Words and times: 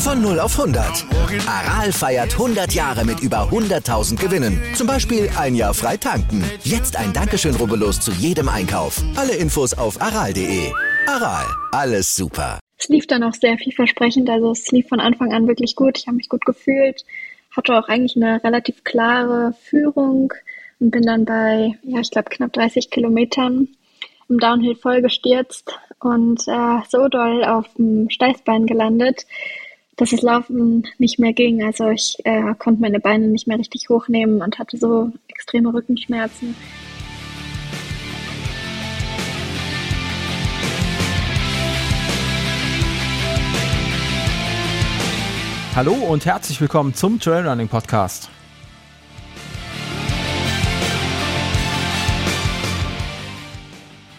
Von 0.00 0.22
0 0.22 0.40
auf 0.40 0.58
100. 0.58 1.04
Aral 1.46 1.92
feiert 1.92 2.32
100 2.32 2.72
Jahre 2.72 3.04
mit 3.04 3.20
über 3.20 3.50
100.000 3.50 4.18
Gewinnen. 4.18 4.58
Zum 4.74 4.86
Beispiel 4.86 5.28
ein 5.38 5.54
Jahr 5.54 5.74
frei 5.74 5.98
tanken. 5.98 6.42
Jetzt 6.64 6.96
ein 6.96 7.12
Dankeschön, 7.12 7.54
rubbellos 7.54 8.00
zu 8.00 8.10
jedem 8.12 8.48
Einkauf. 8.48 9.02
Alle 9.14 9.34
Infos 9.34 9.74
auf 9.74 10.00
aral.de. 10.00 10.72
Aral, 11.06 11.44
alles 11.72 12.16
super. 12.16 12.58
Es 12.78 12.88
lief 12.88 13.06
dann 13.08 13.22
auch 13.22 13.34
sehr 13.34 13.58
vielversprechend. 13.58 14.30
Also 14.30 14.52
es 14.52 14.70
lief 14.70 14.88
von 14.88 15.00
Anfang 15.00 15.34
an 15.34 15.46
wirklich 15.46 15.76
gut. 15.76 15.98
Ich 15.98 16.06
habe 16.06 16.16
mich 16.16 16.30
gut 16.30 16.46
gefühlt. 16.46 17.04
Hatte 17.54 17.74
auch 17.74 17.88
eigentlich 17.88 18.16
eine 18.16 18.42
relativ 18.42 18.84
klare 18.84 19.52
Führung 19.64 20.32
und 20.78 20.92
bin 20.92 21.02
dann 21.02 21.26
bei, 21.26 21.78
ja, 21.82 22.00
ich 22.00 22.10
glaube, 22.10 22.30
knapp 22.30 22.54
30 22.54 22.88
Kilometern 22.88 23.68
im 24.30 24.38
Downhill 24.38 24.76
voll 24.76 25.02
gestürzt 25.02 25.78
und 25.98 26.40
äh, 26.48 26.80
so 26.88 27.08
doll 27.08 27.44
auf 27.44 27.66
dem 27.74 28.08
Steißbein 28.08 28.64
gelandet, 28.64 29.26
dass 30.00 30.10
das 30.10 30.22
Laufen 30.22 30.86
nicht 30.98 31.18
mehr 31.18 31.34
ging. 31.34 31.62
Also 31.62 31.90
ich 31.90 32.16
äh, 32.24 32.54
konnte 32.58 32.80
meine 32.80 33.00
Beine 33.00 33.28
nicht 33.28 33.46
mehr 33.46 33.58
richtig 33.58 33.90
hochnehmen 33.90 34.40
und 34.40 34.58
hatte 34.58 34.78
so 34.78 35.12
extreme 35.28 35.74
Rückenschmerzen. 35.74 36.56
Hallo 45.76 45.92
und 45.92 46.24
herzlich 46.24 46.60
willkommen 46.60 46.94
zum 46.94 47.20
Trailrunning 47.20 47.68
Podcast. 47.68 48.30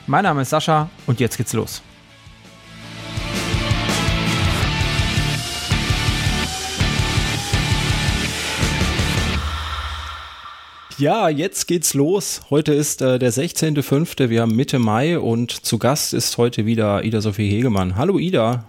Mein 0.05 0.23
Name 0.23 0.43
ist 0.43 0.51
Sascha 0.51 0.89
und 1.07 1.19
jetzt 1.19 1.37
geht's 1.37 1.53
los. 1.53 1.81
Ja, 11.01 11.29
jetzt 11.29 11.65
geht's 11.65 11.95
los. 11.95 12.41
Heute 12.51 12.75
ist 12.75 13.01
äh, 13.01 13.17
der 13.17 13.33
16.05. 13.33 14.29
Wir 14.29 14.41
haben 14.41 14.55
Mitte 14.55 14.77
Mai 14.77 15.17
und 15.17 15.49
zu 15.49 15.79
Gast 15.79 16.13
ist 16.13 16.37
heute 16.37 16.67
wieder 16.67 17.03
Ida 17.03 17.21
Sophie 17.21 17.49
Hegemann. 17.49 17.95
Hallo 17.95 18.19
Ida. 18.19 18.65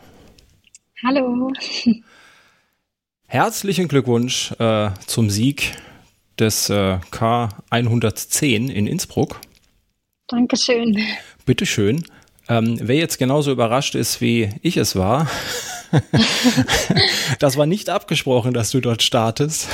Hallo. 1.05 1.53
Herzlichen 3.27 3.87
Glückwunsch 3.87 4.53
äh, 4.53 4.93
zum 5.07 5.29
Sieg 5.29 5.77
des 6.39 6.71
äh, 6.71 7.01
K110 7.11 8.71
in 8.71 8.87
Innsbruck. 8.87 9.39
Dankeschön. 10.27 10.99
Bitteschön. 11.45 12.03
Ähm, 12.49 12.79
wer 12.81 12.97
jetzt 12.97 13.19
genauso 13.19 13.53
überrascht 13.53 13.95
ist, 13.95 14.23
wie 14.23 14.49
ich 14.63 14.79
es 14.79 14.97
war, 14.97 15.29
das 17.41 17.59
war 17.59 17.67
nicht 17.67 17.91
abgesprochen, 17.91 18.55
dass 18.55 18.71
du 18.71 18.81
dort 18.81 19.03
startest. 19.03 19.69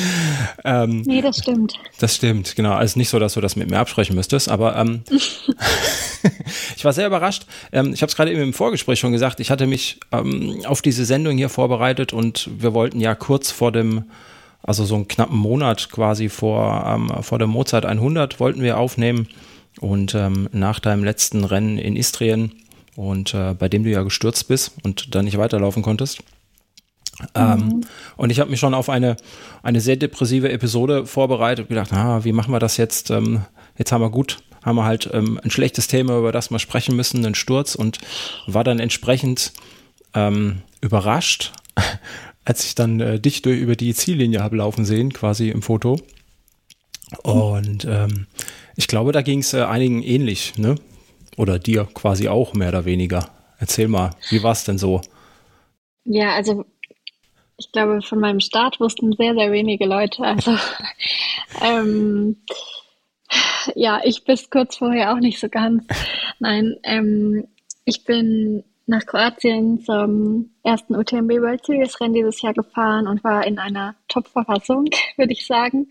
ähm, 0.64 1.02
nee, 1.02 1.20
das 1.20 1.38
stimmt. 1.38 1.74
Das 1.98 2.16
stimmt, 2.16 2.56
genau. 2.56 2.72
Also 2.72 2.98
nicht 2.98 3.08
so, 3.08 3.18
dass 3.18 3.34
du 3.34 3.40
das 3.40 3.56
mit 3.56 3.70
mir 3.70 3.78
absprechen 3.78 4.14
müsstest, 4.16 4.48
aber 4.48 4.76
ähm, 4.76 5.02
ich 6.76 6.84
war 6.84 6.92
sehr 6.92 7.06
überrascht. 7.06 7.46
Ähm, 7.72 7.92
ich 7.92 8.02
habe 8.02 8.10
es 8.10 8.16
gerade 8.16 8.32
eben 8.32 8.42
im 8.42 8.52
Vorgespräch 8.52 8.98
schon 8.98 9.12
gesagt, 9.12 9.40
ich 9.40 9.50
hatte 9.50 9.66
mich 9.66 10.00
ähm, 10.12 10.62
auf 10.66 10.82
diese 10.82 11.04
Sendung 11.04 11.36
hier 11.36 11.48
vorbereitet 11.48 12.12
und 12.12 12.48
wir 12.58 12.74
wollten 12.74 13.00
ja 13.00 13.14
kurz 13.14 13.50
vor 13.50 13.72
dem, 13.72 14.04
also 14.62 14.84
so 14.84 14.94
einen 14.94 15.08
knappen 15.08 15.38
Monat 15.38 15.90
quasi 15.90 16.28
vor, 16.28 16.84
ähm, 16.86 17.22
vor 17.22 17.38
der 17.38 17.48
Mozart 17.48 17.86
100 17.86 18.40
wollten 18.40 18.62
wir 18.62 18.78
aufnehmen 18.78 19.28
und 19.80 20.14
ähm, 20.14 20.48
nach 20.52 20.80
deinem 20.80 21.04
letzten 21.04 21.44
Rennen 21.44 21.78
in 21.78 21.96
Istrien 21.96 22.52
und 22.96 23.34
äh, 23.34 23.54
bei 23.54 23.68
dem 23.68 23.84
du 23.84 23.90
ja 23.90 24.02
gestürzt 24.02 24.48
bist 24.48 24.72
und 24.82 25.14
dann 25.14 25.24
nicht 25.24 25.38
weiterlaufen 25.38 25.82
konntest 25.82 26.22
ähm, 27.34 27.58
mhm. 27.58 27.80
und 28.16 28.30
ich 28.30 28.40
habe 28.40 28.50
mich 28.50 28.60
schon 28.60 28.74
auf 28.74 28.88
eine, 28.88 29.16
eine 29.62 29.80
sehr 29.80 29.96
depressive 29.96 30.50
Episode 30.50 31.06
vorbereitet 31.06 31.64
und 31.64 31.68
gedacht, 31.68 31.92
ah, 31.92 32.24
wie 32.24 32.32
machen 32.32 32.52
wir 32.52 32.58
das 32.58 32.76
jetzt? 32.76 33.10
Ähm, 33.10 33.42
jetzt 33.78 33.92
haben 33.92 34.02
wir 34.02 34.10
gut, 34.10 34.38
haben 34.62 34.76
wir 34.76 34.84
halt 34.84 35.10
ähm, 35.12 35.40
ein 35.42 35.50
schlechtes 35.50 35.88
Thema, 35.88 36.18
über 36.18 36.32
das 36.32 36.50
wir 36.50 36.58
sprechen 36.58 36.96
müssen, 36.96 37.24
einen 37.24 37.34
Sturz 37.34 37.74
und 37.74 37.98
war 38.46 38.64
dann 38.64 38.78
entsprechend 38.78 39.52
ähm, 40.14 40.62
überrascht, 40.80 41.52
als 42.44 42.64
ich 42.64 42.74
dann 42.74 43.00
äh, 43.00 43.20
dich 43.20 43.42
durch, 43.42 43.60
über 43.60 43.76
die 43.76 43.94
Ziellinie 43.94 44.40
habe 44.40 44.56
laufen 44.56 44.84
sehen, 44.84 45.12
quasi 45.12 45.48
im 45.48 45.62
Foto. 45.62 46.00
Und 47.22 47.84
ähm, 47.84 48.26
ich 48.76 48.88
glaube, 48.88 49.12
da 49.12 49.22
ging 49.22 49.40
es 49.40 49.52
äh, 49.52 49.62
einigen 49.62 50.02
ähnlich, 50.02 50.54
ne? 50.56 50.76
Oder 51.36 51.58
dir 51.58 51.88
quasi 51.94 52.28
auch 52.28 52.54
mehr 52.54 52.68
oder 52.68 52.84
weniger. 52.84 53.28
Erzähl 53.58 53.88
mal, 53.88 54.10
wie 54.30 54.42
war 54.42 54.52
es 54.52 54.64
denn 54.64 54.78
so? 54.78 55.00
Ja, 56.04 56.34
also 56.34 56.64
ich 57.62 57.70
glaube, 57.70 58.02
von 58.02 58.18
meinem 58.18 58.40
Start 58.40 58.80
wussten 58.80 59.12
sehr, 59.12 59.34
sehr 59.34 59.52
wenige 59.52 59.86
Leute. 59.86 60.24
Also 60.24 60.56
ähm, 61.62 62.42
ja, 63.76 64.00
ich 64.02 64.24
bis 64.24 64.50
kurz 64.50 64.76
vorher 64.78 65.12
auch 65.12 65.20
nicht 65.20 65.38
so 65.38 65.48
ganz. 65.48 65.86
Nein, 66.40 66.76
ähm, 66.82 67.46
ich 67.84 68.04
bin 68.04 68.64
nach 68.86 69.06
Kroatien 69.06 69.80
zum 69.80 70.50
ersten 70.64 70.96
UTMB 70.96 71.30
World 71.40 71.64
Series 71.64 72.00
Rennen 72.00 72.14
dieses 72.14 72.42
Jahr 72.42 72.52
gefahren 72.52 73.06
und 73.06 73.22
war 73.22 73.46
in 73.46 73.60
einer 73.60 73.94
Top-Verfassung, 74.08 74.86
würde 75.16 75.32
ich 75.32 75.46
sagen. 75.46 75.86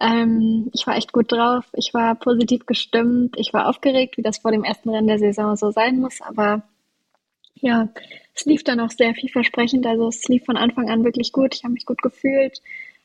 Ähm, 0.00 0.70
ich 0.72 0.86
war 0.86 0.96
echt 0.96 1.12
gut 1.12 1.32
drauf. 1.32 1.64
Ich 1.72 1.94
war 1.94 2.14
positiv 2.14 2.64
gestimmt. 2.64 3.34
Ich 3.36 3.52
war 3.52 3.68
aufgeregt, 3.68 4.18
wie 4.18 4.22
das 4.22 4.38
vor 4.38 4.52
dem 4.52 4.62
ersten 4.62 4.90
Rennen 4.90 5.08
der 5.08 5.18
Saison 5.18 5.56
so 5.56 5.72
sein 5.72 5.98
muss. 5.98 6.20
Aber 6.20 6.62
ja, 7.60 7.88
es 8.34 8.44
lief 8.44 8.64
dann 8.64 8.80
auch 8.80 8.90
sehr 8.90 9.14
vielversprechend. 9.14 9.86
Also 9.86 10.08
es 10.08 10.26
lief 10.28 10.44
von 10.44 10.56
Anfang 10.56 10.90
an 10.90 11.04
wirklich 11.04 11.32
gut. 11.32 11.54
Ich 11.54 11.64
habe 11.64 11.74
mich 11.74 11.86
gut 11.86 12.02
gefühlt, 12.02 12.60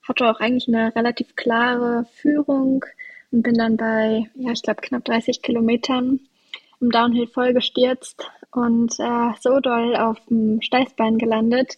hatte 0.08 0.30
auch 0.30 0.40
eigentlich 0.40 0.68
eine 0.68 0.96
relativ 0.96 1.36
klare 1.36 2.06
Führung 2.14 2.86
und 3.32 3.44
bin 3.44 3.56
dann 3.56 3.78
bei, 3.78 4.30
ja, 4.36 4.52
ich 4.52 4.62
glaube, 4.62 4.82
knapp 4.82 5.06
30 5.06 5.42
Kilometern 5.42 6.20
im 6.82 6.90
Downhill 6.90 7.28
voll 7.28 7.54
gestürzt 7.54 8.30
und 8.52 8.94
äh, 9.00 9.32
so 9.40 9.60
doll 9.60 9.96
auf 9.96 10.18
dem 10.26 10.62
Steißbein 10.62 11.18
gelandet, 11.18 11.78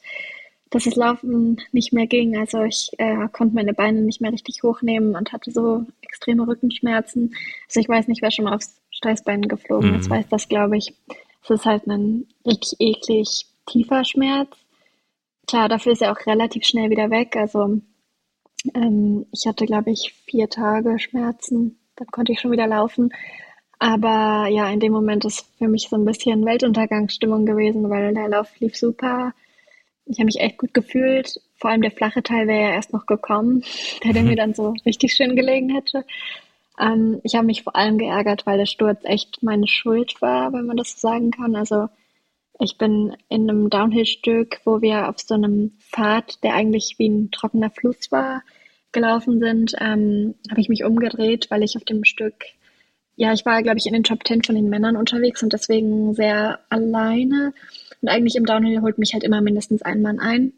dass 0.71 0.85
das 0.85 0.95
Laufen 0.95 1.61
nicht 1.71 1.93
mehr 1.93 2.07
ging. 2.07 2.37
Also 2.37 2.63
ich 2.63 2.89
äh, 2.97 3.27
konnte 3.31 3.53
meine 3.53 3.73
Beine 3.73 4.01
nicht 4.01 4.21
mehr 4.21 4.31
richtig 4.31 4.63
hochnehmen 4.63 5.15
und 5.15 5.31
hatte 5.31 5.51
so 5.51 5.85
extreme 6.01 6.47
Rückenschmerzen. 6.47 7.35
Also 7.67 7.79
ich 7.79 7.89
weiß 7.89 8.07
nicht, 8.07 8.23
wer 8.23 8.31
schon 8.31 8.45
mal 8.45 8.55
aufs 8.55 8.81
Steißbein 8.89 9.43
geflogen 9.43 9.91
mhm. 9.91 9.99
ist, 9.99 10.09
weiß 10.09 10.25
das, 10.29 10.47
glaube 10.47 10.77
ich. 10.77 10.93
Es 11.43 11.49
ist 11.49 11.65
halt 11.65 11.87
ein 11.87 12.27
richtig 12.45 12.79
eklig 12.79 13.45
tiefer 13.65 14.03
Schmerz. 14.05 14.49
Klar, 15.47 15.67
dafür 15.67 15.91
ist 15.91 16.01
er 16.01 16.11
auch 16.11 16.25
relativ 16.25 16.65
schnell 16.65 16.89
wieder 16.89 17.09
weg. 17.09 17.35
Also 17.35 17.81
ähm, 18.73 19.25
ich 19.31 19.45
hatte, 19.45 19.65
glaube 19.65 19.91
ich, 19.91 20.13
vier 20.25 20.49
Tage 20.49 20.97
Schmerzen. 20.99 21.79
Dann 21.95 22.07
konnte 22.07 22.31
ich 22.31 22.39
schon 22.39 22.51
wieder 22.51 22.67
laufen. 22.67 23.11
Aber 23.79 24.47
ja, 24.49 24.69
in 24.69 24.79
dem 24.79 24.93
Moment 24.93 25.25
ist 25.25 25.45
für 25.57 25.67
mich 25.67 25.89
so 25.89 25.97
ein 25.97 26.05
bisschen 26.05 26.45
Weltuntergangsstimmung 26.45 27.45
gewesen, 27.45 27.89
weil 27.89 28.13
der 28.13 28.29
Lauf 28.29 28.47
lief 28.59 28.77
super. 28.77 29.33
Ich 30.05 30.19
habe 30.19 30.25
mich 30.25 30.39
echt 30.39 30.57
gut 30.57 30.73
gefühlt. 30.73 31.41
Vor 31.57 31.69
allem 31.69 31.81
der 31.81 31.91
flache 31.91 32.23
Teil 32.23 32.47
wäre 32.47 32.61
ja 32.61 32.73
erst 32.73 32.93
noch 32.93 33.05
gekommen, 33.05 33.63
der, 34.03 34.13
der 34.13 34.23
mir 34.23 34.37
dann 34.37 34.53
so 34.53 34.73
richtig 34.85 35.13
schön 35.13 35.35
gelegen 35.35 35.69
hätte. 35.69 36.05
Ähm, 36.79 37.19
ich 37.23 37.35
habe 37.35 37.45
mich 37.45 37.63
vor 37.63 37.75
allem 37.75 37.97
geärgert, 37.97 38.45
weil 38.45 38.57
der 38.57 38.65
Sturz 38.65 39.01
echt 39.03 39.43
meine 39.43 39.67
Schuld 39.67 40.21
war, 40.21 40.53
wenn 40.53 40.65
man 40.65 40.77
das 40.77 40.93
so 40.93 41.07
sagen 41.07 41.31
kann. 41.31 41.55
Also 41.55 41.89
ich 42.59 42.77
bin 42.77 43.15
in 43.29 43.49
einem 43.49 43.69
Downhill-Stück, 43.69 44.61
wo 44.63 44.81
wir 44.81 45.09
auf 45.09 45.19
so 45.19 45.33
einem 45.33 45.71
Pfad, 45.79 46.43
der 46.43 46.53
eigentlich 46.53 46.95
wie 46.97 47.09
ein 47.09 47.31
trockener 47.31 47.69
Fluss 47.69 48.11
war, 48.11 48.43
gelaufen 48.91 49.39
sind, 49.39 49.73
ähm, 49.79 50.35
habe 50.49 50.61
ich 50.61 50.69
mich 50.69 50.83
umgedreht, 50.83 51.49
weil 51.49 51.63
ich 51.63 51.75
auf 51.75 51.83
dem 51.83 52.03
Stück, 52.03 52.45
ja, 53.15 53.33
ich 53.33 53.45
war, 53.45 53.61
glaube 53.63 53.79
ich, 53.79 53.85
in 53.85 53.93
den 53.93 54.03
Top 54.03 54.23
Ten 54.23 54.43
von 54.43 54.55
den 54.55 54.69
Männern 54.69 54.95
unterwegs 54.95 55.41
und 55.43 55.51
deswegen 55.51 56.13
sehr 56.13 56.59
alleine. 56.69 57.53
Und 58.01 58.09
eigentlich 58.09 58.35
im 58.35 58.45
Downhill 58.45 58.81
holt 58.81 58.97
mich 58.97 59.13
halt 59.13 59.23
immer 59.23 59.41
mindestens 59.41 59.81
ein 59.81 60.01
Mann 60.01 60.19
ein. 60.19 60.53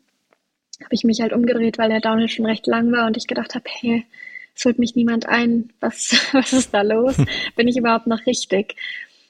Habe 0.84 0.94
ich 0.94 1.06
mich 1.06 1.22
halt 1.22 1.32
umgedreht, 1.32 1.78
weil 1.78 1.90
der 1.90 2.02
Downhill 2.02 2.28
schon 2.28 2.46
recht 2.46 2.68
lang 2.68 2.92
war 2.92 3.08
und 3.08 3.18
ich 3.18 3.28
gedacht 3.28 3.56
habe, 3.56 3.66
hey, 3.70 4.06
es 4.56 4.66
holt 4.66 4.80
mich 4.80 4.96
niemand 4.96 5.28
ein. 5.28 5.74
Was, 5.80 6.16
was 6.34 6.54
ist 6.54 6.74
da 6.74 6.82
los? 6.82 7.18
Bin 7.56 7.68
ich 7.68 7.78
überhaupt 7.78 8.08
noch 8.08 8.26
richtig? 8.26 8.76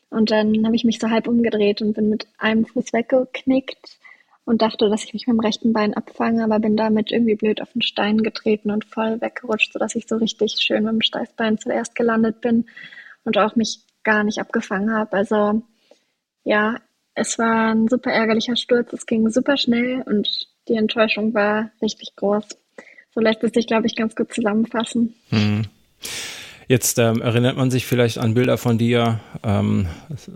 Und 0.09 0.31
dann 0.31 0.65
habe 0.65 0.75
ich 0.75 0.85
mich 0.85 0.99
so 0.99 1.09
halb 1.09 1.27
umgedreht 1.27 1.81
und 1.81 1.93
bin 1.93 2.09
mit 2.09 2.27
einem 2.37 2.65
Fuß 2.65 2.93
weggeknickt 2.93 3.99
und 4.45 4.61
dachte, 4.61 4.89
dass 4.89 5.03
ich 5.03 5.13
mich 5.13 5.27
mit 5.27 5.35
dem 5.35 5.39
rechten 5.39 5.73
Bein 5.73 5.93
abfange, 5.95 6.43
aber 6.43 6.59
bin 6.59 6.77
damit 6.77 7.11
irgendwie 7.11 7.35
blöd 7.35 7.61
auf 7.61 7.73
den 7.73 7.81
Stein 7.81 8.19
getreten 8.19 8.71
und 8.71 8.85
voll 8.85 9.19
weggerutscht, 9.19 9.73
sodass 9.73 9.95
ich 9.95 10.07
so 10.07 10.17
richtig 10.17 10.57
schön 10.59 10.83
mit 10.83 10.93
dem 10.93 11.01
Steißbein 11.01 11.57
zuerst 11.57 11.95
gelandet 11.95 12.39
bin 12.41 12.65
und 13.23 13.37
auch 13.37 13.55
mich 13.55 13.79
gar 14.03 14.23
nicht 14.23 14.39
abgefangen 14.39 14.93
habe. 14.93 15.13
Also 15.13 15.63
ja, 16.43 16.77
es 17.15 17.39
war 17.39 17.73
ein 17.73 17.87
super 17.87 18.11
ärgerlicher 18.11 18.55
Sturz, 18.55 18.93
es 18.93 19.07
ging 19.07 19.29
super 19.29 19.57
schnell 19.57 20.03
und 20.03 20.47
die 20.67 20.75
Enttäuschung 20.75 21.33
war 21.33 21.71
richtig 21.81 22.15
groß. 22.15 22.47
So 23.15 23.21
lässt 23.21 23.43
es 23.43 23.53
sich, 23.53 23.65
glaube 23.65 23.87
ich, 23.87 23.95
ganz 23.95 24.15
gut 24.15 24.33
zusammenfassen. 24.33 25.15
Mhm. 25.31 25.63
Jetzt 26.67 26.97
ähm, 26.97 27.21
erinnert 27.21 27.57
man 27.57 27.69
sich 27.69 27.85
vielleicht 27.85 28.17
an 28.17 28.33
Bilder 28.33 28.57
von 28.57 28.77
dir. 28.77 29.19
Ähm, 29.43 29.87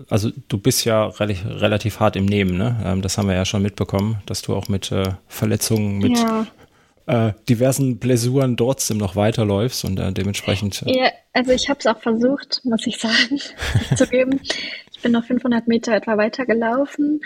also 0.10 0.30
du 0.48 0.58
bist 0.58 0.86
ja 0.86 1.08
re 1.08 1.36
relativ 1.46 2.00
hart 2.00 2.16
im 2.16 2.26
Nehmen, 2.26 2.58
ne? 2.58 2.80
Ähm, 2.86 3.02
das 3.02 3.18
haben 3.18 3.28
wir 3.28 3.36
ja 3.36 3.46
schon 3.46 3.64
mitbekommen, 3.64 4.18
dass 4.28 4.42
du 4.44 4.56
auch 4.56 4.70
mit 4.70 4.92
äh, 4.92 5.14
Verletzungen, 5.28 5.98
mit 5.98 6.20
ja. 6.20 6.46
äh, 7.08 7.34
diversen 7.50 7.98
Blessuren 7.98 8.58
trotzdem 8.58 8.98
noch 8.98 9.16
weiterläufst 9.16 9.84
und 9.86 10.00
äh, 10.00 10.12
dementsprechend. 10.14 10.84
Äh 10.86 11.00
ja, 11.00 11.12
also 11.34 11.52
ich 11.52 11.68
habe 11.68 11.80
es 11.80 11.88
auch 11.88 12.00
versucht, 12.00 12.62
muss 12.64 12.86
ich 12.86 13.00
sagen, 13.00 13.40
zu 13.96 14.06
geben. 14.06 14.40
Ich 14.44 15.02
bin 15.02 15.12
noch 15.12 15.26
500 15.26 15.68
Meter 15.68 15.94
etwa 15.94 16.16
weitergelaufen. 16.18 17.22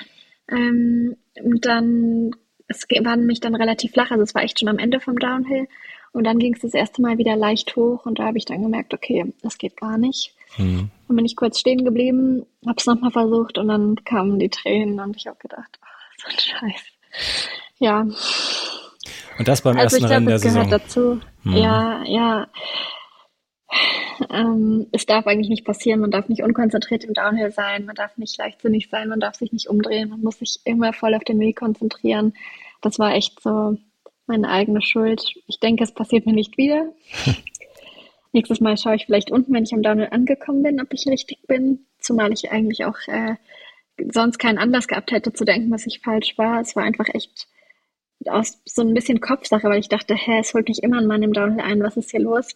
Ähm, 0.49 1.17
dann, 1.35 2.31
es 2.67 2.85
war 3.03 3.15
nämlich 3.15 3.39
dann 3.39 3.55
relativ 3.55 3.91
flach, 3.91 4.11
also 4.11 4.23
es 4.23 4.35
war 4.35 4.43
echt 4.43 4.59
schon 4.59 4.69
am 4.69 4.79
Ende 4.79 4.99
vom 4.99 5.19
Downhill. 5.19 5.67
Und 6.11 6.25
dann 6.25 6.37
ging 6.37 6.53
es 6.53 6.61
das 6.61 6.75
erste 6.75 7.01
Mal 7.01 7.17
wieder 7.17 7.35
leicht 7.35 7.75
hoch 7.75 8.05
und 8.05 8.19
da 8.19 8.25
habe 8.25 8.37
ich 8.37 8.45
dann 8.45 8.61
gemerkt, 8.61 8.93
okay, 8.93 9.33
das 9.41 9.57
geht 9.57 9.77
gar 9.77 9.97
nicht. 9.97 10.35
Mhm. 10.57 10.91
Dann 11.07 11.15
bin 11.15 11.25
ich 11.25 11.35
kurz 11.35 11.59
stehen 11.59 11.83
geblieben, 11.83 12.45
habe 12.65 12.75
es 12.77 12.85
nochmal 12.85 13.11
versucht 13.11 13.57
und 13.57 13.67
dann 13.67 13.95
kamen 14.05 14.37
die 14.37 14.49
Tränen 14.49 14.99
und 14.99 15.15
ich 15.15 15.25
habe 15.25 15.37
gedacht, 15.39 15.79
oh, 15.81 15.87
so 16.19 16.29
ein 16.29 16.39
Scheiß. 16.39 16.83
Ja. 17.79 18.01
Und 19.39 19.47
das 19.47 19.61
beim 19.61 19.75
also 19.75 19.95
ersten 19.95 20.05
Rennen 20.05 20.27
der 20.27 20.39
Saison. 20.39 20.69
dazu. 20.69 21.19
Mhm. 21.43 21.53
Ja, 21.53 22.03
ja. 22.05 22.47
Ähm, 24.29 24.87
es 24.91 25.05
darf 25.05 25.27
eigentlich 25.27 25.49
nicht 25.49 25.65
passieren. 25.65 25.99
Man 25.99 26.11
darf 26.11 26.29
nicht 26.29 26.43
unkonzentriert 26.43 27.03
im 27.03 27.13
Downhill 27.13 27.51
sein. 27.51 27.85
Man 27.85 27.95
darf 27.95 28.17
nicht 28.17 28.37
leichtsinnig 28.37 28.89
sein. 28.89 29.09
Man 29.09 29.19
darf 29.19 29.35
sich 29.35 29.51
nicht 29.51 29.67
umdrehen. 29.67 30.09
Man 30.09 30.21
muss 30.21 30.39
sich 30.39 30.59
immer 30.65 30.93
voll 30.93 31.13
auf 31.15 31.23
den 31.23 31.39
Weg 31.39 31.57
konzentrieren. 31.57 32.33
Das 32.81 32.99
war 32.99 33.13
echt 33.13 33.41
so 33.41 33.77
meine 34.27 34.49
eigene 34.49 34.81
Schuld. 34.81 35.23
Ich 35.47 35.59
denke, 35.59 35.83
es 35.83 35.93
passiert 35.93 36.25
mir 36.25 36.33
nicht 36.33 36.57
wieder. 36.57 36.93
Nächstes 38.31 38.61
Mal 38.61 38.77
schaue 38.77 38.95
ich 38.95 39.05
vielleicht 39.05 39.31
unten, 39.31 39.53
wenn 39.53 39.63
ich 39.63 39.73
am 39.73 39.83
Downhill 39.83 40.09
angekommen 40.11 40.63
bin, 40.63 40.81
ob 40.81 40.93
ich 40.93 41.05
richtig 41.07 41.45
bin. 41.47 41.85
Zumal 41.99 42.33
ich 42.33 42.51
eigentlich 42.51 42.83
auch 42.85 42.97
äh, 43.07 43.35
sonst 44.11 44.39
keinen 44.39 44.57
Anlass 44.57 44.87
gehabt 44.87 45.11
hätte 45.11 45.33
zu 45.33 45.45
denken, 45.45 45.71
dass 45.71 45.85
ich 45.85 46.01
falsch 46.01 46.37
war. 46.37 46.61
Es 46.61 46.75
war 46.75 46.83
einfach 46.83 47.07
echt 47.13 47.47
aus 48.25 48.61
so 48.65 48.81
ein 48.81 48.93
bisschen 48.93 49.21
Kopfsache, 49.21 49.67
weil 49.67 49.79
ich 49.79 49.89
dachte, 49.89 50.15
hä, 50.15 50.39
es 50.39 50.53
holt 50.53 50.67
mich 50.67 50.81
immer 50.81 50.97
an 50.97 51.07
meinem 51.07 51.33
Downhill 51.33 51.61
ein, 51.61 51.83
was 51.83 51.97
ist 51.97 52.11
hier 52.11 52.21
los? 52.21 52.55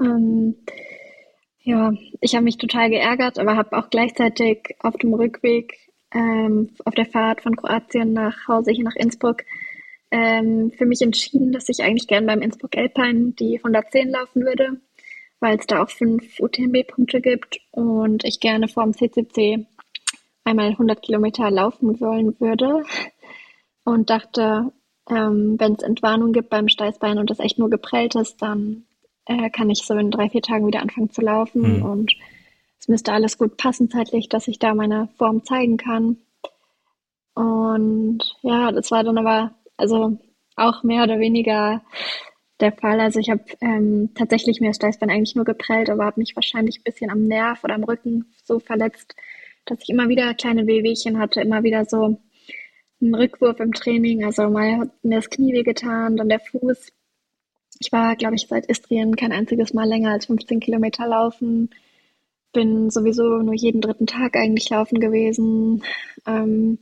Ähm, 0.00 0.56
ja, 1.60 1.92
ich 2.20 2.34
habe 2.34 2.44
mich 2.44 2.58
total 2.58 2.90
geärgert, 2.90 3.38
aber 3.38 3.56
habe 3.56 3.76
auch 3.76 3.90
gleichzeitig 3.90 4.76
auf 4.80 4.96
dem 4.96 5.14
Rückweg 5.14 5.74
ähm, 6.12 6.70
auf 6.84 6.94
der 6.94 7.06
Fahrt 7.06 7.42
von 7.42 7.56
Kroatien 7.56 8.12
nach 8.12 8.48
Hause 8.48 8.70
hier 8.70 8.84
nach 8.84 8.96
Innsbruck 8.96 9.44
ähm, 10.10 10.70
für 10.76 10.86
mich 10.86 11.02
entschieden, 11.02 11.52
dass 11.52 11.68
ich 11.68 11.82
eigentlich 11.82 12.06
gern 12.06 12.26
beim 12.26 12.42
Innsbruck 12.42 12.76
Alpine 12.76 13.32
die 13.32 13.56
110 13.56 14.10
laufen 14.10 14.44
würde, 14.44 14.80
weil 15.40 15.58
es 15.58 15.66
da 15.66 15.82
auch 15.82 15.90
fünf 15.90 16.38
UTMB-Punkte 16.38 17.20
gibt 17.20 17.58
und 17.72 18.24
ich 18.24 18.40
gerne 18.40 18.68
vor 18.68 18.84
dem 18.84 18.92
CCC 18.92 19.66
einmal 20.44 20.68
100 20.68 21.02
Kilometer 21.02 21.50
laufen 21.50 22.00
wollen 22.00 22.38
würde 22.38 22.84
und 23.84 24.10
dachte, 24.10 24.72
ähm, 25.10 25.56
wenn 25.58 25.72
es 25.74 25.82
Entwarnung 25.82 26.32
gibt 26.32 26.50
beim 26.50 26.68
Steißbein 26.68 27.18
und 27.18 27.30
das 27.30 27.40
echt 27.40 27.58
nur 27.58 27.70
geprellt 27.70 28.14
ist, 28.14 28.40
dann 28.40 28.84
äh, 29.26 29.50
kann 29.50 29.70
ich 29.70 29.84
so 29.84 29.94
in 29.94 30.10
drei, 30.10 30.28
vier 30.28 30.42
Tagen 30.42 30.66
wieder 30.66 30.82
anfangen 30.82 31.10
zu 31.10 31.20
laufen 31.20 31.78
mhm. 31.78 31.82
und 31.84 32.12
es 32.78 32.88
müsste 32.88 33.12
alles 33.12 33.38
gut 33.38 33.56
passen 33.56 33.90
zeitlich, 33.90 34.28
dass 34.28 34.48
ich 34.48 34.58
da 34.58 34.74
meine 34.74 35.08
Form 35.16 35.44
zeigen 35.44 35.78
kann. 35.78 36.18
Und 37.34 38.20
ja, 38.42 38.70
das 38.72 38.90
war 38.90 39.02
dann 39.02 39.18
aber 39.18 39.54
also 39.76 40.18
auch 40.56 40.82
mehr 40.82 41.04
oder 41.04 41.18
weniger 41.18 41.82
der 42.60 42.72
Fall. 42.72 43.00
Also 43.00 43.20
ich 43.20 43.30
habe 43.30 43.42
ähm, 43.60 44.10
tatsächlich 44.14 44.60
mir 44.60 44.68
das 44.68 44.76
Steißbein 44.76 45.10
eigentlich 45.10 45.34
nur 45.34 45.44
geprellt, 45.44 45.90
aber 45.90 46.04
habe 46.04 46.20
mich 46.20 46.36
wahrscheinlich 46.36 46.78
ein 46.80 46.84
bisschen 46.84 47.10
am 47.10 47.24
Nerv 47.24 47.64
oder 47.64 47.74
am 47.74 47.84
Rücken 47.84 48.26
so 48.44 48.60
verletzt, 48.60 49.16
dass 49.64 49.82
ich 49.82 49.88
immer 49.88 50.08
wieder 50.08 50.34
kleine 50.34 50.66
Wehwehchen 50.66 51.18
hatte, 51.18 51.40
immer 51.40 51.62
wieder 51.62 51.84
so 51.84 52.20
einen 53.00 53.14
Rückwurf 53.14 53.60
im 53.60 53.72
Training. 53.72 54.24
Also 54.24 54.48
mal 54.48 54.78
hat 54.78 55.04
mir 55.04 55.16
das 55.16 55.30
Knie 55.30 55.52
wehgetan, 55.52 56.16
dann 56.16 56.28
der 56.28 56.40
Fuß. 56.40 56.92
Ich 57.80 57.92
war, 57.92 58.16
glaube 58.16 58.34
ich, 58.36 58.46
seit 58.48 58.66
Istrien 58.66 59.16
kein 59.16 59.32
einziges 59.32 59.74
Mal 59.74 59.88
länger 59.88 60.10
als 60.10 60.26
15 60.26 60.60
Kilometer 60.60 61.06
laufen. 61.06 61.70
Bin 62.52 62.90
sowieso 62.90 63.38
nur 63.38 63.54
jeden 63.54 63.80
dritten 63.80 64.06
Tag 64.06 64.36
eigentlich 64.36 64.70
laufen 64.70 65.00
gewesen. 65.00 65.82
Ähm, 66.26 66.78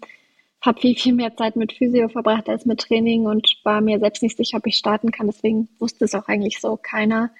habe 0.61 0.81
viel, 0.81 0.95
viel 0.95 1.13
mehr 1.13 1.37
Zeit 1.37 1.57
mit 1.57 1.73
Physio 1.73 2.09
verbracht 2.09 2.49
als 2.49 2.67
mit 2.67 2.81
Training 2.81 3.27
und 3.27 3.59
war 3.65 3.81
mir 3.81 3.99
selbst 3.99 4.23
nicht 4.23 4.37
sicher, 4.37 4.59
ob 4.59 4.67
ich 4.67 4.77
starten 4.77 5.11
kann. 5.11 5.27
Deswegen 5.27 5.69
wusste 5.79 6.05
es 6.05 6.15
auch 6.15 6.29
eigentlich 6.29 6.61
so 6.61 6.79
keiner. 6.81 7.31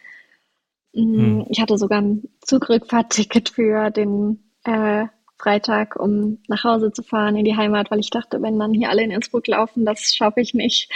Mm, 0.93 1.17
hm. 1.17 1.47
Ich 1.49 1.61
hatte 1.61 1.79
sogar 1.79 2.01
ein 2.01 2.29
Zugrückfahrtticket 2.41 3.51
für 3.51 3.91
den 3.91 4.43
äh, 4.65 5.07
Freitag, 5.39 5.97
um 5.97 6.39
nach 6.49 6.65
Hause 6.65 6.93
zu 6.93 7.03
fahren 7.03 7.37
in 7.37 7.45
die 7.45 7.57
Heimat, 7.57 7.91
weil 7.91 8.01
ich 8.01 8.11
dachte, 8.11 8.43
wenn 8.43 8.59
dann 8.59 8.75
hier 8.75 8.91
alle 8.91 9.03
in 9.03 9.11
Innsbruck 9.11 9.47
laufen, 9.47 9.85
das 9.85 10.15
schaffe 10.15 10.41
ich 10.41 10.55
nicht, 10.55 10.89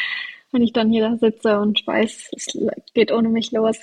wenn 0.56 0.62
ich 0.62 0.72
dann 0.72 0.90
hier 0.90 1.10
da 1.10 1.16
sitze 1.18 1.60
und 1.60 1.86
weiß, 1.86 2.30
es 2.34 2.58
geht 2.94 3.12
ohne 3.12 3.28
mich 3.28 3.52
los. 3.52 3.78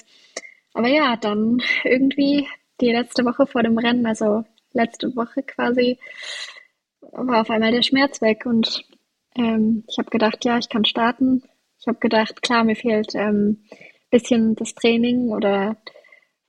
Aber 0.74 0.88
ja, 0.88 1.16
dann 1.18 1.62
irgendwie 1.84 2.48
die 2.82 2.92
letzte 2.92 3.24
Woche 3.26 3.46
vor 3.46 3.62
dem 3.62 3.78
Rennen, 3.78 4.08
also 4.08 4.44
letzte 4.74 5.16
Woche 5.16 5.44
quasi, 5.44 6.00
war 7.12 7.42
auf 7.42 7.52
einmal 7.52 7.72
der 7.72 7.84
Schmerz 7.84 8.22
weg 8.22 8.48
und 8.48 8.86
ähm, 9.36 9.84
ich 9.88 10.00
habe 10.00 10.10
gedacht, 10.10 10.44
ja, 10.46 10.58
ich 10.58 10.68
kann 10.68 10.84
starten. 10.84 11.44
Ich 11.80 11.86
habe 11.86 12.00
gedacht, 12.00 12.42
klar, 12.42 12.64
mir 12.64 12.76
fehlt 12.76 13.16
ein 13.16 13.28
ähm, 13.28 13.64
bisschen 14.10 14.56
das 14.56 14.74
Training 14.74 15.30
oder 15.30 15.78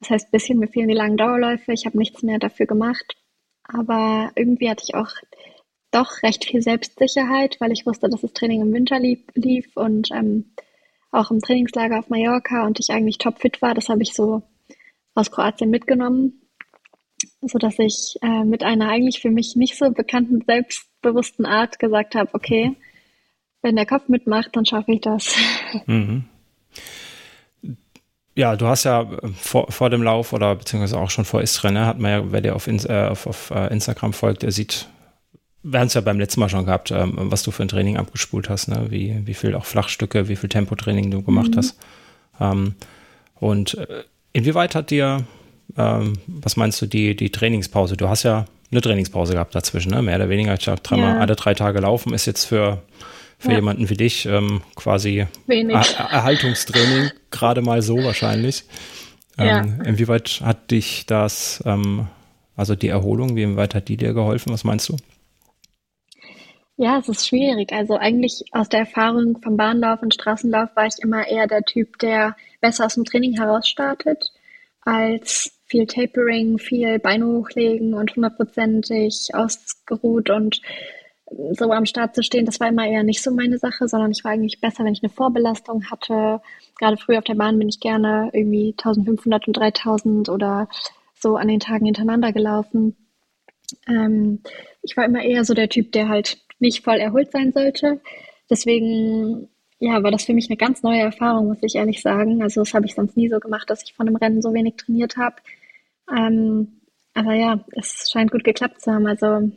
das 0.01 0.09
heißt 0.09 0.31
bisschen, 0.31 0.59
mir 0.59 0.69
fehlen 0.69 0.89
die 0.89 0.95
langen 0.95 1.19
Dauerläufe. 1.19 1.75
Ich 1.75 1.85
habe 1.85 1.99
nichts 1.99 2.23
mehr 2.23 2.39
dafür 2.39 2.65
gemacht. 2.65 3.15
Aber 3.65 4.31
irgendwie 4.37 4.71
hatte 4.71 4.85
ich 4.87 4.95
auch 4.95 5.11
doch 5.95 6.23
recht 6.23 6.45
viel 6.45 6.63
Selbstsicherheit, 6.63 7.57
weil 7.61 7.73
ich 7.73 7.87
wusste, 7.87 8.09
dass 8.09 8.23
das 8.23 8.33
Training 8.33 8.63
im 8.63 8.73
Winter 8.73 8.99
lief, 8.99 9.21
lief 9.35 9.77
und 9.77 10.11
ähm, 10.13 10.53
auch 11.11 11.31
im 11.31 11.41
Trainingslager 11.41 11.99
auf 11.99 12.09
Mallorca 12.09 12.67
und 12.67 12.81
ich 12.81 12.91
eigentlich 12.91 13.19
topfit 13.19 13.63
war. 13.63 13.75
Das 13.75 13.89
habe 13.89 14.03
ich 14.03 14.15
so 14.15 14.43
aus 15.15 15.31
Kroatien 15.31 15.71
mitgenommen 15.71 16.41
so 17.41 17.59
dass 17.59 17.79
ich 17.79 18.17
äh, 18.23 18.45
mit 18.45 18.63
einer 18.63 18.89
eigentlich 18.89 19.21
für 19.21 19.31
mich 19.31 19.57
nicht 19.57 19.77
so 19.77 19.91
bekannten, 19.91 20.43
selbstbewussten 20.47 21.47
Art 21.47 21.79
gesagt 21.79 22.15
habe, 22.15 22.31
okay, 22.33 22.77
wenn 23.63 23.77
der 23.77 23.87
Kopf 23.87 24.09
mitmacht, 24.09 24.51
dann 24.53 24.67
schaffe 24.67 24.93
ich 24.93 25.01
das. 25.01 25.35
Mhm. 25.87 26.25
Ja, 28.37 28.55
du 28.55 28.67
hast 28.67 28.85
ja 28.85 29.03
äh, 29.03 29.29
vor, 29.29 29.71
vor 29.71 29.91
dem 29.91 30.03
Lauf 30.03 30.33
oder 30.33 30.55
beziehungsweise 30.55 30.99
auch 30.99 31.11
schon 31.11 31.25
vor 31.25 31.43
Istrien, 31.43 31.75
ne, 31.75 31.87
hat 31.87 31.99
man 31.99 32.11
ja, 32.11 32.33
wer 32.33 32.41
dir 32.41 32.55
auf, 32.55 32.69
äh, 32.69 33.09
auf, 33.09 33.27
auf 33.27 33.51
uh, 33.51 33.67
Instagram 33.73 34.13
folgt, 34.13 34.43
der 34.43 34.53
sieht, 34.53 34.89
wir 35.65 35.81
haben 35.81 35.89
es 35.89 35.95
ja 35.95 36.01
beim 36.01 36.21
letzten 36.21 36.41
Mal 36.41 36.49
schon 36.49 36.67
gehabt, 36.67 36.91
ähm, 36.93 37.15
was 37.17 37.43
du 37.43 37.51
für 37.51 37.63
ein 37.63 37.69
Training 37.69 37.97
abgespult 37.97 38.49
hast, 38.49 38.69
ne? 38.69 38.87
wie, 38.91 39.21
wie 39.25 39.35
viel 39.35 39.55
auch 39.55 39.65
Flachstücke, 39.65 40.29
wie 40.29 40.37
viel 40.37 40.49
Tempotraining 40.49 41.11
du 41.11 41.23
gemacht 41.23 41.53
mhm. 41.53 41.57
hast. 41.57 41.79
Ähm, 42.41 42.75
und 43.35 43.75
äh, 43.75 44.05
inwieweit 44.33 44.75
hat 44.75 44.91
dir 44.91 45.25
ähm, 45.77 46.15
was 46.27 46.57
meinst 46.57 46.81
du, 46.83 46.87
die, 46.87 47.17
die 47.17 47.31
Trainingspause? 47.31 47.97
Du 47.97 48.09
hast 48.09 48.23
ja 48.23 48.47
eine 48.71 48.81
Trainingspause 48.81 49.35
gehabt 49.35 49.55
dazwischen, 49.55 49.93
ne? 49.93 50.03
mehr 50.03 50.17
oder 50.17 50.29
weniger. 50.29 50.55
Ich 50.55 50.61
glaube, 50.61 50.81
dreimal, 50.83 51.15
ja. 51.15 51.21
alle 51.21 51.37
drei 51.37 51.55
Tage 51.55 51.81
laufen 51.81 52.13
ist 52.13 52.27
jetzt 52.27 52.45
für, 52.45 52.83
für 53.39 53.51
ja. 53.51 53.57
jemanden 53.57 53.89
wie 53.91 53.97
dich 53.97 54.27
ähm, 54.27 54.63
quasi 54.75 55.27
er 55.49 56.11
Erhaltungstraining, 56.11 57.11
gerade 57.31 57.63
mal 57.63 57.83
so 57.83 58.03
wahrscheinlich. 58.03 58.65
Ja. 59.39 59.61
Ähm, 59.61 59.81
inwieweit 59.85 60.41
hat 60.45 60.71
dich 60.71 61.07
das, 61.07 61.63
ähm, 61.67 62.07
also 62.57 62.75
die 62.75 62.89
Erholung, 62.89 63.37
wie 63.37 63.43
inwieweit 63.43 63.75
hat 63.75 63.89
die 63.89 63.97
dir 63.97 64.13
geholfen? 64.13 64.53
Was 64.53 64.65
meinst 64.65 64.89
du? 64.89 64.97
Ja, 66.77 66.99
es 66.99 67.09
ist 67.09 67.29
schwierig. 67.29 67.73
Also 67.73 67.97
eigentlich 67.97 68.45
aus 68.53 68.69
der 68.69 68.81
Erfahrung 68.81 69.41
vom 69.41 69.57
Bahnlauf 69.57 70.03
und 70.03 70.15
Straßenlauf 70.15 70.71
war 70.75 70.87
ich 70.87 70.99
immer 71.01 71.27
eher 71.27 71.47
der 71.47 71.63
Typ, 71.63 71.99
der 71.99 72.37
besser 72.61 72.87
aus 72.87 72.95
dem 72.95 73.05
Training 73.05 73.35
heraus 73.37 73.69
startet 73.69 74.33
als 74.85 75.53
viel 75.67 75.87
Tapering, 75.87 76.59
viel 76.59 76.99
Beine 76.99 77.27
hochlegen 77.27 77.95
und 77.95 78.15
hundertprozentig 78.15 79.31
ausgeruht 79.33 80.31
und 80.31 80.61
so 81.53 81.73
am 81.73 81.87
Start 81.87 82.15
zu 82.15 82.23
stehen, 82.23 82.45
das 82.45 82.61
war 82.61 82.69
immer 82.69 82.87
eher 82.87 83.03
nicht 83.03 83.23
so 83.23 83.31
meine 83.31 83.59
Sache, 83.59 83.89
sondern 83.89 84.11
ich 84.11 84.23
war 84.25 84.33
eigentlich 84.33 84.61
besser, 84.61 84.85
wenn 84.85 84.93
ich 84.93 85.03
eine 85.03 85.11
Vorbelastung 85.13 85.91
hatte. 85.91 86.41
Gerade 86.79 86.97
früh 86.99 87.17
auf 87.17 87.25
der 87.25 87.35
Bahn 87.35 87.59
bin 87.59 87.69
ich 87.69 87.81
gerne 87.81 88.31
irgendwie 88.33 88.75
1500 88.77 89.47
und 89.49 89.55
3000 89.57 90.29
oder 90.29 90.69
so 91.19 91.37
an 91.37 91.49
den 91.49 91.61
Tagen 91.61 91.87
hintereinander 91.87 92.33
gelaufen. 92.33 92.95
Ähm, 93.89 94.41
ich 94.83 94.97
war 94.97 95.07
immer 95.07 95.23
eher 95.23 95.45
so 95.45 95.55
der 95.55 95.69
Typ, 95.71 95.93
der 95.93 96.09
halt 96.09 96.44
nicht 96.59 96.85
voll 96.85 96.97
erholt 96.97 97.33
sein 97.33 97.53
sollte. 97.53 98.01
Deswegen 98.51 99.49
ja, 99.79 100.03
war 100.03 100.11
das 100.11 100.25
für 100.25 100.35
mich 100.35 100.49
eine 100.49 100.57
ganz 100.57 100.83
neue 100.83 101.01
Erfahrung, 101.01 101.49
muss 101.49 101.63
ich 101.63 101.75
ehrlich 101.75 102.01
sagen. 102.01 102.43
Also 102.43 102.63
das 102.63 102.75
habe 102.75 102.87
ich 102.87 102.95
sonst 102.95 103.17
nie 103.17 103.29
so 103.29 103.39
gemacht, 103.39 103.69
dass 103.69 103.83
ich 103.83 103.95
von 103.95 104.07
einem 104.07 104.17
Rennen 104.17 104.43
so 104.43 104.55
wenig 104.55 104.77
trainiert 104.77 105.17
habe. 105.17 105.37
Ähm, 106.11 106.81
aber 107.15 107.35
ja, 107.35 107.65
es 107.73 108.11
scheint 108.11 108.31
gut 108.31 108.45
geklappt 108.45 108.81
zu 108.81 108.93
haben. 108.93 109.07
Also 109.07 109.51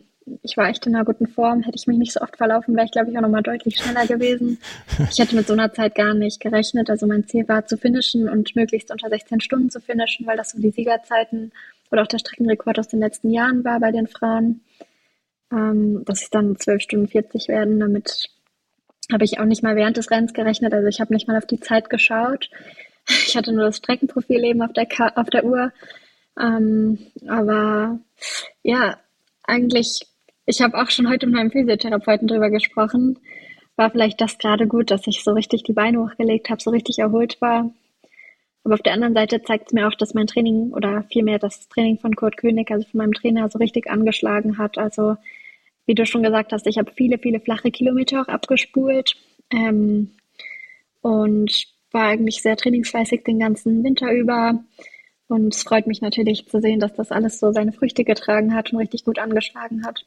ich 0.44 0.58
war 0.58 0.70
echt 0.70 0.86
in 0.86 0.96
einer 0.96 1.06
guten 1.06 1.27
Form. 1.27 1.62
Hätte 1.62 1.77
ich 1.77 1.88
mich 1.88 1.98
nicht 1.98 2.12
so 2.12 2.22
oft 2.22 2.38
verlaufen, 2.38 2.75
wäre 2.75 2.86
ich, 2.86 2.92
glaube 2.92 3.10
ich, 3.10 3.18
auch 3.18 3.22
nochmal 3.22 3.44
deutlich 3.44 3.77
schneller 3.77 4.06
gewesen. 4.06 4.60
Ich 5.12 5.20
hätte 5.20 5.36
mit 5.36 5.48
so 5.48 5.54
einer 5.54 5.72
Zeit 5.72 5.96
gar 5.96 6.13
nicht 6.13 6.39
gerechnet. 6.39 6.89
Also 6.89 7.08
mein 7.08 7.25
Ziel 7.27 7.48
war 7.48 7.66
zu 7.66 7.77
finishen 7.77 8.27
und 8.27 8.56
möglichst 8.56 8.92
unter 8.92 9.10
16 9.10 9.42
Stunden 9.42 9.70
zu 9.70 9.80
finishen, 9.80 10.25
weil 10.25 10.38
das 10.38 10.51
so 10.51 10.60
die 10.60 10.72
Siegerzeiten 10.72 11.51
oder 11.92 12.01
auch 12.01 12.08
der 12.08 12.18
Streckenrekord 12.18 12.80
aus 12.80 12.88
den 12.88 13.00
letzten 13.00 13.32
Jahren 13.32 13.63
war 13.63 13.80
bei 13.80 13.92
den 13.92 14.08
Frauen. 14.08 14.62
Ähm, 15.51 16.04
dass 16.06 16.24
es 16.24 16.30
dann 16.30 16.58
12 16.58 16.82
Stunden 16.82 17.08
40 17.08 17.48
werden. 17.48 17.80
Damit 17.80 18.30
habe 19.12 19.24
ich 19.24 19.39
auch 19.39 19.46
nicht 19.46 19.63
mal 19.63 19.75
während 19.75 19.98
des 19.98 20.12
Rennens 20.12 20.34
gerechnet. 20.34 20.74
Also 20.74 20.88
ich 20.88 21.00
habe 21.00 21.13
nicht 21.13 21.27
mal 21.27 21.38
auf 21.38 21.46
die 21.46 21.60
Zeit 21.60 21.89
geschaut. 21.89 22.50
Ich 23.08 23.38
hatte 23.38 23.54
nur 23.54 23.66
das 23.66 23.77
Streckenprofil 23.77 24.44
eben 24.44 24.62
auf 24.62 24.74
der, 24.74 24.86
Ka 24.86 25.13
auf 25.16 25.30
der 25.30 25.46
Uhr. 25.46 25.72
Ähm, 26.38 27.00
aber 27.25 28.00
ja, 28.63 28.98
eigentlich 29.44 30.08
ich 30.50 30.62
habe 30.62 30.82
auch 30.82 30.89
schon 30.89 31.10
heute 31.10 31.27
mit 31.27 31.36
meinem 31.36 31.51
Physiotherapeuten 31.51 32.25
drüber 32.25 32.50
gesprochen. 32.50 33.20
War 33.75 33.92
vielleicht 33.92 34.22
das 34.22 34.38
gerade 34.38 34.66
gut, 34.66 34.89
dass 34.92 35.06
ich 35.06 35.22
so 35.22 35.34
richtig 35.34 35.63
die 35.63 35.74
Beine 35.74 36.00
hochgelegt 36.00 36.50
habe, 36.50 36.62
so 36.62 36.72
richtig 36.72 37.00
erholt 37.00 37.42
war. 37.42 37.70
Aber 38.63 38.74
auf 38.75 38.82
der 38.82 38.94
anderen 38.94 39.13
Seite 39.13 39.42
zeigt 39.42 39.68
es 39.68 39.74
mir 39.74 39.89
auch, 39.89 39.94
dass 39.96 40.13
mein 40.13 40.25
Training 40.25 40.72
oder 40.72 41.04
vielmehr 41.12 41.38
das 41.38 41.68
Training 41.68 42.00
von 42.00 42.16
Kurt 42.16 42.38
König, 42.38 42.72
also 42.72 42.88
von 42.88 43.00
meinem 43.00 43.12
Trainer, 43.12 43.50
so 43.50 43.60
richtig 43.60 43.89
angeschlagen 43.89 44.58
hat. 44.58 44.77
Also 44.77 45.18
wie 45.88 45.96
du 45.96 46.06
schon 46.06 46.22
gesagt 46.22 46.51
hast, 46.51 46.67
ich 46.67 46.77
habe 46.77 46.91
viele, 46.96 47.17
viele 47.17 47.39
flache 47.39 47.72
Kilometer 47.72 48.22
auch 48.22 48.27
abgespult 48.27 49.15
ähm, 49.51 50.12
und 51.01 51.65
war 51.91 52.10
eigentlich 52.10 52.41
sehr 52.41 52.58
trainingsfleißig 52.58 53.24
den 53.24 53.39
ganzen 53.39 53.84
Winter 53.84 54.12
über. 54.12 54.63
Und 55.27 55.56
es 55.56 55.63
freut 55.63 55.88
mich 55.88 56.01
natürlich 56.01 56.48
zu 56.48 56.62
sehen, 56.62 56.79
dass 56.79 56.94
das 56.94 57.12
alles 57.12 57.39
so 57.39 57.51
seine 57.51 57.72
Früchte 57.72 58.03
getragen 58.03 58.53
hat 58.53 58.72
und 58.72 58.79
richtig 58.79 59.06
gut 59.06 59.17
angeschlagen 59.17 59.86
hat. 59.86 60.06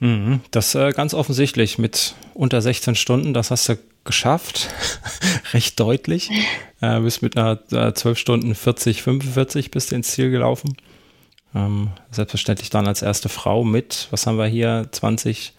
Mhm, 0.00 0.40
das 0.50 0.74
äh, 0.74 0.92
ganz 0.92 1.12
offensichtlich 1.12 1.78
mit 1.78 2.14
unter 2.34 2.62
16 2.62 2.94
Stunden, 2.94 3.34
das 3.34 3.50
hast 3.50 3.68
du 3.68 3.78
geschafft, 4.04 4.68
recht 5.52 5.80
deutlich. 5.80 6.30
Äh, 6.80 7.00
bist 7.00 7.22
mit 7.22 7.36
einer 7.36 7.60
äh, 7.72 7.92
12 7.92 8.16
Stunden 8.16 8.54
40, 8.54 9.02
45 9.02 9.72
bist 9.72 9.90
du 9.90 9.96
ins 9.96 10.12
Ziel 10.12 10.30
gelaufen. 10.30 10.76
Ähm, 11.54 11.88
selbstverständlich 12.10 12.70
dann 12.70 12.86
als 12.86 13.02
erste 13.02 13.28
Frau 13.28 13.64
mit, 13.64 14.08
was 14.10 14.26
haben 14.26 14.38
wir 14.38 14.46
hier, 14.46 14.88
20, 14.90 15.54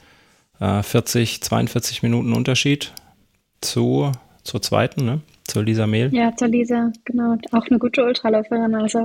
äh, 0.60 0.84
40, 0.84 1.42
42 1.42 2.04
Minuten 2.04 2.34
Unterschied 2.34 2.94
zu, 3.62 4.12
zur 4.44 4.62
zweiten, 4.62 5.06
ne? 5.06 5.22
Zur 5.46 5.64
Lisa 5.64 5.88
Mehl. 5.88 6.14
Ja, 6.14 6.36
zur 6.36 6.50
Lisa, 6.50 6.92
genau. 7.06 7.36
Auch 7.52 7.66
eine 7.68 7.80
gute 7.80 8.04
Ultraläuferin, 8.04 8.76
also. 8.76 9.04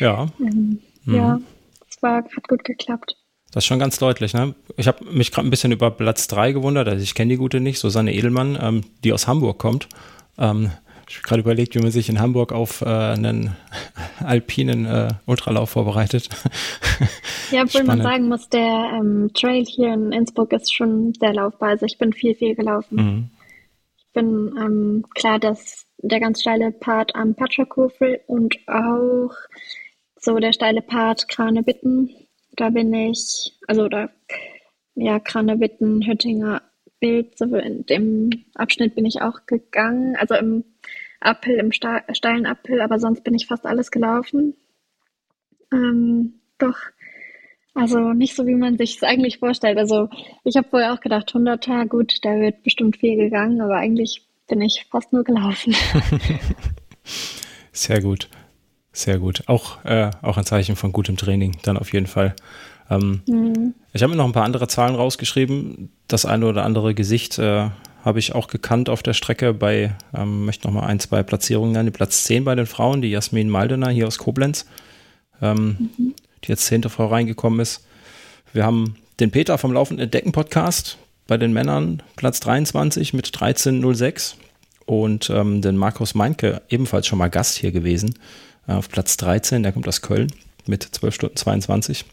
Ja. 0.00 0.26
Ähm, 0.38 0.80
mhm. 1.04 1.14
Ja, 1.14 1.40
es 1.88 2.02
war, 2.02 2.16
hat 2.16 2.48
gut 2.48 2.62
geklappt. 2.64 3.16
Das 3.50 3.64
ist 3.64 3.68
schon 3.68 3.78
ganz 3.78 3.98
deutlich. 3.98 4.34
Ne? 4.34 4.54
Ich 4.76 4.86
habe 4.86 5.04
mich 5.06 5.32
gerade 5.32 5.48
ein 5.48 5.50
bisschen 5.50 5.72
über 5.72 5.90
Platz 5.90 6.28
3 6.28 6.52
gewundert. 6.52 6.86
Also 6.88 7.02
ich 7.02 7.14
kenne 7.14 7.30
die 7.30 7.38
gute 7.38 7.60
nicht, 7.60 7.78
Susanne 7.78 8.12
Edelmann, 8.12 8.58
ähm, 8.60 8.82
die 9.02 9.12
aus 9.12 9.26
Hamburg 9.26 9.58
kommt. 9.58 9.88
Ähm, 10.36 10.70
ich 11.08 11.16
habe 11.16 11.28
gerade 11.28 11.40
überlegt, 11.40 11.74
wie 11.74 11.80
man 11.80 11.90
sich 11.90 12.08
in 12.08 12.20
Hamburg 12.20 12.52
auf 12.52 12.82
äh, 12.82 12.86
einen 12.86 13.56
alpinen 14.24 14.86
äh, 14.86 15.08
Ultralauf 15.26 15.70
vorbereitet. 15.70 16.28
Ja, 17.50 17.62
obwohl 17.62 17.84
man 17.84 18.02
sagen 18.02 18.28
muss, 18.28 18.50
der 18.50 18.90
ähm, 18.94 19.30
Trail 19.32 19.64
hier 19.64 19.94
in 19.94 20.12
Innsbruck 20.12 20.52
ist 20.52 20.74
schon 20.74 21.14
sehr 21.18 21.32
laufbar. 21.32 21.70
Also 21.70 21.86
ich 21.86 21.96
bin 21.96 22.12
viel, 22.12 22.34
viel 22.34 22.54
gelaufen. 22.54 22.96
Mhm. 22.96 23.30
Ich 23.96 24.12
bin 24.12 24.54
ähm, 24.58 25.04
klar, 25.14 25.38
dass 25.38 25.86
der 25.96 26.20
ganz 26.20 26.42
steile 26.42 26.72
Part 26.72 27.14
am 27.14 27.34
Patschakofel 27.34 28.20
und 28.26 28.56
auch 28.66 29.30
so 30.20 30.38
der 30.38 30.52
steile 30.52 30.82
Part 30.82 31.28
Krane-Bitten 31.28 32.10
da 32.58 32.70
bin 32.70 32.92
ich, 32.92 33.52
also 33.66 33.88
da, 33.88 34.10
ja, 34.94 35.20
Kranewitten, 35.20 36.02
Hüttinger 36.04 36.62
Bild, 37.00 37.38
so 37.38 37.44
in 37.56 37.86
dem 37.86 38.30
Abschnitt 38.54 38.94
bin 38.94 39.04
ich 39.06 39.22
auch 39.22 39.46
gegangen, 39.46 40.16
also 40.16 40.34
im 40.34 40.64
Uphill, 41.20 41.56
im 41.56 41.72
steilen 41.72 42.46
Uphill, 42.46 42.80
aber 42.80 42.98
sonst 42.98 43.24
bin 43.24 43.34
ich 43.34 43.46
fast 43.46 43.66
alles 43.66 43.90
gelaufen. 43.90 44.54
Ähm, 45.72 46.34
doch, 46.58 46.78
also 47.74 48.12
nicht 48.12 48.34
so, 48.34 48.46
wie 48.46 48.54
man 48.54 48.76
sich 48.76 48.96
es 48.96 49.02
eigentlich 49.02 49.38
vorstellt. 49.38 49.78
Also 49.78 50.08
ich 50.44 50.56
habe 50.56 50.68
vorher 50.68 50.92
auch 50.92 51.00
gedacht, 51.00 51.30
100er, 51.30 51.86
gut, 51.86 52.24
da 52.24 52.30
wird 52.40 52.62
bestimmt 52.62 52.96
viel 52.96 53.16
gegangen, 53.16 53.60
aber 53.60 53.76
eigentlich 53.76 54.26
bin 54.48 54.60
ich 54.60 54.86
fast 54.90 55.12
nur 55.12 55.24
gelaufen. 55.24 55.74
Sehr 57.72 58.00
gut. 58.00 58.28
Sehr 58.92 59.18
gut. 59.20 59.44
Auch, 59.46 59.84
äh, 59.84 60.10
auch 60.22 60.38
ein 60.38 60.44
Zeichen 60.44 60.74
von 60.74 60.92
gutem 60.92 61.16
Training, 61.16 61.56
dann 61.62 61.76
auf 61.76 61.92
jeden 61.92 62.08
Fall. 62.08 62.34
Ähm, 62.90 63.22
mhm. 63.28 63.74
Ich 63.92 64.02
habe 64.02 64.10
mir 64.10 64.16
noch 64.16 64.24
ein 64.24 64.32
paar 64.32 64.44
andere 64.44 64.66
Zahlen 64.66 64.96
rausgeschrieben. 64.96 65.92
Das 66.08 66.24
eine 66.24 66.46
oder 66.46 66.64
andere 66.64 66.94
Gesicht 66.94 67.38
äh, 67.38 67.68
habe 68.02 68.18
ich 68.18 68.34
auch 68.34 68.48
gekannt 68.48 68.88
auf 68.88 69.02
der 69.02 69.12
Strecke 69.12 69.52
bei, 69.52 69.94
ähm, 70.16 70.46
möchte 70.46 70.66
noch 70.66 70.74
mal 70.74 70.86
ein, 70.86 71.00
zwei 71.00 71.22
Platzierungen 71.22 71.72
nennen. 71.72 71.92
Platz 71.92 72.24
10 72.24 72.44
bei 72.44 72.54
den 72.54 72.66
Frauen, 72.66 73.02
die 73.02 73.10
Jasmin 73.10 73.50
Maldener 73.50 73.90
hier 73.90 74.06
aus 74.06 74.16
Koblenz, 74.16 74.64
ähm, 75.42 75.90
mhm. 75.98 76.14
die 76.42 76.48
jetzt 76.48 76.64
zehnte 76.64 76.88
Frau 76.88 77.06
reingekommen 77.06 77.60
ist. 77.60 77.86
Wir 78.54 78.64
haben 78.64 78.96
den 79.20 79.30
Peter 79.30 79.58
vom 79.58 79.72
Laufenden 79.72 80.04
Entdecken 80.04 80.32
Podcast 80.32 80.96
bei 81.26 81.36
den 81.36 81.52
Männern, 81.52 82.02
Platz 82.16 82.40
23 82.40 83.12
mit 83.12 83.28
13.06 83.28 84.36
und 84.86 85.28
ähm, 85.28 85.60
den 85.60 85.76
Markus 85.76 86.14
Meinke, 86.14 86.62
ebenfalls 86.70 87.06
schon 87.06 87.18
mal 87.18 87.28
Gast 87.28 87.58
hier 87.58 87.72
gewesen, 87.72 88.14
auf 88.66 88.88
Platz 88.88 89.18
13, 89.18 89.62
der 89.62 89.72
kommt 89.72 89.86
aus 89.86 90.00
Köln 90.00 90.32
mit 90.66 90.82
12 90.82 91.14
Stunden 91.14 91.36
22. 91.36 92.06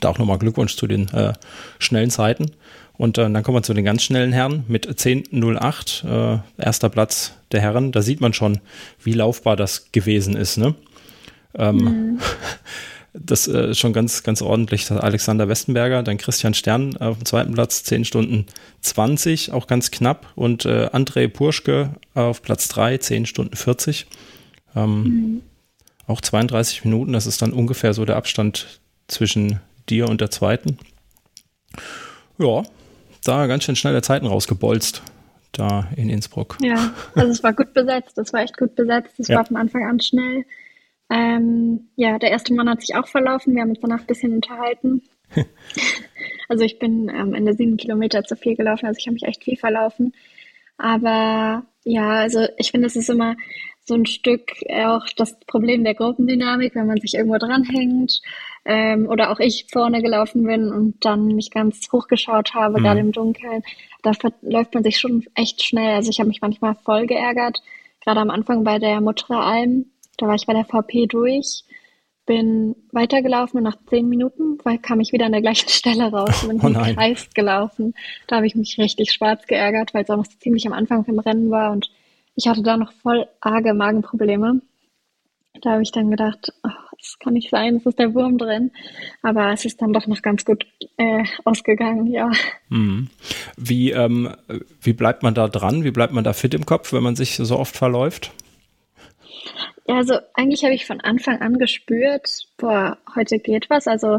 Da 0.00 0.08
auch 0.08 0.18
nochmal 0.18 0.38
Glückwunsch 0.38 0.76
zu 0.76 0.86
den 0.86 1.08
äh, 1.08 1.32
schnellen 1.78 2.10
Zeiten. 2.10 2.50
Und 2.98 3.18
äh, 3.18 3.30
dann 3.30 3.42
kommen 3.42 3.58
wir 3.58 3.62
zu 3.62 3.74
den 3.74 3.84
ganz 3.84 4.02
schnellen 4.02 4.32
Herren 4.32 4.64
mit 4.68 4.88
10.08, 4.88 6.36
äh, 6.36 6.38
erster 6.56 6.88
Platz 6.88 7.34
der 7.52 7.60
Herren. 7.60 7.92
Da 7.92 8.02
sieht 8.02 8.20
man 8.20 8.32
schon, 8.32 8.60
wie 9.02 9.12
laufbar 9.12 9.56
das 9.56 9.92
gewesen 9.92 10.36
ist. 10.36 10.56
Ne? 10.56 10.74
Ähm, 11.54 11.76
mhm. 11.76 12.18
Das 13.18 13.48
äh, 13.48 13.70
ist 13.70 13.78
schon 13.78 13.94
ganz, 13.94 14.22
ganz 14.22 14.42
ordentlich. 14.42 14.90
Alexander 14.90 15.48
Westenberger, 15.48 16.02
dann 16.02 16.18
Christian 16.18 16.54
Stern 16.54 16.96
auf 16.98 17.16
dem 17.16 17.24
zweiten 17.24 17.54
Platz, 17.54 17.82
10 17.84 18.04
Stunden 18.04 18.44
20, 18.82 19.52
auch 19.52 19.66
ganz 19.66 19.90
knapp. 19.90 20.26
Und 20.34 20.66
äh, 20.66 20.90
André 20.92 21.28
Purschke 21.28 21.94
auf 22.14 22.42
Platz 22.42 22.68
3, 22.68 22.98
10 22.98 23.26
Stunden 23.26 23.56
40. 23.56 24.06
Ähm, 24.74 25.02
mhm. 25.02 25.42
Auch 26.06 26.20
32 26.20 26.84
Minuten, 26.84 27.12
das 27.12 27.26
ist 27.26 27.42
dann 27.42 27.52
ungefähr 27.52 27.94
so 27.94 28.04
der 28.04 28.16
Abstand 28.16 28.80
zwischen 29.08 29.60
dir 29.88 30.08
und 30.08 30.20
der 30.20 30.30
zweiten. 30.30 30.78
Ja, 32.38 32.64
da 33.28 33.46
ganz 33.46 33.64
schön 33.64 33.76
schnelle 33.76 34.02
Zeiten 34.02 34.26
rausgebolzt, 34.26 35.02
da 35.52 35.88
in 35.96 36.10
Innsbruck. 36.10 36.56
Ja, 36.60 36.92
also 37.14 37.30
es 37.30 37.42
war 37.42 37.52
gut 37.52 37.72
besetzt, 37.72 38.18
es 38.18 38.32
war 38.32 38.42
echt 38.42 38.56
gut 38.56 38.74
besetzt, 38.74 39.18
es 39.18 39.28
ja. 39.28 39.36
war 39.36 39.44
von 39.44 39.56
Anfang 39.56 39.84
an 39.88 40.00
schnell. 40.00 40.44
Ähm, 41.08 41.88
ja, 41.96 42.18
der 42.18 42.30
erste 42.30 42.52
Mann 42.54 42.68
hat 42.68 42.80
sich 42.80 42.96
auch 42.96 43.06
verlaufen, 43.06 43.54
wir 43.54 43.62
haben 43.62 43.70
uns 43.70 43.80
danach 43.80 44.00
ein 44.00 44.06
bisschen 44.06 44.34
unterhalten. 44.34 45.02
also 46.48 46.64
ich 46.64 46.78
bin 46.78 47.10
am 47.10 47.34
Ende 47.34 47.54
sieben 47.54 47.76
Kilometer 47.76 48.24
zu 48.24 48.36
viel 48.36 48.56
gelaufen, 48.56 48.86
also 48.86 48.98
ich 48.98 49.06
habe 49.06 49.14
mich 49.14 49.24
echt 49.24 49.44
viel 49.44 49.56
verlaufen. 49.56 50.12
Aber 50.78 51.64
ja, 51.84 52.10
also 52.10 52.46
ich 52.58 52.70
finde, 52.70 52.86
es 52.86 52.96
ist 52.96 53.08
immer 53.08 53.36
so 53.84 53.94
ein 53.94 54.06
Stück 54.06 54.52
auch 54.68 55.06
das 55.16 55.38
Problem 55.46 55.84
der 55.84 55.94
Gruppendynamik, 55.94 56.74
wenn 56.74 56.86
man 56.86 57.00
sich 57.00 57.14
irgendwo 57.14 57.38
dranhängt 57.38 58.20
ähm, 58.66 59.08
oder 59.08 59.30
auch 59.30 59.38
ich 59.38 59.66
vorne 59.70 60.02
gelaufen 60.02 60.44
bin 60.44 60.72
und 60.72 61.04
dann 61.04 61.28
nicht 61.28 61.52
ganz 61.52 61.88
hochgeschaut 61.92 62.54
habe, 62.54 62.80
mhm. 62.80 62.84
gerade 62.84 63.00
im 63.00 63.12
Dunkeln, 63.12 63.62
da 64.02 64.12
läuft 64.42 64.74
man 64.74 64.82
sich 64.82 64.98
schon 64.98 65.24
echt 65.34 65.62
schnell. 65.62 65.94
Also 65.94 66.10
ich 66.10 66.18
habe 66.18 66.28
mich 66.28 66.40
manchmal 66.40 66.74
voll 66.74 67.06
geärgert, 67.06 67.62
gerade 68.04 68.20
am 68.20 68.30
Anfang 68.30 68.64
bei 68.64 68.78
der 68.78 69.00
Mutterer 69.00 69.40
Alm, 69.40 69.86
da 70.18 70.26
war 70.26 70.34
ich 70.34 70.46
bei 70.46 70.52
der 70.52 70.64
VP 70.64 71.06
durch, 71.06 71.62
bin 72.26 72.74
weitergelaufen 72.90 73.58
und 73.58 73.64
nach 73.64 73.78
zehn 73.88 74.08
Minuten 74.08 74.58
kam 74.82 74.98
ich 74.98 75.12
wieder 75.12 75.26
an 75.26 75.32
der 75.32 75.42
gleichen 75.42 75.68
Stelle 75.70 76.10
raus 76.10 76.42
und 76.42 76.60
bin 76.60 76.76
oh 76.76 76.80
im 76.80 76.96
Kreis 76.96 77.30
gelaufen. 77.34 77.94
Da 78.26 78.36
habe 78.36 78.48
ich 78.48 78.56
mich 78.56 78.78
richtig 78.78 79.12
schwarz 79.12 79.46
geärgert, 79.46 79.94
weil 79.94 80.02
es 80.02 80.10
auch 80.10 80.16
noch 80.16 80.26
ziemlich 80.26 80.66
am 80.66 80.72
Anfang 80.72 81.04
vom 81.04 81.20
Rennen 81.20 81.50
war 81.50 81.70
und 81.70 81.88
ich 82.34 82.48
hatte 82.48 82.62
da 82.62 82.76
noch 82.76 82.92
voll 82.92 83.28
arge 83.40 83.72
Magenprobleme. 83.72 84.60
Da 85.62 85.70
habe 85.70 85.82
ich 85.82 85.92
dann 85.92 86.10
gedacht, 86.10 86.52
oh, 86.64 86.85
das 86.98 87.18
kann 87.18 87.34
nicht 87.34 87.50
sein, 87.50 87.76
es 87.76 87.86
ist 87.86 87.98
der 87.98 88.14
Wurm 88.14 88.38
drin. 88.38 88.70
Aber 89.22 89.52
es 89.52 89.64
ist 89.64 89.80
dann 89.82 89.92
doch 89.92 90.06
noch 90.06 90.22
ganz 90.22 90.44
gut 90.44 90.66
äh, 90.96 91.24
ausgegangen, 91.44 92.06
ja. 92.06 92.30
Mhm. 92.68 93.08
Wie, 93.56 93.90
ähm, 93.90 94.34
wie 94.80 94.92
bleibt 94.92 95.22
man 95.22 95.34
da 95.34 95.48
dran? 95.48 95.84
Wie 95.84 95.90
bleibt 95.90 96.12
man 96.12 96.24
da 96.24 96.32
fit 96.32 96.54
im 96.54 96.66
Kopf, 96.66 96.92
wenn 96.92 97.02
man 97.02 97.16
sich 97.16 97.36
so 97.36 97.58
oft 97.58 97.76
verläuft? 97.76 98.32
Ja, 99.86 99.96
also 99.96 100.18
eigentlich 100.34 100.64
habe 100.64 100.74
ich 100.74 100.86
von 100.86 101.00
Anfang 101.00 101.40
an 101.40 101.58
gespürt, 101.58 102.48
boah, 102.56 102.98
heute 103.14 103.38
geht 103.38 103.70
was. 103.70 103.86
Also 103.86 104.18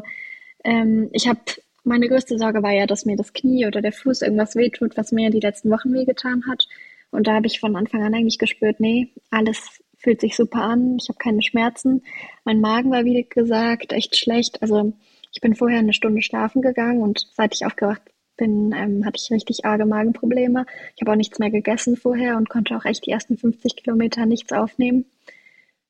ähm, 0.63 1.09
ich 1.11 1.27
habe 1.27 1.39
meine 1.83 2.07
größte 2.07 2.37
Sorge 2.37 2.63
war 2.63 2.73
ja, 2.73 2.85
dass 2.85 3.05
mir 3.05 3.15
das 3.15 3.33
Knie 3.33 3.65
oder 3.65 3.81
der 3.81 3.93
Fuß 3.93 4.21
irgendwas 4.21 4.55
wehtut, 4.55 4.97
was 4.97 5.11
mir 5.11 5.29
die 5.29 5.39
letzten 5.39 5.69
Wochen 5.71 5.93
wehgetan 5.93 6.43
hat. 6.47 6.67
Und 7.11 7.27
da 7.27 7.35
habe 7.35 7.47
ich 7.47 7.59
von 7.59 7.75
Anfang 7.75 8.03
an 8.03 8.13
eigentlich 8.13 8.37
gespürt, 8.37 8.79
nee, 8.79 9.09
alles 9.31 9.81
fühlt 9.97 10.21
sich 10.21 10.35
super 10.35 10.61
an, 10.61 10.97
ich 10.99 11.09
habe 11.09 11.17
keine 11.17 11.41
Schmerzen. 11.41 12.03
Mein 12.45 12.61
Magen 12.61 12.91
war, 12.91 13.03
wie 13.05 13.27
gesagt, 13.27 13.93
echt 13.93 14.15
schlecht. 14.15 14.61
Also 14.61 14.93
ich 15.31 15.41
bin 15.41 15.55
vorher 15.55 15.79
eine 15.79 15.93
Stunde 15.93 16.21
schlafen 16.21 16.61
gegangen 16.61 17.01
und 17.01 17.27
seit 17.33 17.53
ich 17.53 17.65
aufgewacht 17.65 18.01
bin, 18.37 18.71
ähm, 18.73 19.05
hatte 19.05 19.19
ich 19.21 19.31
richtig 19.31 19.65
arge 19.65 19.85
Magenprobleme. 19.85 20.65
Ich 20.95 21.01
habe 21.01 21.11
auch 21.11 21.15
nichts 21.15 21.39
mehr 21.39 21.49
gegessen 21.49 21.97
vorher 21.97 22.37
und 22.37 22.49
konnte 22.49 22.77
auch 22.77 22.85
echt 22.85 23.05
die 23.05 23.11
ersten 23.11 23.37
50 23.37 23.75
Kilometer 23.75 24.25
nichts 24.25 24.51
aufnehmen. 24.53 25.05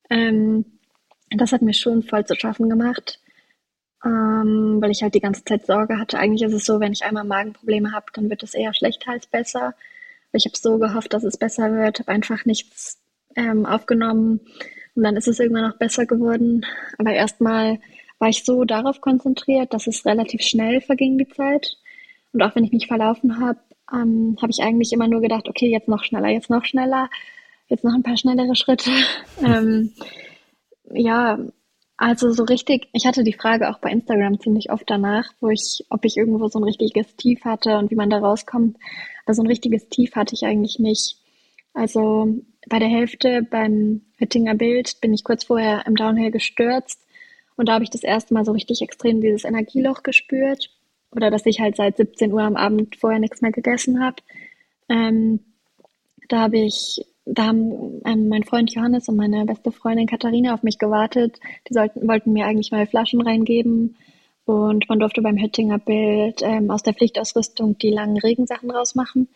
Ähm, 0.09 0.65
das 1.29 1.51
hat 1.51 1.61
mir 1.61 1.73
schon 1.73 2.03
voll 2.03 2.25
zu 2.25 2.35
schaffen 2.35 2.69
gemacht, 2.69 3.19
ähm, 4.05 4.77
weil 4.79 4.91
ich 4.91 5.03
halt 5.03 5.15
die 5.15 5.19
ganze 5.19 5.43
Zeit 5.43 5.65
Sorge 5.65 5.99
hatte. 5.99 6.17
Eigentlich 6.17 6.43
ist 6.43 6.53
es 6.53 6.65
so, 6.65 6.79
wenn 6.79 6.93
ich 6.93 7.03
einmal 7.03 7.25
Magenprobleme 7.25 7.91
habe, 7.91 8.05
dann 8.13 8.29
wird 8.29 8.43
es 8.43 8.53
eher 8.53 8.73
schlechter 8.73 9.11
als 9.11 9.27
besser. 9.27 9.75
Ich 10.31 10.45
habe 10.45 10.57
so 10.57 10.77
gehofft, 10.77 11.13
dass 11.13 11.23
es 11.23 11.37
besser 11.37 11.73
wird, 11.73 11.99
habe 11.99 12.11
einfach 12.11 12.45
nichts 12.45 12.99
ähm, 13.37 13.65
aufgenommen 13.65 14.41
und 14.95 15.03
dann 15.03 15.15
ist 15.15 15.27
es 15.27 15.39
irgendwann 15.39 15.71
auch 15.71 15.77
besser 15.77 16.05
geworden. 16.05 16.65
Aber 16.97 17.13
erstmal 17.13 17.79
war 18.19 18.29
ich 18.29 18.43
so 18.43 18.65
darauf 18.65 18.99
konzentriert, 18.99 19.73
dass 19.73 19.87
es 19.87 20.05
relativ 20.05 20.41
schnell 20.41 20.81
verging 20.81 21.17
die 21.17 21.27
Zeit. 21.27 21.77
Und 22.33 22.41
auch 22.41 22.55
wenn 22.55 22.63
ich 22.63 22.71
mich 22.71 22.87
verlaufen 22.87 23.39
habe, 23.39 23.59
ähm, 23.93 24.35
habe 24.41 24.51
ich 24.51 24.61
eigentlich 24.61 24.91
immer 24.91 25.07
nur 25.07 25.21
gedacht, 25.21 25.47
okay, 25.47 25.69
jetzt 25.69 25.87
noch 25.87 26.03
schneller, 26.03 26.29
jetzt 26.29 26.49
noch 26.49 26.65
schneller, 26.65 27.09
jetzt 27.67 27.83
noch 27.83 27.93
ein 27.93 28.03
paar 28.03 28.17
schnellere 28.17 28.55
Schritte. 28.55 28.89
ähm, 29.45 29.93
ja, 30.91 31.37
also 31.95 32.31
so 32.31 32.43
richtig, 32.43 32.89
ich 32.93 33.05
hatte 33.05 33.23
die 33.23 33.33
Frage 33.33 33.69
auch 33.69 33.79
bei 33.79 33.91
Instagram 33.91 34.39
ziemlich 34.39 34.71
oft 34.71 34.89
danach, 34.89 35.31
wo 35.41 35.49
ich, 35.49 35.85
ob 35.89 36.05
ich 36.05 36.17
irgendwo 36.17 36.47
so 36.47 36.59
ein 36.59 36.63
richtiges 36.63 37.15
Tief 37.15 37.45
hatte 37.45 37.77
und 37.77 37.91
wie 37.91 37.95
man 37.95 38.09
da 38.09 38.17
rauskommt. 38.17 38.77
Aber 39.25 39.33
so 39.33 39.43
ein 39.43 39.47
richtiges 39.47 39.89
Tief 39.89 40.15
hatte 40.15 40.33
ich 40.33 40.43
eigentlich 40.45 40.79
nicht. 40.79 41.17
Also 41.73 42.35
bei 42.69 42.79
der 42.79 42.87
Hälfte 42.87 43.41
beim 43.49 44.01
Hüttinger 44.17 44.55
Bild 44.55 44.99
bin 45.01 45.13
ich 45.13 45.23
kurz 45.23 45.45
vorher 45.45 45.85
im 45.85 45.95
Downhill 45.95 46.31
gestürzt 46.31 47.05
und 47.55 47.67
da 47.69 47.73
habe 47.73 47.83
ich 47.83 47.89
das 47.89 48.03
erste 48.03 48.33
Mal 48.33 48.45
so 48.45 48.51
richtig 48.51 48.81
extrem 48.81 49.21
dieses 49.21 49.43
Energieloch 49.43 50.03
gespürt 50.03 50.69
oder 51.11 51.31
dass 51.31 51.45
ich 51.45 51.59
halt 51.59 51.75
seit 51.75 51.97
17 51.97 52.31
Uhr 52.31 52.41
am 52.41 52.55
Abend 52.55 52.95
vorher 52.95 53.19
nichts 53.19 53.41
mehr 53.41 53.51
gegessen 53.51 54.03
habe. 54.03 54.17
Ähm, 54.89 55.39
da 56.29 56.41
habe 56.41 56.59
ich, 56.59 57.05
da 57.25 57.47
haben 57.47 58.01
ähm, 58.05 58.29
mein 58.29 58.43
Freund 58.43 58.73
Johannes 58.73 59.07
und 59.07 59.15
meine 59.15 59.45
beste 59.45 59.71
Freundin 59.71 60.07
Katharina 60.07 60.53
auf 60.53 60.63
mich 60.63 60.77
gewartet. 60.77 61.39
Die 61.69 61.73
sollten, 61.73 62.07
wollten 62.07 62.33
mir 62.33 62.45
eigentlich 62.45 62.71
mal 62.71 62.85
Flaschen 62.85 63.21
reingeben 63.21 63.95
und 64.45 64.87
man 64.87 64.99
durfte 64.99 65.21
beim 65.21 65.37
Hüttinger 65.37 65.79
Bild 65.79 66.41
ähm, 66.41 66.69
aus 66.69 66.83
der 66.83 66.93
Pflichtausrüstung 66.93 67.77
die 67.77 67.91
langen 67.91 68.17
Regensachen 68.17 68.71
rausmachen. 68.71 69.27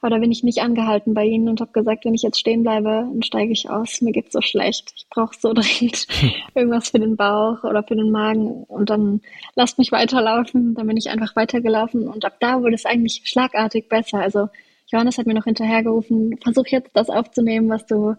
Aber 0.00 0.10
da 0.10 0.18
bin 0.18 0.30
ich 0.30 0.42
nicht 0.42 0.60
angehalten 0.60 1.14
bei 1.14 1.24
ihnen 1.24 1.48
und 1.48 1.60
habe 1.60 1.72
gesagt, 1.72 2.04
wenn 2.04 2.14
ich 2.14 2.22
jetzt 2.22 2.38
stehen 2.38 2.62
bleibe, 2.62 3.08
dann 3.10 3.22
steige 3.22 3.52
ich 3.52 3.70
aus. 3.70 4.02
Mir 4.02 4.12
geht's 4.12 4.32
so 4.32 4.42
schlecht. 4.42 4.92
Ich 4.94 5.08
brauche 5.08 5.34
so 5.38 5.52
dringend 5.54 6.06
irgendwas 6.54 6.90
für 6.90 6.98
den 6.98 7.16
Bauch 7.16 7.64
oder 7.64 7.82
für 7.82 7.96
den 7.96 8.10
Magen. 8.10 8.64
Und 8.64 8.90
dann 8.90 9.22
lasst 9.54 9.78
mich 9.78 9.92
weiterlaufen. 9.92 10.74
Dann 10.74 10.86
bin 10.86 10.96
ich 10.96 11.08
einfach 11.08 11.34
weitergelaufen. 11.34 12.08
Und 12.08 12.24
ab 12.24 12.36
da 12.40 12.60
wurde 12.60 12.74
es 12.74 12.84
eigentlich 12.84 13.22
schlagartig 13.24 13.88
besser. 13.88 14.18
Also 14.18 14.48
Johannes 14.88 15.18
hat 15.18 15.26
mir 15.26 15.34
noch 15.34 15.44
hinterhergerufen, 15.44 16.38
versuch 16.42 16.66
jetzt 16.68 16.90
das 16.94 17.08
aufzunehmen, 17.08 17.68
was 17.68 17.86
du, 17.86 18.14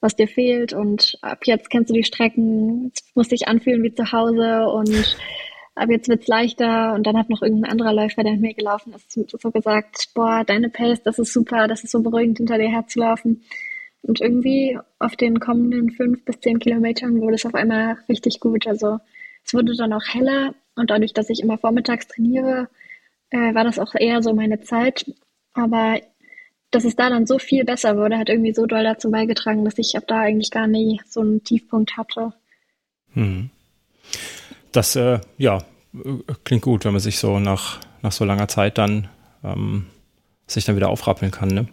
was 0.00 0.16
dir 0.16 0.28
fehlt. 0.28 0.72
Und 0.72 1.18
ab 1.20 1.40
jetzt 1.44 1.68
kennst 1.68 1.90
du 1.90 1.94
die 1.94 2.04
Strecken. 2.04 2.90
Es 2.94 3.02
muss 3.14 3.28
dich 3.28 3.48
anfühlen 3.48 3.82
wie 3.82 3.94
zu 3.94 4.10
Hause. 4.10 4.66
Und 4.68 5.16
aber 5.78 5.92
jetzt 5.92 6.08
wird's 6.08 6.26
leichter 6.26 6.94
und 6.94 7.06
dann 7.06 7.16
hat 7.16 7.30
noch 7.30 7.42
irgendein 7.42 7.70
anderer 7.70 7.92
Läufer, 7.92 8.22
der 8.22 8.32
mit 8.32 8.40
mir 8.40 8.54
gelaufen 8.54 8.92
ist, 8.94 9.12
so 9.12 9.50
gesagt, 9.50 10.10
boah, 10.14 10.42
deine 10.44 10.68
Pace, 10.70 11.02
das 11.02 11.18
ist 11.18 11.32
super, 11.32 11.68
das 11.68 11.84
ist 11.84 11.92
so 11.92 12.02
beruhigend, 12.02 12.38
hinter 12.38 12.58
dir 12.58 12.68
herzulaufen. 12.68 13.42
Und 14.02 14.20
irgendwie 14.20 14.78
auf 14.98 15.16
den 15.16 15.40
kommenden 15.40 15.90
fünf 15.90 16.24
bis 16.24 16.40
zehn 16.40 16.58
Kilometern 16.58 17.20
wurde 17.20 17.34
es 17.34 17.46
auf 17.46 17.54
einmal 17.54 17.98
richtig 18.08 18.40
gut. 18.40 18.66
Also 18.66 18.98
es 19.44 19.54
wurde 19.54 19.74
dann 19.76 19.92
auch 19.92 20.06
heller 20.06 20.54
und 20.76 20.90
dadurch, 20.90 21.12
dass 21.12 21.30
ich 21.30 21.40
immer 21.40 21.58
vormittags 21.58 22.06
trainiere, 22.08 22.68
äh, 23.30 23.54
war 23.54 23.64
das 23.64 23.78
auch 23.78 23.94
eher 23.94 24.22
so 24.22 24.32
meine 24.34 24.60
Zeit. 24.60 25.04
Aber 25.52 26.00
dass 26.70 26.84
es 26.84 26.96
da 26.96 27.08
dann 27.08 27.26
so 27.26 27.38
viel 27.38 27.64
besser 27.64 27.96
wurde, 27.96 28.18
hat 28.18 28.28
irgendwie 28.28 28.54
so 28.54 28.66
doll 28.66 28.84
dazu 28.84 29.10
beigetragen, 29.10 29.64
dass 29.64 29.78
ich 29.78 29.96
ab 29.96 30.04
da 30.06 30.20
eigentlich 30.20 30.50
gar 30.50 30.66
nie 30.66 31.00
so 31.06 31.20
einen 31.20 31.42
Tiefpunkt 31.42 31.96
hatte. 31.96 32.32
Hm. 33.14 33.50
Das, 34.72 34.96
äh, 34.96 35.20
ja, 35.38 35.62
klingt 36.44 36.62
gut, 36.62 36.84
wenn 36.84 36.92
man 36.92 37.00
sich 37.00 37.18
so 37.18 37.38
nach, 37.38 37.80
nach 38.02 38.12
so 38.12 38.24
langer 38.24 38.48
Zeit 38.48 38.78
dann 38.78 39.08
ähm, 39.42 39.86
sich 40.46 40.64
dann 40.64 40.76
wieder 40.76 40.88
aufrappeln 40.88 41.30
kann. 41.30 41.48
Ne? 41.48 41.66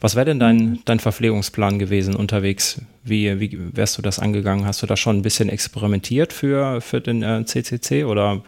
Was 0.00 0.14
wäre 0.14 0.26
denn 0.26 0.38
dein, 0.38 0.56
mhm. 0.56 0.78
dein 0.84 1.00
Verpflegungsplan 1.00 1.78
gewesen 1.78 2.14
unterwegs? 2.14 2.80
Wie, 3.02 3.40
wie 3.40 3.76
wärst 3.76 3.98
du 3.98 4.02
das 4.02 4.18
angegangen? 4.18 4.66
Hast 4.66 4.82
du 4.82 4.86
da 4.86 4.96
schon 4.96 5.16
ein 5.16 5.22
bisschen 5.22 5.48
experimentiert 5.48 6.32
für, 6.32 6.80
für 6.80 7.00
den 7.00 7.22
äh, 7.22 7.44
CCC 7.44 8.04
oder 8.04 8.42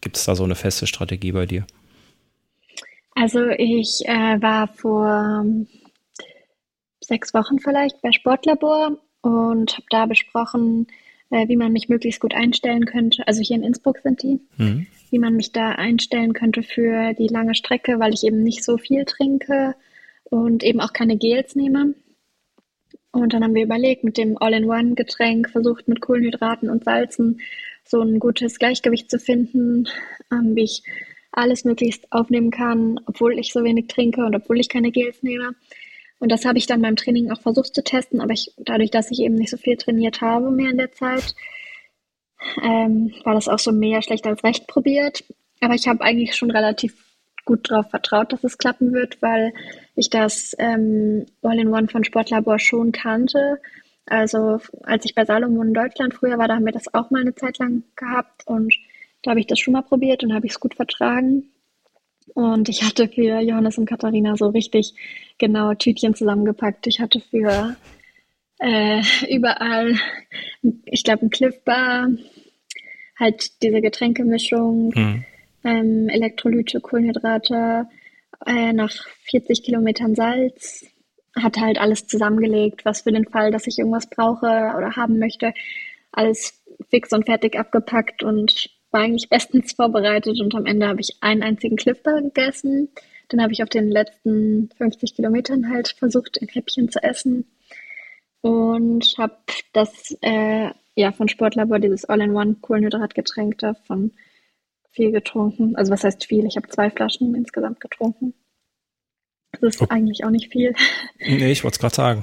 gibt 0.00 0.16
es 0.16 0.24
da 0.24 0.34
so 0.34 0.44
eine 0.44 0.54
feste 0.54 0.86
Strategie 0.86 1.32
bei 1.32 1.46
dir? 1.46 1.66
Also 3.14 3.48
ich 3.48 4.02
äh, 4.04 4.40
war 4.42 4.68
vor 4.68 5.44
sechs 7.00 7.32
Wochen 7.32 7.58
vielleicht 7.58 8.00
bei 8.02 8.12
Sportlabor 8.12 8.98
und 9.22 9.72
habe 9.72 9.86
da 9.90 10.06
besprochen, 10.06 10.86
äh, 11.30 11.48
wie 11.48 11.56
man 11.56 11.72
mich 11.72 11.88
möglichst 11.88 12.20
gut 12.20 12.34
einstellen 12.34 12.84
könnte. 12.86 13.26
Also 13.26 13.42
hier 13.42 13.56
in 13.56 13.62
Innsbruck 13.62 13.98
sind 13.98 14.22
die, 14.22 14.40
mhm. 14.56 14.86
wie 15.10 15.18
man 15.18 15.34
mich 15.34 15.52
da 15.52 15.70
einstellen 15.70 16.32
könnte 16.32 16.62
für 16.62 17.14
die 17.14 17.28
lange 17.28 17.54
Strecke, 17.54 17.98
weil 17.98 18.14
ich 18.14 18.24
eben 18.24 18.42
nicht 18.42 18.64
so 18.64 18.78
viel 18.78 19.04
trinke 19.04 19.74
und 20.24 20.62
eben 20.62 20.80
auch 20.80 20.92
keine 20.92 21.16
Gels 21.16 21.54
nehme. 21.54 21.94
Und 23.12 23.32
dann 23.32 23.42
haben 23.42 23.54
wir 23.54 23.62
überlegt, 23.62 24.04
mit 24.04 24.18
dem 24.18 24.36
All-in-One-Getränk 24.38 25.50
versucht, 25.50 25.88
mit 25.88 26.00
Kohlenhydraten 26.00 26.68
und 26.68 26.84
Salzen 26.84 27.40
so 27.84 28.00
ein 28.00 28.18
gutes 28.18 28.58
Gleichgewicht 28.58 29.10
zu 29.10 29.18
finden, 29.18 29.88
ähm, 30.30 30.54
wie 30.54 30.64
ich 30.64 30.82
alles 31.32 31.64
möglichst 31.64 32.12
aufnehmen 32.12 32.50
kann, 32.50 33.00
obwohl 33.06 33.38
ich 33.38 33.52
so 33.52 33.62
wenig 33.62 33.86
trinke 33.88 34.24
und 34.24 34.34
obwohl 34.34 34.58
ich 34.58 34.68
keine 34.68 34.90
Gels 34.90 35.22
nehme. 35.22 35.54
Und 36.18 36.32
das 36.32 36.44
habe 36.44 36.58
ich 36.58 36.66
dann 36.66 36.82
beim 36.82 36.96
Training 36.96 37.30
auch 37.30 37.40
versucht 37.40 37.74
zu 37.74 37.84
testen, 37.84 38.20
aber 38.20 38.32
ich, 38.32 38.52
dadurch, 38.56 38.90
dass 38.90 39.10
ich 39.10 39.20
eben 39.20 39.34
nicht 39.34 39.50
so 39.50 39.56
viel 39.56 39.76
trainiert 39.76 40.20
habe 40.22 40.50
mehr 40.50 40.70
in 40.70 40.78
der 40.78 40.92
Zeit, 40.92 41.34
ähm, 42.62 43.12
war 43.24 43.34
das 43.34 43.48
auch 43.48 43.58
so 43.58 43.72
mehr 43.72 44.02
schlecht 44.02 44.26
als 44.26 44.42
recht 44.44 44.66
probiert. 44.66 45.24
Aber 45.60 45.74
ich 45.74 45.88
habe 45.88 46.02
eigentlich 46.02 46.34
schon 46.34 46.50
relativ 46.50 46.94
gut 47.44 47.70
darauf 47.70 47.90
vertraut, 47.90 48.32
dass 48.32 48.44
es 48.44 48.58
klappen 48.58 48.92
wird, 48.92 49.22
weil 49.22 49.52
ich 49.94 50.10
das 50.10 50.54
ähm, 50.58 51.26
All-in-One 51.42 51.88
von 51.88 52.04
Sportlabor 52.04 52.58
schon 52.58 52.92
kannte. 52.92 53.60
Also 54.06 54.60
als 54.82 55.04
ich 55.04 55.14
bei 55.14 55.24
Salomon 55.24 55.68
in 55.68 55.74
Deutschland 55.74 56.14
früher 56.14 56.38
war, 56.38 56.48
da 56.48 56.56
haben 56.56 56.66
wir 56.66 56.72
das 56.72 56.92
auch 56.92 57.10
mal 57.10 57.20
eine 57.20 57.34
Zeit 57.34 57.58
lang 57.58 57.84
gehabt 57.96 58.46
und 58.46 58.74
da 59.22 59.30
habe 59.30 59.40
ich 59.40 59.46
das 59.46 59.58
schon 59.58 59.72
mal 59.72 59.82
probiert 59.82 60.22
und 60.22 60.32
habe 60.32 60.46
ich 60.46 60.52
es 60.52 60.60
gut 60.60 60.74
vertragen. 60.74 61.50
Und 62.34 62.68
ich 62.68 62.82
hatte 62.82 63.08
für 63.08 63.40
Johannes 63.40 63.78
und 63.78 63.86
Katharina 63.86 64.36
so 64.36 64.48
richtig 64.48 64.94
genau 65.38 65.74
Tütchen 65.74 66.14
zusammengepackt. 66.14 66.86
Ich 66.86 67.00
hatte 67.00 67.20
für 67.20 67.76
äh, 68.58 69.02
überall, 69.30 69.94
ich 70.84 71.04
glaube, 71.04 71.26
ein 71.26 71.30
Cliff 71.30 71.62
Bar, 71.64 72.08
halt 73.18 73.62
diese 73.62 73.80
Getränkemischung, 73.80 74.92
mhm. 74.94 75.24
ähm, 75.64 76.08
Elektrolyte, 76.08 76.80
Kohlenhydrate, 76.80 77.86
äh, 78.46 78.72
nach 78.72 78.92
40 79.30 79.62
Kilometern 79.62 80.14
Salz, 80.14 80.86
hat 81.34 81.58
halt 81.58 81.78
alles 81.78 82.06
zusammengelegt, 82.06 82.84
was 82.84 83.02
für 83.02 83.12
den 83.12 83.26
Fall, 83.26 83.50
dass 83.50 83.66
ich 83.66 83.78
irgendwas 83.78 84.08
brauche 84.08 84.46
oder 84.76 84.96
haben 84.96 85.18
möchte, 85.18 85.52
alles 86.12 86.62
fix 86.90 87.12
und 87.12 87.26
fertig 87.26 87.58
abgepackt 87.58 88.22
und 88.22 88.70
war 88.90 89.00
eigentlich 89.00 89.28
bestens 89.28 89.72
vorbereitet 89.72 90.40
und 90.40 90.54
am 90.54 90.66
Ende 90.66 90.88
habe 90.88 91.00
ich 91.00 91.16
einen 91.20 91.42
einzigen 91.42 91.76
Clifbar 91.76 92.22
gegessen. 92.22 92.88
Dann 93.28 93.42
habe 93.42 93.52
ich 93.52 93.62
auf 93.62 93.68
den 93.68 93.90
letzten 93.90 94.70
50 94.78 95.14
Kilometern 95.16 95.70
halt 95.70 95.88
versucht, 95.88 96.40
ein 96.40 96.48
Häppchen 96.48 96.88
zu 96.90 97.02
essen 97.02 97.46
und 98.40 99.14
habe 99.18 99.36
das 99.72 100.16
äh, 100.20 100.70
ja 100.94 101.12
von 101.12 101.28
Sportlabor 101.28 101.78
dieses 101.78 102.04
All-in-One 102.04 102.56
Kohlenhydratgetränk 102.60 103.58
davon 103.58 104.12
viel 104.92 105.10
getrunken. 105.10 105.76
Also 105.76 105.92
was 105.92 106.04
heißt 106.04 106.24
viel? 106.26 106.46
Ich 106.46 106.56
habe 106.56 106.68
zwei 106.68 106.90
Flaschen 106.90 107.34
insgesamt 107.34 107.80
getrunken. 107.80 108.34
Das 109.60 109.74
ist 109.74 109.82
oh. 109.82 109.86
eigentlich 109.88 110.24
auch 110.24 110.30
nicht 110.30 110.52
viel. 110.52 110.74
Nee, 111.18 111.50
ich 111.50 111.64
wollte 111.64 111.76
es 111.76 111.78
gerade 111.80 111.94
sagen. 111.94 112.22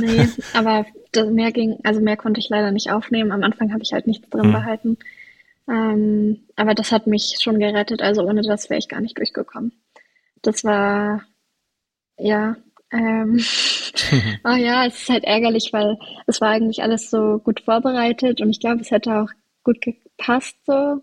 nee, 0.00 0.28
aber 0.54 0.86
mehr 1.30 1.52
ging, 1.52 1.78
also 1.84 2.00
mehr 2.00 2.16
konnte 2.16 2.40
ich 2.40 2.48
leider 2.48 2.72
nicht 2.72 2.90
aufnehmen. 2.90 3.32
Am 3.32 3.42
Anfang 3.42 3.72
habe 3.72 3.82
ich 3.82 3.92
halt 3.92 4.06
nichts 4.06 4.28
drin 4.30 4.44
hm. 4.44 4.52
behalten. 4.52 4.98
Ähm, 5.70 6.48
aber 6.56 6.74
das 6.74 6.90
hat 6.90 7.06
mich 7.06 7.36
schon 7.40 7.60
gerettet. 7.60 8.02
Also 8.02 8.22
ohne 8.22 8.42
das 8.42 8.68
wäre 8.68 8.78
ich 8.78 8.88
gar 8.88 9.00
nicht 9.00 9.16
durchgekommen. 9.18 9.72
Das 10.42 10.64
war, 10.64 11.22
ja, 12.18 12.56
ähm, 12.92 13.40
oh 14.44 14.50
ja, 14.56 14.86
es 14.86 15.02
ist 15.02 15.10
halt 15.10 15.24
ärgerlich, 15.24 15.72
weil 15.72 15.96
es 16.26 16.40
war 16.40 16.48
eigentlich 16.50 16.82
alles 16.82 17.10
so 17.10 17.38
gut 17.38 17.60
vorbereitet 17.60 18.40
und 18.40 18.50
ich 18.50 18.60
glaube, 18.60 18.80
es 18.80 18.90
hätte 18.90 19.14
auch 19.14 19.28
gut 19.62 19.80
gepasst 19.80 20.56
so. 20.66 21.02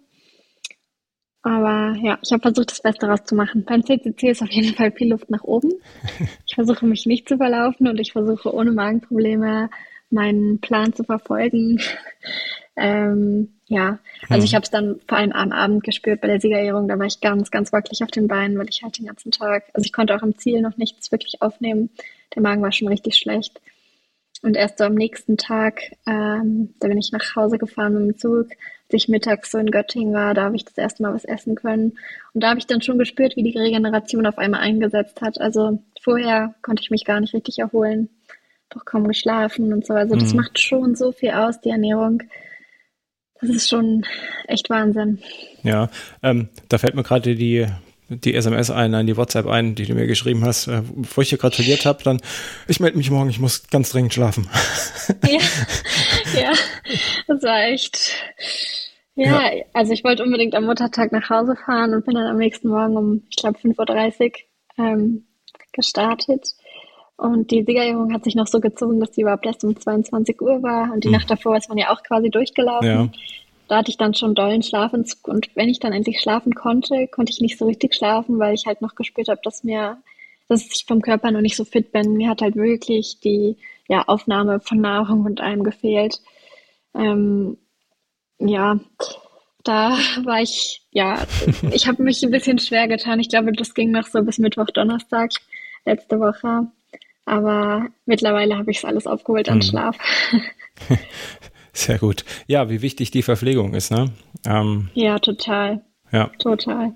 Aber 1.43 1.95
ja, 2.01 2.19
ich 2.21 2.31
habe 2.33 2.41
versucht, 2.41 2.71
das 2.71 2.81
Beste 2.81 3.07
rauszumachen. 3.07 3.63
Beim 3.63 3.85
CCC 3.85 4.31
ist 4.31 4.41
auf 4.41 4.49
jeden 4.51 4.75
Fall 4.75 4.91
viel 4.91 5.11
Luft 5.11 5.29
nach 5.29 5.43
oben. 5.43 5.71
Ich 6.45 6.55
versuche 6.55 6.85
mich 6.87 7.05
nicht 7.05 7.29
zu 7.29 7.37
verlaufen 7.37 7.87
und 7.87 7.99
ich 7.99 8.13
versuche 8.13 8.51
ohne 8.53 8.71
Magenprobleme 8.71 9.69
meinen 10.09 10.59
Plan 10.59 10.93
zu 10.93 11.03
verfolgen. 11.03 11.81
ähm, 12.75 13.53
ja, 13.67 13.99
also 14.29 14.45
ich 14.45 14.51
hm. 14.51 14.55
habe 14.55 14.63
es 14.63 14.71
dann 14.71 14.99
vor 15.07 15.17
allem 15.17 15.33
am 15.33 15.51
Abend 15.51 15.83
gespürt 15.83 16.21
bei 16.21 16.27
der 16.27 16.39
Siegerehrung. 16.39 16.87
Da 16.87 16.97
war 16.97 17.05
ich 17.05 17.19
ganz, 17.19 17.51
ganz 17.51 17.73
wackelig 17.73 18.03
auf 18.03 18.11
den 18.11 18.27
Beinen, 18.27 18.57
weil 18.57 18.69
ich 18.69 18.81
halt 18.83 18.97
den 18.97 19.07
ganzen 19.07 19.31
Tag, 19.31 19.65
also 19.73 19.85
ich 19.85 19.93
konnte 19.93 20.15
auch 20.15 20.21
am 20.21 20.37
Ziel 20.37 20.61
noch 20.61 20.77
nichts 20.77 21.11
wirklich 21.11 21.41
aufnehmen. 21.41 21.89
Der 22.35 22.41
Magen 22.41 22.61
war 22.61 22.71
schon 22.71 22.87
richtig 22.87 23.17
schlecht. 23.17 23.59
Und 24.43 24.55
erst 24.55 24.77
so 24.77 24.83
am 24.85 24.93
nächsten 24.93 25.37
Tag, 25.37 25.81
ähm, 26.05 26.75
da 26.79 26.87
bin 26.87 26.97
ich 26.97 27.11
nach 27.11 27.35
Hause 27.35 27.57
gefahren 27.57 27.93
mit 27.93 28.03
dem 28.03 28.17
Zug, 28.17 28.47
als 28.49 29.03
ich 29.03 29.09
mittags 29.09 29.51
so 29.51 29.57
in 29.57 29.71
Göttingen 29.71 30.13
war, 30.13 30.33
da 30.33 30.43
habe 30.43 30.55
ich 30.55 30.63
das 30.63 30.77
erste 30.77 31.03
Mal 31.03 31.13
was 31.13 31.25
essen 31.25 31.55
können. 31.55 31.97
Und 32.33 32.43
da 32.43 32.49
habe 32.49 32.59
ich 32.59 32.67
dann 32.67 32.81
schon 32.81 32.97
gespürt, 32.97 33.35
wie 33.35 33.43
die 33.43 33.57
Regeneration 33.57 34.25
auf 34.25 34.37
einmal 34.37 34.61
eingesetzt 34.61 35.21
hat. 35.21 35.41
Also 35.41 35.83
vorher 36.01 36.55
konnte 36.61 36.81
ich 36.81 36.91
mich 36.91 37.03
gar 37.03 37.19
nicht 37.19 37.33
richtig 37.33 37.59
erholen, 37.59 38.09
doch 38.69 38.85
kaum 38.85 39.07
geschlafen 39.07 39.73
und 39.73 39.85
so. 39.85 39.93
Also 39.93 40.15
das 40.15 40.33
mhm. 40.33 40.41
macht 40.41 40.59
schon 40.59 40.95
so 40.95 41.11
viel 41.11 41.31
aus, 41.31 41.61
die 41.61 41.69
Ernährung. 41.69 42.23
Das 43.39 43.49
ist 43.49 43.69
schon 43.69 44.05
echt 44.47 44.69
Wahnsinn. 44.69 45.19
Ja, 45.63 45.89
ähm, 46.23 46.49
da 46.69 46.77
fällt 46.77 46.95
mir 46.95 47.03
gerade 47.03 47.35
die 47.35 47.67
die 48.09 48.35
SMS 48.35 48.71
ein, 48.71 48.91
nein, 48.91 49.05
die 49.05 49.17
WhatsApp 49.17 49.47
ein, 49.47 49.75
die 49.75 49.85
du 49.85 49.93
mir 49.93 50.07
geschrieben 50.07 50.45
hast, 50.45 50.67
äh, 50.67 50.81
bevor 50.95 51.23
ich 51.23 51.29
dir 51.29 51.37
gratuliert 51.37 51.85
habe, 51.85 52.03
dann, 52.03 52.21
ich 52.67 52.79
melde 52.79 52.97
mich 52.97 53.11
morgen, 53.11 53.29
ich 53.29 53.39
muss 53.39 53.67
ganz 53.67 53.91
dringend 53.91 54.13
schlafen. 54.13 54.49
Ja, 55.25 55.39
ja 56.41 56.53
das 57.27 57.41
war 57.43 57.63
echt. 57.63 58.13
Ja, 59.15 59.51
ja, 59.51 59.63
also 59.73 59.93
ich 59.93 60.03
wollte 60.03 60.23
unbedingt 60.23 60.53
am 60.53 60.65
Muttertag 60.65 61.11
nach 61.11 61.29
Hause 61.29 61.55
fahren 61.55 61.93
und 61.93 62.05
bin 62.05 62.15
dann 62.15 62.27
am 62.27 62.37
nächsten 62.37 62.67
Morgen 62.67 62.97
um, 62.97 63.23
ich 63.29 63.37
glaube, 63.37 63.57
5.30 63.57 64.33
Uhr 64.77 64.85
ähm, 64.85 65.27
gestartet. 65.71 66.55
Und 67.17 67.49
die 67.51 67.63
Siegerehrung 67.63 68.13
hat 68.13 68.23
sich 68.23 68.35
noch 68.35 68.47
so 68.47 68.59
gezogen, 68.59 68.99
dass 68.99 69.11
die 69.11 69.21
überhaupt 69.21 69.45
erst 69.45 69.63
um 69.63 69.75
22 69.75 70.39
Uhr 70.41 70.61
war. 70.61 70.93
Und 70.93 71.03
die 71.03 71.07
hm. 71.07 71.13
Nacht 71.13 71.29
davor 71.29 71.57
ist 71.57 71.67
man 71.67 71.77
ja 71.77 71.91
auch 71.91 72.03
quasi 72.03 72.29
durchgelaufen. 72.29 72.87
Ja 72.87 73.09
da 73.67 73.77
hatte 73.77 73.91
ich 73.91 73.97
dann 73.97 74.13
schon 74.13 74.35
dollen 74.35 74.63
Schlafentzug 74.63 75.27
und 75.27 75.49
wenn 75.55 75.69
ich 75.69 75.79
dann 75.79 75.93
endlich 75.93 76.21
schlafen 76.21 76.55
konnte, 76.55 77.07
konnte 77.07 77.31
ich 77.31 77.41
nicht 77.41 77.57
so 77.57 77.65
richtig 77.65 77.95
schlafen, 77.95 78.39
weil 78.39 78.53
ich 78.53 78.65
halt 78.65 78.81
noch 78.81 78.95
gespürt 78.95 79.27
habe, 79.27 79.41
dass 79.43 79.63
mir, 79.63 79.97
dass 80.47 80.65
ich 80.65 80.85
vom 80.87 81.01
Körper 81.01 81.31
noch 81.31 81.41
nicht 81.41 81.57
so 81.57 81.65
fit 81.65 81.91
bin. 81.91 82.13
Mir 82.13 82.29
hat 82.29 82.41
halt 82.41 82.55
wirklich 82.55 83.19
die 83.19 83.57
ja, 83.87 84.03
Aufnahme 84.07 84.59
von 84.61 84.79
Nahrung 84.79 85.25
und 85.25 85.41
allem 85.41 85.63
gefehlt. 85.63 86.21
Ähm, 86.95 87.57
ja, 88.39 88.79
da 89.63 89.97
war 90.23 90.41
ich, 90.41 90.83
ja, 90.91 91.25
ich 91.71 91.87
habe 91.87 92.03
mich 92.03 92.23
ein 92.23 92.31
bisschen 92.31 92.59
schwer 92.59 92.87
getan. 92.87 93.19
Ich 93.19 93.29
glaube, 93.29 93.51
das 93.51 93.73
ging 93.73 93.91
noch 93.91 94.07
so 94.07 94.23
bis 94.23 94.37
Mittwoch, 94.37 94.67
Donnerstag 94.67 95.31
letzte 95.85 96.19
Woche. 96.19 96.67
Aber 97.27 97.89
mittlerweile 98.05 98.57
habe 98.57 98.71
ich 98.71 98.77
es 98.77 98.85
alles 98.85 99.05
aufgeholt 99.05 99.49
an 99.49 99.55
hm. 99.55 99.61
Schlaf. 99.61 99.97
Sehr 101.73 101.99
gut. 101.99 102.23
Ja, 102.47 102.69
wie 102.69 102.81
wichtig 102.81 103.11
die 103.11 103.21
Verpflegung 103.21 103.73
ist, 103.73 103.91
ne? 103.91 104.11
Ähm, 104.45 104.89
ja, 104.93 105.19
total. 105.19 105.81
Ja. 106.11 106.31
Total. 106.39 106.93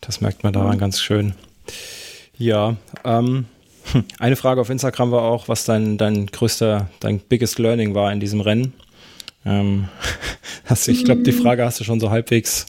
Das 0.00 0.20
merkt 0.20 0.44
man 0.44 0.52
daran 0.52 0.74
ja. 0.74 0.78
ganz 0.78 1.00
schön. 1.00 1.34
Ja, 2.38 2.76
ähm, 3.04 3.46
hm, 3.92 4.04
eine 4.20 4.36
Frage 4.36 4.60
auf 4.60 4.70
Instagram 4.70 5.10
war 5.10 5.22
auch, 5.22 5.48
was 5.48 5.64
dein, 5.64 5.98
dein 5.98 6.26
größter, 6.26 6.88
dein 7.00 7.18
biggest 7.18 7.58
learning 7.58 7.94
war 7.94 8.12
in 8.12 8.20
diesem 8.20 8.40
Rennen. 8.40 8.74
Ähm, 9.44 9.88
hast, 10.66 10.86
ich 10.86 11.04
glaube, 11.04 11.22
die 11.22 11.32
mhm. 11.32 11.42
Frage 11.42 11.64
hast 11.64 11.80
du 11.80 11.84
schon 11.84 11.98
so 11.98 12.10
halbwegs, 12.10 12.66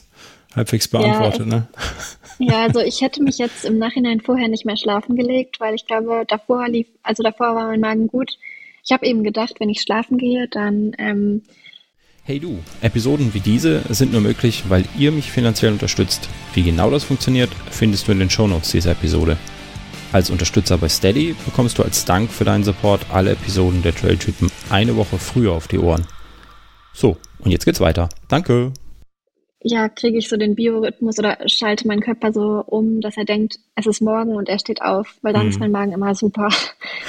halbwegs 0.56 0.88
beantwortet, 0.88 1.46
ja, 1.46 1.46
ne? 1.46 1.68
Ja, 2.38 2.62
also 2.62 2.80
ich 2.80 3.00
hätte 3.00 3.22
mich 3.22 3.38
jetzt 3.38 3.64
im 3.64 3.78
Nachhinein 3.78 4.20
vorher 4.20 4.48
nicht 4.48 4.64
mehr 4.64 4.76
schlafen 4.76 5.16
gelegt, 5.16 5.58
weil 5.58 5.74
ich 5.74 5.86
glaube, 5.86 6.24
davor 6.26 6.68
lief, 6.68 6.86
also 7.02 7.22
davor 7.22 7.54
war 7.54 7.66
mein 7.66 7.80
Magen 7.80 8.06
gut. 8.06 8.38
Ich 8.84 8.92
habe 8.92 9.06
eben 9.06 9.24
gedacht, 9.24 9.56
wenn 9.58 9.68
ich 9.68 9.82
schlafen 9.82 10.18
gehe, 10.18 10.48
dann. 10.48 10.92
Ähm 10.98 11.42
hey 12.22 12.38
du, 12.38 12.58
Episoden 12.80 13.34
wie 13.34 13.40
diese 13.40 13.82
sind 13.88 14.12
nur 14.12 14.20
möglich, 14.20 14.64
weil 14.68 14.84
ihr 14.96 15.10
mich 15.10 15.32
finanziell 15.32 15.72
unterstützt. 15.72 16.28
Wie 16.54 16.62
genau 16.62 16.90
das 16.90 17.04
funktioniert, 17.04 17.50
findest 17.70 18.06
du 18.06 18.12
in 18.12 18.20
den 18.20 18.30
Shownotes 18.30 18.70
dieser 18.70 18.92
Episode. 18.92 19.36
Als 20.12 20.30
Unterstützer 20.30 20.78
bei 20.78 20.88
Steady 20.88 21.34
bekommst 21.44 21.78
du 21.78 21.82
als 21.82 22.04
Dank 22.04 22.30
für 22.30 22.44
deinen 22.44 22.64
Support 22.64 23.06
alle 23.12 23.32
Episoden 23.32 23.82
der 23.82 23.94
Trailtypen 23.94 24.50
eine 24.70 24.96
Woche 24.96 25.18
früher 25.18 25.52
auf 25.52 25.68
die 25.68 25.78
Ohren. 25.78 26.06
So, 26.94 27.18
und 27.40 27.50
jetzt 27.50 27.64
geht's 27.64 27.80
weiter. 27.80 28.08
Danke 28.28 28.72
ja, 29.60 29.88
kriege 29.88 30.18
ich 30.18 30.28
so 30.28 30.36
den 30.36 30.54
Biorhythmus 30.54 31.18
oder 31.18 31.38
schalte 31.46 31.86
meinen 31.88 32.00
Körper 32.00 32.32
so 32.32 32.62
um, 32.66 33.00
dass 33.00 33.16
er 33.16 33.24
denkt, 33.24 33.58
es 33.74 33.86
ist 33.86 34.00
morgen 34.00 34.36
und 34.36 34.48
er 34.48 34.58
steht 34.58 34.82
auf, 34.82 35.18
weil 35.22 35.32
dann 35.32 35.44
mhm. 35.44 35.48
ist 35.48 35.60
mein 35.60 35.72
Magen 35.72 35.92
immer 35.92 36.14
super. 36.14 36.48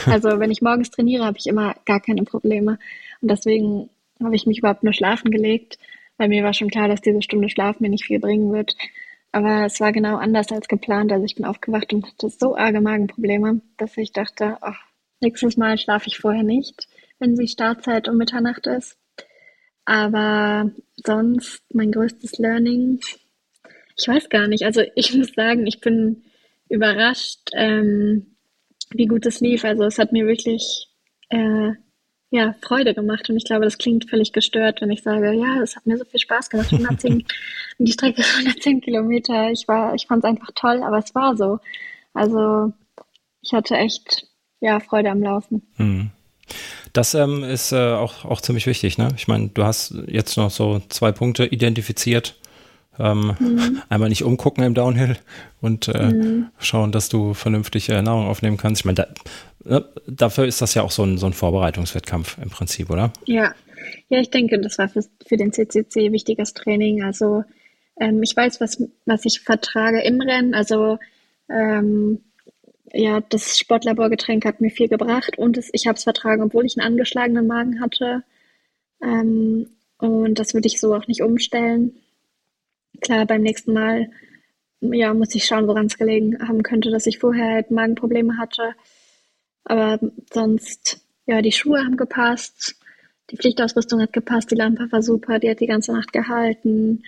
Also 0.05 0.39
wenn 0.39 0.51
ich 0.51 0.62
morgens 0.62 0.91
trainiere, 0.91 1.25
habe 1.25 1.38
ich 1.38 1.47
immer 1.47 1.75
gar 1.85 1.99
keine 1.99 2.23
Probleme. 2.23 2.79
Und 3.21 3.29
deswegen 3.29 3.89
habe 4.23 4.35
ich 4.35 4.45
mich 4.45 4.59
überhaupt 4.59 4.83
nur 4.83 4.93
schlafen 4.93 5.29
gelegt, 5.29 5.77
weil 6.17 6.29
mir 6.29 6.43
war 6.43 6.53
schon 6.53 6.69
klar, 6.69 6.88
dass 6.88 7.01
diese 7.01 7.21
Stunde 7.21 7.49
Schlaf 7.49 7.79
mir 7.79 7.89
nicht 7.89 8.05
viel 8.05 8.19
bringen 8.19 8.51
wird. 8.53 8.75
Aber 9.31 9.65
es 9.65 9.79
war 9.79 9.91
genau 9.91 10.17
anders 10.17 10.51
als 10.51 10.67
geplant. 10.67 11.12
Also 11.12 11.25
ich 11.25 11.35
bin 11.35 11.45
aufgewacht 11.45 11.93
und 11.93 12.05
hatte 12.05 12.29
so 12.29 12.55
arge 12.55 12.81
Magenprobleme, 12.81 13.62
dass 13.77 13.97
ich 13.97 14.12
dachte, 14.12 14.57
ach, 14.62 14.79
nächstes 15.21 15.57
Mal 15.57 15.77
schlafe 15.77 16.07
ich 16.07 16.17
vorher 16.17 16.43
nicht, 16.43 16.88
wenn 17.19 17.35
die 17.35 17.47
Startzeit 17.47 18.07
um 18.07 18.17
Mitternacht 18.17 18.67
ist. 18.67 18.98
Aber 19.89 20.69
sonst 21.04 21.63
mein 21.73 21.91
größtes 21.91 22.38
Learning, 22.38 22.99
ich 23.97 24.08
weiß 24.08 24.30
gar 24.30 24.47
nicht. 24.47 24.63
Also 24.63 24.84
ich 24.93 25.13
muss 25.15 25.34
sagen, 25.34 25.65
ich 25.65 25.82
bin 25.82 26.25
überrascht, 26.69 27.39
ähm, 27.54 28.36
wie 28.91 29.08
gut 29.08 29.25
es 29.25 29.39
lief. 29.39 29.65
Also 29.65 29.86
es 29.86 29.97
hat 29.97 30.12
mir 30.12 30.28
wirklich 30.28 30.89
äh, 31.30 31.71
ja, 32.30 32.54
Freude 32.62 32.93
gemacht 32.93 33.32
und 33.32 33.38
ich 33.38 33.45
glaube, 33.45 33.65
das 33.65 33.80
klingt 33.80 34.08
völlig 34.08 34.32
gestört, 34.32 34.80
wenn 34.82 34.91
ich 34.91 35.02
sage, 35.02 35.34
ja, 35.34 35.60
es 35.63 35.75
hat 35.75 35.88
mir 35.88 35.97
so 35.97 36.06
viel 36.06 36.19
Spaß 36.19 36.52
gemacht. 36.52 36.71
110, 36.71 37.25
die 37.80 37.91
Strecke 37.91 38.21
110 38.23 38.82
Kilometer. 38.82 39.49
Ich 39.49 39.62
ich 39.62 40.06
fand 40.08 40.23
es 40.23 40.30
einfach 40.30 40.52
toll, 40.54 40.84
aber 40.84 40.99
es 40.99 41.15
war 41.15 41.36
so. 41.36 41.58
Also 42.13 42.73
ich 43.41 43.54
hatte 43.54 43.75
echt 43.75 44.28
ja 44.60 44.80
Freude 44.80 45.10
am 45.10 45.23
Laufen. 45.23 45.63
Mhm. 45.78 46.12
Das 46.93 47.13
ähm, 47.13 47.43
ist 47.43 47.71
äh, 47.71 47.93
auch, 47.93 48.25
auch 48.25 48.41
ziemlich 48.41 48.65
wichtig. 48.65 48.97
Ne? 48.97 49.09
Ich 49.15 49.27
meine, 49.27 49.49
du 49.49 49.63
hast 49.63 49.93
jetzt 50.07 50.38
noch 50.38 50.49
so 50.49 50.81
zwei 50.89 51.12
Punkte 51.12 51.45
identifiziert. 51.45 52.35
Ähm, 52.97 53.35
mhm. 53.39 53.81
Einmal 53.88 54.09
nicht 54.09 54.23
umgucken 54.23 54.63
im 54.63 54.73
Downhill 54.73 55.15
und 55.62 55.88
äh, 55.88 56.12
mhm. 56.12 56.47
schauen, 56.57 56.91
dass 56.91 57.07
du 57.07 57.33
vernünftig 57.33 57.88
äh, 57.89 58.01
Nahrung 58.01 58.27
aufnehmen 58.27 58.57
kannst. 58.57 58.81
Ich 58.81 58.85
meine, 58.85 58.95
da, 58.95 59.07
ne, 59.63 59.85
dafür 60.05 60.45
ist 60.45 60.62
das 60.62 60.73
ja 60.73 60.81
auch 60.81 60.91
so 60.91 61.03
ein, 61.03 61.17
so 61.17 61.25
ein 61.25 61.33
Vorbereitungswettkampf 61.33 62.38
im 62.41 62.49
Prinzip, 62.49 62.89
oder? 62.89 63.13
Ja, 63.25 63.53
ja, 64.09 64.19
ich 64.19 64.29
denke, 64.29 64.59
das 64.59 64.77
war 64.77 64.89
für, 64.89 65.03
für 65.25 65.38
den 65.38 65.53
CCC 65.53 66.12
wichtiges 66.12 66.53
Training. 66.53 67.03
Also 67.03 67.43
ähm, 67.99 68.21
ich 68.23 68.35
weiß, 68.35 68.59
was, 68.59 68.83
was 69.05 69.25
ich 69.25 69.41
vertrage 69.41 70.01
im 70.01 70.19
Rennen. 70.19 70.53
Also 70.53 70.97
ähm, 71.49 72.19
ja, 72.93 73.21
das 73.21 73.58
Sportlaborgetränk 73.58 74.45
hat 74.45 74.62
mir 74.62 74.71
viel 74.71 74.88
gebracht 74.88 75.38
und 75.38 75.58
es, 75.58 75.69
ich 75.73 75.88
habe 75.88 75.97
es 75.97 76.04
vertragen, 76.04 76.43
obwohl 76.43 76.65
ich 76.65 76.78
einen 76.78 76.88
angeschlagenen 76.88 77.47
Magen 77.47 77.82
hatte. 77.82 78.23
Ähm, 79.02 79.69
und 79.97 80.39
das 80.39 80.54
würde 80.54 80.67
ich 80.67 80.80
so 80.80 80.95
auch 80.95 81.08
nicht 81.08 81.21
umstellen. 81.21 81.97
Klar, 83.02 83.25
beim 83.25 83.41
nächsten 83.41 83.73
Mal 83.73 84.10
ja, 84.82 85.13
muss 85.13 85.36
ich 85.36 85.45
schauen, 85.45 85.67
woran 85.67 85.88
es 85.88 85.97
gelegen 85.97 86.38
haben 86.47 86.63
könnte, 86.63 86.89
dass 86.89 87.06
ich 87.06 87.19
vorher 87.19 87.54
halt 87.56 87.71
Magenprobleme 87.71 88.38
hatte. 88.38 88.73
Aber 89.65 89.99
sonst, 90.32 91.06
ja, 91.25 91.41
die 91.41 91.52
Schuhe 91.52 91.80
haben 91.80 91.97
gepasst, 91.97 92.75
die 93.30 93.38
Pflichtausrüstung 93.38 94.02
hat 94.02 94.13
gepasst, 94.13 94.52
die 94.52 94.56
Lampe 94.56 94.91
war 94.91 95.04
super, 95.04 95.39
die 95.39 95.49
hat 95.49 95.60
die 95.60 95.67
ganze 95.67 95.91
Nacht 95.93 96.13
gehalten. 96.13 97.04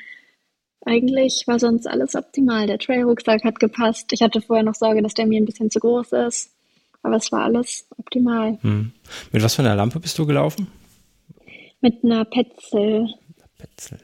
Eigentlich 0.86 1.44
war 1.46 1.60
sonst 1.60 1.88
alles 1.88 2.16
optimal. 2.16 2.68
Der 2.68 2.80
Trailrucksack 2.80 3.44
hat 3.44 3.60
gepasst. 3.60 4.12
Ich 4.14 4.22
hatte 4.22 4.42
vorher 4.42 4.64
noch 4.64 4.76
Sorge, 4.76 5.02
dass 5.02 5.14
der 5.14 5.28
mir 5.28 5.40
ein 5.40 5.46
bisschen 5.46 5.70
zu 5.70 5.80
groß 5.80 6.14
ist. 6.14 6.52
Aber 7.04 7.16
es 7.16 7.32
war 7.32 7.44
alles 7.44 7.88
optimal. 7.98 8.58
Hm. 8.62 8.92
Mit 9.32 9.44
was 9.44 9.56
für 9.56 9.62
einer 9.62 9.76
Lampe 9.76 10.00
bist 10.00 10.18
du 10.18 10.26
gelaufen? 10.26 10.68
Mit 11.82 12.04
einer 12.04 12.26
Petzel. 12.26 13.08
Petzel. 13.58 14.00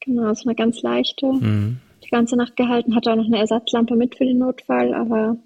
Genau, 0.00 0.32
so 0.34 0.44
eine 0.44 0.54
ganz 0.54 0.82
leichte. 0.82 1.26
Hm. 1.26 1.78
Die 2.04 2.08
ganze 2.08 2.36
Nacht 2.36 2.56
gehalten, 2.56 2.94
hatte 2.94 3.12
auch 3.12 3.16
noch 3.16 3.26
eine 3.26 3.38
Ersatzlampe 3.38 3.94
mit 3.94 4.16
für 4.16 4.24
den 4.24 4.38
Notfall, 4.38 4.92
aber 4.94 5.36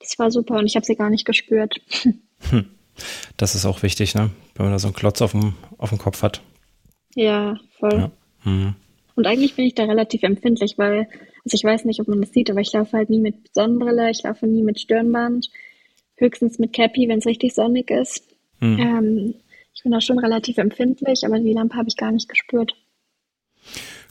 das 0.00 0.18
war 0.18 0.30
super 0.30 0.56
und 0.58 0.66
ich 0.66 0.76
habe 0.76 0.86
sie 0.86 0.96
gar 0.96 1.10
nicht 1.10 1.24
gespürt. 1.24 1.80
Hm. 2.50 2.66
Das 3.36 3.56
ist 3.56 3.66
auch 3.66 3.82
wichtig, 3.82 4.14
ne? 4.14 4.30
Wenn 4.54 4.66
man 4.66 4.72
da 4.72 4.78
so 4.78 4.86
einen 4.86 4.94
Klotz 4.94 5.20
auf 5.22 5.32
dem, 5.32 5.54
auf 5.76 5.88
dem 5.88 5.98
Kopf 5.98 6.22
hat. 6.22 6.40
Ja, 7.16 7.56
voll. 7.80 8.10
Ja. 8.44 8.74
Hm. 9.18 9.24
Und 9.24 9.26
eigentlich 9.26 9.54
bin 9.54 9.66
ich 9.66 9.74
da 9.74 9.84
relativ 9.84 10.22
empfindlich, 10.22 10.78
weil, 10.78 11.08
also 11.44 11.54
ich 11.54 11.64
weiß 11.64 11.84
nicht, 11.84 12.00
ob 12.00 12.08
man 12.08 12.20
das 12.20 12.32
sieht, 12.32 12.50
aber 12.50 12.60
ich 12.60 12.72
laufe 12.72 12.96
halt 12.96 13.10
nie 13.10 13.20
mit 13.20 13.34
Sonnenbrille, 13.52 14.10
ich 14.10 14.22
laufe 14.22 14.46
nie 14.46 14.62
mit 14.62 14.80
Stirnband, 14.80 15.50
höchstens 16.16 16.58
mit 16.58 16.72
Cappy, 16.72 17.08
wenn 17.08 17.18
es 17.18 17.26
richtig 17.26 17.54
sonnig 17.54 17.90
ist. 17.90 18.24
Mhm. 18.60 18.78
Ähm, 18.78 19.34
ich 19.74 19.82
bin 19.82 19.92
da 19.92 20.00
schon 20.00 20.18
relativ 20.18 20.58
empfindlich, 20.58 21.24
aber 21.24 21.38
die 21.38 21.52
Lampe 21.52 21.76
habe 21.76 21.88
ich 21.88 21.96
gar 21.96 22.12
nicht 22.12 22.28
gespürt. 22.28 22.74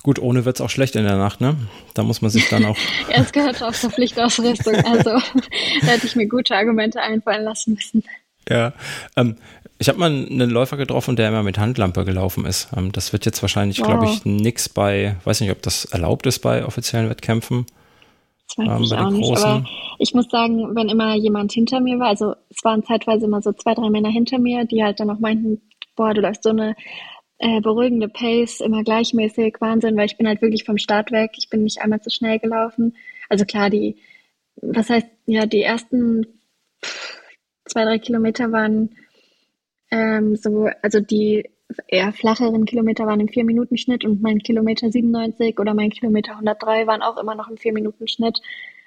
Gut, 0.04 0.20
ohne 0.20 0.46
wird 0.46 0.58
es 0.58 0.62
auch 0.62 0.70
schlecht 0.70 0.96
in 0.96 1.04
der 1.04 1.18
Nacht, 1.18 1.42
ne? 1.42 1.58
Da 1.94 2.04
muss 2.04 2.22
man 2.22 2.32
sich 2.32 2.48
dann 2.50 2.66
auch. 2.66 2.78
ja, 3.10 3.22
es 3.22 3.32
gehört 3.32 3.62
auch 3.64 3.74
zur 3.74 3.92
Pflichtausrüstung. 3.92 4.76
Also 4.76 5.12
da 5.12 5.22
hätte 5.88 6.06
ich 6.06 6.16
mir 6.16 6.28
gute 6.28 6.56
Argumente 6.56 7.02
einfallen 7.02 7.44
lassen 7.44 7.74
müssen. 7.74 8.04
Ja, 8.50 8.74
ähm, 9.18 9.36
ich 9.80 9.90
habe 9.90 10.00
mal 10.00 10.10
einen 10.10 10.50
Läufer 10.50 10.78
getroffen, 10.78 11.16
der 11.16 11.30
immer 11.30 11.44
mit 11.44 11.58
Handlampe 11.58 12.06
gelaufen 12.06 12.46
ist. 12.46 12.70
Ähm, 12.76 12.92
das 12.92 13.14
wird 13.14 13.26
jetzt 13.26 13.42
wahrscheinlich, 13.42 13.80
wow. 13.80 13.88
glaube 13.88 14.06
ich, 14.06 14.26
nix 14.26 14.70
bei, 14.70 15.16
weiß 15.24 15.42
nicht, 15.42 15.52
ob 15.52 15.62
das 15.62 15.86
erlaubt 15.86 16.26
ist 16.26 16.40
bei 16.40 16.66
offiziellen 16.66 17.10
Wettkämpfen. 17.10 17.66
Das 18.48 18.58
weiß 18.58 18.78
ähm, 18.78 18.84
ich 18.84 18.94
auch 18.94 19.12
nicht, 19.12 19.38
aber 19.38 19.66
ich 20.00 20.14
muss 20.14 20.30
sagen, 20.30 20.76
wenn 20.76 20.90
immer 20.90 21.16
jemand 21.16 21.52
hinter 21.52 21.80
mir 21.80 22.00
war, 22.00 22.08
also 22.08 22.34
es 22.50 22.64
waren 22.64 22.84
zeitweise 22.84 23.26
immer 23.26 23.42
so 23.42 23.52
zwei, 23.54 23.74
drei 23.74 23.90
Männer 23.90 24.10
hinter 24.10 24.40
mir, 24.40 24.66
die 24.66 24.84
halt 24.84 25.00
dann 25.00 25.10
auch 25.10 25.20
meinten, 25.20 25.62
boah, 25.96 26.14
du 26.14 26.22
läufst 26.22 26.44
so 26.44 26.50
eine 26.50 26.76
äh, 27.40 27.62
beruhigende 27.62 28.08
Pace, 28.08 28.62
immer 28.62 28.84
gleichmäßig, 28.84 29.58
Wahnsinn, 29.60 29.96
weil 29.98 30.08
ich 30.08 30.18
bin 30.18 30.28
halt 30.28 30.42
wirklich 30.42 30.64
vom 30.64 30.78
Start 30.78 31.12
weg, 31.12 31.32
ich 31.38 31.50
bin 31.50 31.64
nicht 31.64 31.82
einmal 31.82 32.02
zu 32.02 32.10
schnell 32.10 32.40
gelaufen. 32.40 32.96
Also 33.30 33.46
klar, 33.46 33.70
die, 33.70 33.98
was 34.56 34.90
heißt, 34.90 35.08
ja, 35.28 35.46
die 35.46 35.62
ersten 35.62 36.26
zwei, 37.66 37.84
drei 37.84 38.00
Kilometer 38.00 38.52
waren 38.52 38.96
ähm, 39.92 40.36
so, 40.36 40.70
also 40.82 41.00
die 41.00 41.50
eher 41.88 42.14
flacheren 42.14 42.66
Kilometer 42.66 43.06
waren 43.06 43.20
im 43.20 43.28
4-Minuten-Schnitt 43.28 44.06
und 44.06 44.22
mein 44.22 44.40
Kilometer 44.40 44.92
97 44.92 45.60
oder 45.60 45.74
mein 45.74 45.90
Kilometer 45.90 46.32
103 46.34 46.88
waren 46.88 47.02
auch 47.02 47.18
immer 47.18 47.36
noch 47.36 47.50
im 47.50 47.56
4-Minuten-Schnitt. 47.56 48.40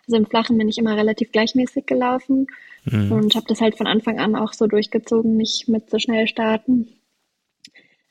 Also 0.06 0.16
im 0.16 0.26
Flachen 0.26 0.56
bin 0.56 0.68
ich 0.68 0.78
immer 0.78 0.96
relativ 0.96 1.30
gleichmäßig 1.30 1.86
gelaufen 1.86 2.46
mhm. 2.84 3.12
und 3.12 3.34
habe 3.34 3.46
das 3.48 3.60
halt 3.60 3.76
von 3.76 3.86
Anfang 3.86 4.18
an 4.18 4.34
auch 4.34 4.52
so 4.52 4.66
durchgezogen, 4.66 5.36
nicht 5.36 5.68
mit 5.68 5.90
so 5.90 5.98
schnell 5.98 6.26
starten. 6.26 6.88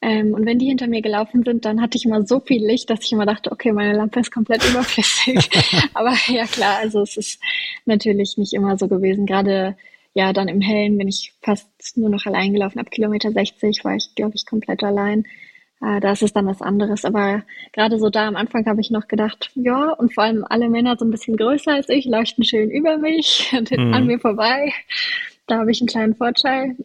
Ähm, 0.02 0.34
und 0.34 0.46
wenn 0.46 0.60
die 0.60 0.68
hinter 0.68 0.88
mir 0.88 1.02
gelaufen 1.02 1.44
sind, 1.44 1.66
dann 1.66 1.82
hatte 1.82 1.98
ich 1.98 2.06
immer 2.06 2.26
so 2.26 2.40
viel 2.40 2.66
Licht, 2.66 2.90
dass 2.90 3.04
ich 3.04 3.12
immer 3.12 3.26
dachte, 3.26 3.52
okay, 3.52 3.74
meine 3.74 3.98
Lampe 3.98 4.22
ist 4.22 4.32
komplett 4.32 4.64
überflüssig. 4.70 5.50
Aber 5.94 6.14
ja 6.28 6.46
klar, 6.46 6.78
also 6.78 7.02
es 7.02 7.18
ist 7.18 7.42
natürlich 7.86 8.38
nicht 8.38 8.54
immer 8.54 8.78
so 8.78 8.88
gewesen. 8.88 9.26
Gerade 9.26 9.76
ja, 10.14 10.34
dann 10.34 10.48
im 10.48 10.62
Hellen 10.62 10.98
bin 10.98 11.08
ich 11.08 11.34
fast 11.42 11.98
nur 11.98 12.10
noch 12.10 12.26
allein 12.26 12.54
gelaufen. 12.54 12.80
Ab 12.80 12.92
Kilometer 12.92 13.32
60 13.32 13.84
war 13.84 13.96
ich, 13.96 14.16
glaube 14.16 14.34
ich, 14.36 14.46
komplett 14.46 14.84
allein. 14.84 15.26
Äh, 15.82 16.00
da 16.00 16.12
ist 16.12 16.24
es 16.24 16.34
dann 16.34 16.48
was 16.48 16.62
anderes. 16.62 17.06
Aber 17.06 17.44
gerade 17.74 18.00
so 18.00 18.10
da 18.10 18.28
am 18.28 18.36
Anfang 18.36 18.66
habe 18.66 18.82
ich 18.82 18.92
noch 18.92 19.08
gedacht, 19.08 19.52
ja, 19.56 19.92
und 19.92 20.14
vor 20.14 20.24
allem 20.24 20.46
alle 20.48 20.70
Männer 20.70 20.98
so 20.98 21.06
ein 21.06 21.12
bisschen 21.12 21.38
größer 21.38 21.74
als 21.74 21.90
ich, 21.90 22.06
leuchten 22.06 22.44
schön 22.44 22.70
über 22.70 22.98
mich 22.98 23.52
und 23.58 23.72
mhm. 23.72 23.94
an 23.94 24.08
mir 24.08 24.20
vorbei. 24.20 24.74
Da 25.48 25.60
habe 25.60 25.72
ich 25.72 25.82
einen 25.82 25.88
kleinen 25.88 26.16
Vorteil. 26.16 26.76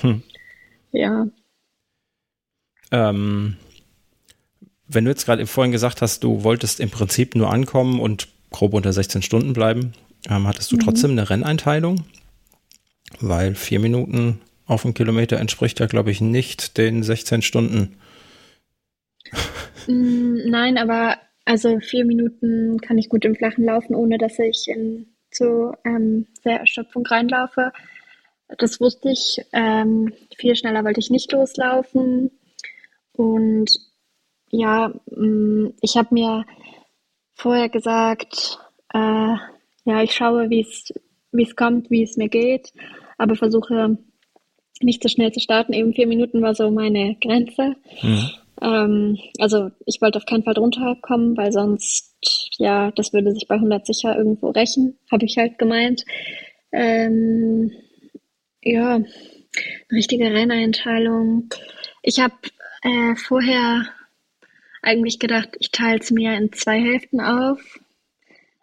Hm. 0.00 0.22
Ja. 0.90 1.28
Ähm, 2.90 3.56
wenn 4.86 5.04
du 5.04 5.10
jetzt 5.10 5.26
gerade 5.26 5.46
vorhin 5.46 5.70
gesagt 5.70 6.00
hast, 6.00 6.24
du 6.24 6.44
wolltest 6.44 6.80
im 6.80 6.88
Prinzip 6.88 7.34
nur 7.34 7.52
ankommen 7.52 8.00
und 8.00 8.28
grob 8.50 8.72
unter 8.72 8.90
16 8.90 9.20
Stunden 9.20 9.52
bleiben, 9.52 9.92
ähm, 10.30 10.46
hattest 10.46 10.72
du 10.72 10.76
mhm. 10.76 10.80
trotzdem 10.80 11.10
eine 11.10 11.28
Renneinteilung? 11.28 12.04
Weil 13.20 13.54
vier 13.54 13.80
Minuten 13.80 14.40
auf 14.66 14.84
einen 14.84 14.94
Kilometer 14.94 15.38
entspricht 15.38 15.80
ja, 15.80 15.86
glaube 15.86 16.10
ich, 16.10 16.20
nicht 16.20 16.76
den 16.76 17.02
16 17.02 17.42
Stunden. 17.42 17.96
Mm, 19.86 20.48
nein, 20.48 20.76
aber 20.76 21.16
also 21.44 21.80
vier 21.80 22.04
Minuten 22.04 22.78
kann 22.80 22.98
ich 22.98 23.08
gut 23.08 23.24
im 23.24 23.34
Flachen 23.34 23.64
laufen, 23.64 23.94
ohne 23.94 24.18
dass 24.18 24.38
ich 24.38 24.68
in 24.68 25.06
zu 25.30 25.72
ähm, 25.84 26.26
sehr 26.42 26.60
Erschöpfung 26.60 27.06
reinlaufe. 27.06 27.72
Das 28.58 28.80
wusste 28.80 29.10
ich. 29.10 29.44
Ähm, 29.52 30.12
viel 30.36 30.56
schneller 30.56 30.84
wollte 30.84 31.00
ich 31.00 31.10
nicht 31.10 31.32
loslaufen. 31.32 32.30
Und 33.12 33.70
ja, 34.50 34.92
mm, 35.10 35.74
ich 35.80 35.96
habe 35.96 36.14
mir 36.14 36.44
vorher 37.34 37.68
gesagt, 37.68 38.58
äh, 38.94 39.34
ja, 39.84 40.02
ich 40.02 40.12
schaue, 40.12 40.50
wie 40.50 40.60
es 40.60 40.92
kommt, 41.56 41.90
wie 41.90 42.02
es 42.02 42.16
mir 42.16 42.28
geht 42.28 42.72
aber 43.18 43.34
versuche 43.34 43.98
nicht 44.80 45.02
so 45.02 45.08
schnell 45.08 45.32
zu 45.32 45.40
starten. 45.40 45.72
Eben 45.72 45.92
vier 45.92 46.06
Minuten 46.06 46.40
war 46.40 46.54
so 46.54 46.70
meine 46.70 47.16
Grenze. 47.20 47.74
Mhm. 48.00 48.30
Ähm, 48.62 49.18
also 49.40 49.70
ich 49.84 50.00
wollte 50.00 50.18
auf 50.18 50.24
keinen 50.24 50.44
Fall 50.44 50.54
drunter 50.54 50.96
kommen, 51.02 51.36
weil 51.36 51.52
sonst, 51.52 52.14
ja, 52.58 52.92
das 52.92 53.12
würde 53.12 53.32
sich 53.32 53.48
bei 53.48 53.56
100 53.56 53.84
sicher 53.84 54.16
irgendwo 54.16 54.50
rächen, 54.50 54.96
habe 55.10 55.26
ich 55.26 55.36
halt 55.36 55.58
gemeint. 55.58 56.04
Ähm, 56.70 57.72
ja, 58.62 58.94
eine 58.94 59.06
richtige 59.92 60.32
Renneinteilung. 60.32 61.48
Ich 62.02 62.20
habe 62.20 62.34
äh, 62.82 63.16
vorher 63.16 63.86
eigentlich 64.82 65.18
gedacht, 65.18 65.56
ich 65.58 65.72
teile 65.72 65.98
es 65.98 66.10
mir 66.12 66.36
in 66.36 66.52
zwei 66.52 66.80
Hälften 66.80 67.20
auf 67.20 67.80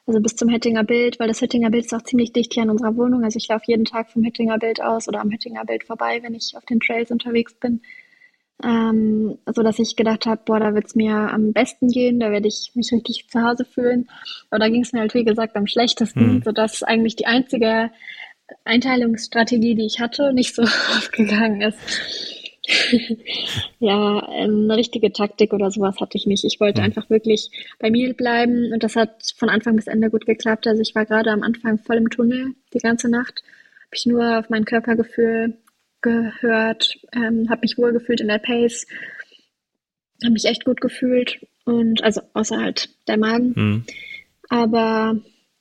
also 0.08 0.20
bis 0.20 0.36
zum 0.36 0.50
Hettinger 0.50 0.84
Bild, 0.84 1.20
weil 1.20 1.28
das 1.28 1.42
Hettinger 1.42 1.72
Bild 1.72 1.86
ist 1.86 1.94
auch 1.94 2.04
ziemlich 2.04 2.32
dicht 2.32 2.54
hier 2.54 2.64
an 2.64 2.70
unserer 2.70 2.96
Wohnung. 2.96 3.24
Also 3.24 3.38
ich 3.38 3.48
laufe 3.48 3.66
jeden 3.68 3.86
Tag 3.86 4.12
vom 4.12 4.24
Hettinger 4.24 4.60
Bild 4.60 4.82
aus 4.82 5.08
oder 5.08 5.22
am 5.22 5.32
Hettinger 5.32 5.66
Bild 5.66 5.84
vorbei, 5.84 6.20
wenn 6.22 6.36
ich 6.36 6.54
auf 6.56 6.66
den 6.66 6.80
Trails 6.80 7.10
unterwegs 7.10 7.56
bin. 7.56 7.82
Ähm, 8.64 9.38
so 9.48 9.64
dass 9.64 9.80
ich 9.80 9.96
gedacht 9.96 10.28
habe, 10.28 10.42
boah, 10.46 10.60
da 10.60 10.74
wird's 10.74 10.96
mir 10.96 11.14
am 11.16 11.52
besten 11.52 11.90
gehen, 11.90 12.20
da 12.20 12.32
werde 12.32 12.48
ich 12.48 12.72
mich 12.76 12.92
richtig 12.94 13.28
zu 13.30 13.42
Hause 13.42 13.66
fühlen. 13.66 14.08
Aber 14.50 14.60
da 14.60 14.70
ging 14.70 14.82
es 14.82 14.94
mir 14.94 15.00
halt, 15.00 15.14
wie 15.14 15.26
gesagt, 15.26 15.56
am 15.56 15.68
schlechtesten, 15.68 16.36
mhm. 16.36 16.44
sodass 16.44 16.84
eigentlich 16.84 17.16
die 17.16 17.26
einzige 17.26 17.92
Einteilungsstrategie, 18.64 19.76
die 19.76 19.88
ich 19.88 20.00
hatte, 20.00 20.34
nicht 20.34 20.56
so 20.56 20.62
aufgegangen 20.98 21.62
ist. 21.62 21.80
ja, 23.80 24.20
eine 24.20 24.78
richtige 24.78 25.12
Taktik 25.12 25.54
oder 25.54 25.72
sowas 25.72 26.00
hatte 26.00 26.18
ich 26.18 26.26
nicht. 26.26 26.44
Ich 26.44 26.60
wollte 26.60 26.82
mhm. 26.82 26.86
einfach 26.86 27.10
wirklich 27.10 27.50
bei 27.80 27.90
mir 27.90 28.14
bleiben 28.14 28.72
und 28.74 28.84
das 28.84 28.96
hat 28.96 29.34
von 29.36 29.50
Anfang 29.50 29.76
bis 29.76 29.88
Ende 29.88 30.10
gut 30.10 30.26
geklappt. 30.26 30.68
Also 30.68 30.82
ich 30.82 30.96
war 30.96 31.06
gerade 31.06 31.32
am 31.32 31.44
Anfang 31.44 31.78
voll 31.80 31.98
im 31.98 32.10
Tunnel 32.10 32.56
die 32.74 32.80
ganze 32.80 33.10
Nacht, 33.10 33.44
habe 33.82 33.96
ich 33.96 34.06
nur 34.06 34.40
auf 34.40 34.50
mein 34.50 34.66
Körpergefühl 34.66 35.58
gehört, 36.02 36.98
ähm, 37.14 37.50
habe 37.50 37.62
mich 37.62 37.78
wohlgefühlt 37.78 38.22
in 38.22 38.28
der 38.28 38.40
Pace, 38.40 38.86
habe 40.24 40.34
mich 40.34 40.46
echt 40.46 40.66
gut 40.66 40.82
gefühlt 40.82 41.40
und 41.66 42.04
also 42.04 42.22
außer 42.34 42.58
halt 42.58 42.90
der 43.08 43.18
Magen. 43.18 43.54
Mhm. 43.56 43.86
Aber 44.50 45.20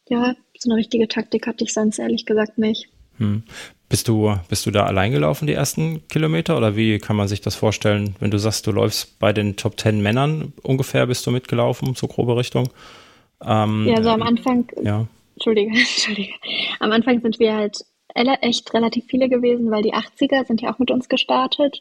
ja, 0.08 0.36
so 0.58 0.70
eine 0.70 0.78
richtige 0.78 1.08
Taktik 1.08 1.46
hatte 1.46 1.64
ich 1.64 1.72
sonst 1.72 1.98
ehrlich 1.98 2.26
gesagt 2.26 2.58
nicht. 2.58 2.88
Hm. 3.18 3.42
Bist 3.94 4.08
du, 4.08 4.34
bist 4.48 4.66
du 4.66 4.72
da 4.72 4.86
allein 4.86 5.12
gelaufen, 5.12 5.46
die 5.46 5.52
ersten 5.52 6.08
Kilometer? 6.08 6.56
Oder 6.56 6.74
wie 6.74 6.98
kann 6.98 7.14
man 7.14 7.28
sich 7.28 7.42
das 7.42 7.54
vorstellen, 7.54 8.16
wenn 8.18 8.32
du 8.32 8.38
sagst, 8.40 8.66
du 8.66 8.72
läufst 8.72 9.20
bei 9.20 9.32
den 9.32 9.54
Top 9.54 9.76
Ten 9.76 10.02
Männern 10.02 10.52
ungefähr, 10.64 11.06
bist 11.06 11.24
du 11.24 11.30
mitgelaufen, 11.30 11.94
so 11.94 12.08
grobe 12.08 12.36
Richtung? 12.36 12.70
Ähm, 13.40 13.86
ja, 13.86 14.02
so 14.02 14.08
am 14.08 14.22
Anfang, 14.22 14.66
ja. 14.82 15.06
Entschuldige, 15.34 15.70
Entschuldige. 15.78 16.32
Am 16.80 16.90
Anfang 16.90 17.20
sind 17.20 17.38
wir 17.38 17.54
halt 17.54 17.84
echt 18.40 18.74
relativ 18.74 19.04
viele 19.06 19.28
gewesen, 19.28 19.70
weil 19.70 19.84
die 19.84 19.94
80er 19.94 20.44
sind 20.44 20.60
ja 20.60 20.74
auch 20.74 20.80
mit 20.80 20.90
uns 20.90 21.08
gestartet. 21.08 21.80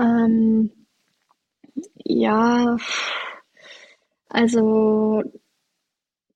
Ähm, 0.00 0.72
ja, 2.02 2.78
also 4.28 5.22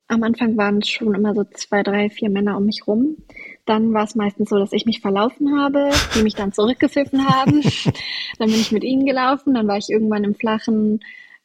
am 0.07 0.23
Anfang 0.23 0.57
waren 0.57 0.79
es 0.79 0.89
schon 0.89 1.13
immer 1.13 1.35
so 1.35 1.43
zwei, 1.43 1.83
drei, 1.83 2.09
vier 2.09 2.31
Männer 2.31 2.57
um 2.57 2.67
mich 2.67 2.87
rum. 2.87 3.17
Dann 3.65 3.95
war 3.95 4.05
es 4.05 4.15
meistens 4.15 4.51
so, 4.51 4.59
dass 4.59 4.73
ich 4.73 4.87
mich 4.87 5.01
verlaufen 5.01 5.59
habe, 5.61 5.91
die 6.15 6.23
mich 6.23 6.35
dann 6.35 6.53
zurückgepfiffen 6.53 7.29
haben. 7.29 7.63
dann 8.39 8.51
bin 8.51 8.61
ich 8.61 8.73
mit 8.73 8.85
ihnen 8.85 9.07
gelaufen, 9.07 9.55
dann 9.55 9.69
war 9.69 9.77
ich 9.79 9.89
irgendwann 9.89 10.25
im 10.25 10.35
Flachen 10.35 11.01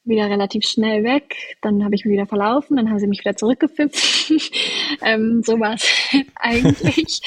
wieder 0.08 0.30
relativ 0.30 0.65
schnell 0.65 1.03
weg. 1.03 1.36
Dann 1.62 1.84
habe 1.84 1.95
ich 1.95 2.06
mich 2.06 2.13
wieder 2.13 2.25
verlaufen, 2.25 2.77
dann 2.77 2.89
haben 2.89 2.99
sie 2.99 3.08
mich 3.08 3.19
wieder 3.19 3.36
zurückgepfiffen. 3.36 4.39
ähm, 5.01 5.43
so 5.45 5.60
war 5.60 5.75
es 5.75 5.88
eigentlich. 6.36 7.21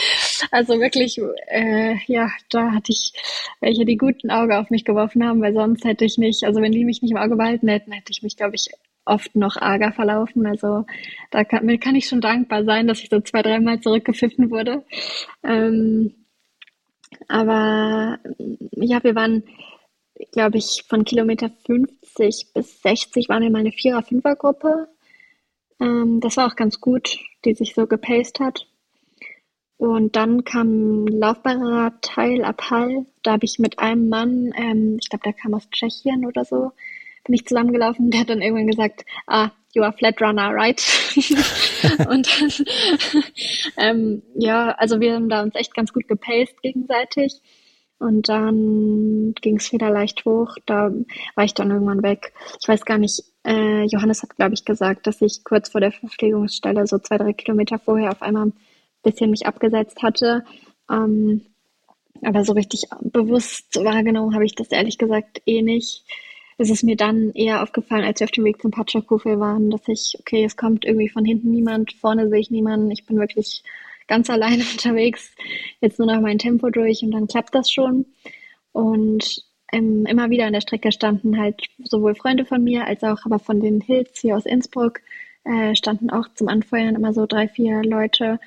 Also 0.50 0.80
wirklich, 0.80 1.20
äh, 1.48 1.96
ja, 2.06 2.30
da 2.50 2.72
hatte 2.72 2.92
ich 2.92 3.12
welche, 3.60 3.84
die 3.84 3.96
guten 3.96 4.30
Auge 4.30 4.58
auf 4.58 4.70
mich 4.70 4.84
geworfen 4.84 5.24
haben, 5.24 5.40
weil 5.40 5.54
sonst 5.54 5.84
hätte 5.84 6.04
ich 6.04 6.18
nicht, 6.18 6.44
also 6.44 6.60
wenn 6.60 6.72
die 6.72 6.84
mich 6.84 7.02
nicht 7.02 7.12
im 7.12 7.18
Auge 7.18 7.36
behalten 7.36 7.68
hätten, 7.68 7.92
hätte 7.92 8.10
ich 8.10 8.22
mich, 8.22 8.36
glaube 8.36 8.56
ich, 8.56 8.70
oft 9.10 9.34
noch 9.36 9.56
arger 9.56 9.92
verlaufen. 9.92 10.46
Also 10.46 10.86
da 11.30 11.44
kann, 11.44 11.80
kann 11.80 11.96
ich 11.96 12.06
schon 12.06 12.20
dankbar 12.20 12.64
sein, 12.64 12.86
dass 12.86 13.02
ich 13.02 13.10
so 13.10 13.20
zwei, 13.20 13.42
dreimal 13.42 13.80
zurückgepfiffen 13.80 14.50
wurde. 14.50 14.84
Ähm, 15.42 16.14
aber 17.28 18.18
ja, 18.72 19.02
wir 19.02 19.14
waren, 19.14 19.44
glaube 20.32 20.58
ich, 20.58 20.84
von 20.88 21.04
Kilometer 21.04 21.50
50 21.66 22.52
bis 22.54 22.82
60 22.82 23.28
waren 23.28 23.42
wir 23.42 23.50
mal 23.50 23.58
eine 23.60 23.72
Vierer-Fünfer-Gruppe. 23.72 24.88
Ähm, 25.80 26.20
das 26.20 26.36
war 26.36 26.46
auch 26.46 26.56
ganz 26.56 26.80
gut, 26.80 27.18
die 27.44 27.54
sich 27.54 27.74
so 27.74 27.86
gepaced 27.86 28.40
hat. 28.40 28.66
Und 29.76 30.14
dann 30.14 30.44
kam 30.44 31.04
ein 31.04 31.06
laufbarer 31.06 31.98
Teil 32.02 32.44
ab 32.44 32.70
Hall. 32.70 33.06
Da 33.22 33.32
habe 33.32 33.46
ich 33.46 33.58
mit 33.58 33.78
einem 33.78 34.10
Mann, 34.10 34.52
ähm, 34.56 34.98
ich 35.00 35.08
glaube, 35.08 35.22
der 35.24 35.32
kam 35.32 35.54
aus 35.54 35.70
Tschechien 35.70 36.26
oder 36.26 36.44
so, 36.44 36.72
bin 37.24 37.34
ich 37.34 37.46
zusammengelaufen. 37.46 38.10
Der 38.10 38.20
hat 38.20 38.30
dann 38.30 38.42
irgendwann 38.42 38.66
gesagt, 38.66 39.04
ah, 39.26 39.50
you 39.72 39.82
are 39.82 39.92
flat 39.92 40.20
runner, 40.20 40.50
right? 40.52 40.82
und 42.08 42.40
dann, 42.40 42.66
ähm, 43.76 44.22
ja, 44.34 44.72
also 44.72 45.00
wir 45.00 45.14
haben 45.14 45.28
da 45.28 45.42
uns 45.42 45.54
echt 45.54 45.74
ganz 45.74 45.92
gut 45.92 46.08
gepaced 46.08 46.60
gegenseitig. 46.62 47.40
Und 47.98 48.30
dann 48.30 49.34
ging 49.42 49.56
es 49.56 49.72
wieder 49.72 49.90
leicht 49.90 50.24
hoch. 50.24 50.56
Da 50.64 50.90
war 51.34 51.44
ich 51.44 51.52
dann 51.52 51.70
irgendwann 51.70 52.02
weg. 52.02 52.32
Ich 52.60 52.66
weiß 52.66 52.86
gar 52.86 52.96
nicht, 52.96 53.22
äh, 53.46 53.84
Johannes 53.84 54.22
hat, 54.22 54.36
glaube 54.36 54.54
ich, 54.54 54.64
gesagt, 54.64 55.06
dass 55.06 55.20
ich 55.20 55.44
kurz 55.44 55.68
vor 55.68 55.82
der 55.82 55.92
Verpflegungsstelle, 55.92 56.86
so 56.86 56.98
zwei, 56.98 57.18
drei 57.18 57.34
Kilometer 57.34 57.78
vorher, 57.78 58.10
auf 58.10 58.22
einmal 58.22 58.46
ein 58.46 58.52
bisschen 59.02 59.30
mich 59.30 59.46
abgesetzt 59.46 60.02
hatte. 60.02 60.44
Ähm, 60.90 61.42
aber 62.22 62.44
so 62.44 62.54
richtig 62.54 62.84
bewusst 63.02 63.76
wahrgenommen 63.76 64.34
habe 64.34 64.46
ich 64.46 64.54
das 64.54 64.68
ehrlich 64.68 64.96
gesagt 64.96 65.42
eh 65.44 65.60
nicht. 65.60 66.04
Es 66.60 66.68
ist 66.68 66.82
mir 66.82 66.96
dann 66.96 67.32
eher 67.32 67.62
aufgefallen, 67.62 68.04
als 68.04 68.20
wir 68.20 68.26
auf 68.26 68.32
dem 68.32 68.44
Weg 68.44 68.60
zum 68.60 68.70
Patschakufel 68.70 69.40
waren, 69.40 69.70
dass 69.70 69.88
ich, 69.88 70.14
okay, 70.20 70.44
es 70.44 70.58
kommt 70.58 70.84
irgendwie 70.84 71.08
von 71.08 71.24
hinten 71.24 71.50
niemand, 71.50 71.94
vorne 71.94 72.28
sehe 72.28 72.40
ich 72.40 72.50
niemanden, 72.50 72.90
ich 72.90 73.06
bin 73.06 73.18
wirklich 73.18 73.62
ganz 74.08 74.28
alleine 74.28 74.62
unterwegs, 74.72 75.34
jetzt 75.80 75.98
nur 75.98 76.06
noch 76.06 76.20
mein 76.20 76.36
Tempo 76.36 76.68
durch 76.68 77.02
und 77.02 77.12
dann 77.12 77.28
klappt 77.28 77.54
das 77.54 77.70
schon. 77.70 78.04
Und 78.72 79.42
ähm, 79.72 80.04
immer 80.04 80.28
wieder 80.28 80.44
an 80.44 80.52
der 80.52 80.60
Strecke 80.60 80.92
standen 80.92 81.38
halt 81.38 81.62
sowohl 81.82 82.14
Freunde 82.14 82.44
von 82.44 82.62
mir 82.62 82.86
als 82.86 83.02
auch 83.04 83.24
aber 83.24 83.38
von 83.38 83.60
den 83.60 83.80
Hills 83.80 84.20
hier 84.20 84.36
aus 84.36 84.44
Innsbruck, 84.44 85.00
äh, 85.44 85.74
standen 85.74 86.10
auch 86.10 86.28
zum 86.34 86.48
Anfeuern 86.48 86.94
immer 86.94 87.14
so 87.14 87.24
drei, 87.24 87.48
vier 87.48 87.82
Leute. 87.82 88.38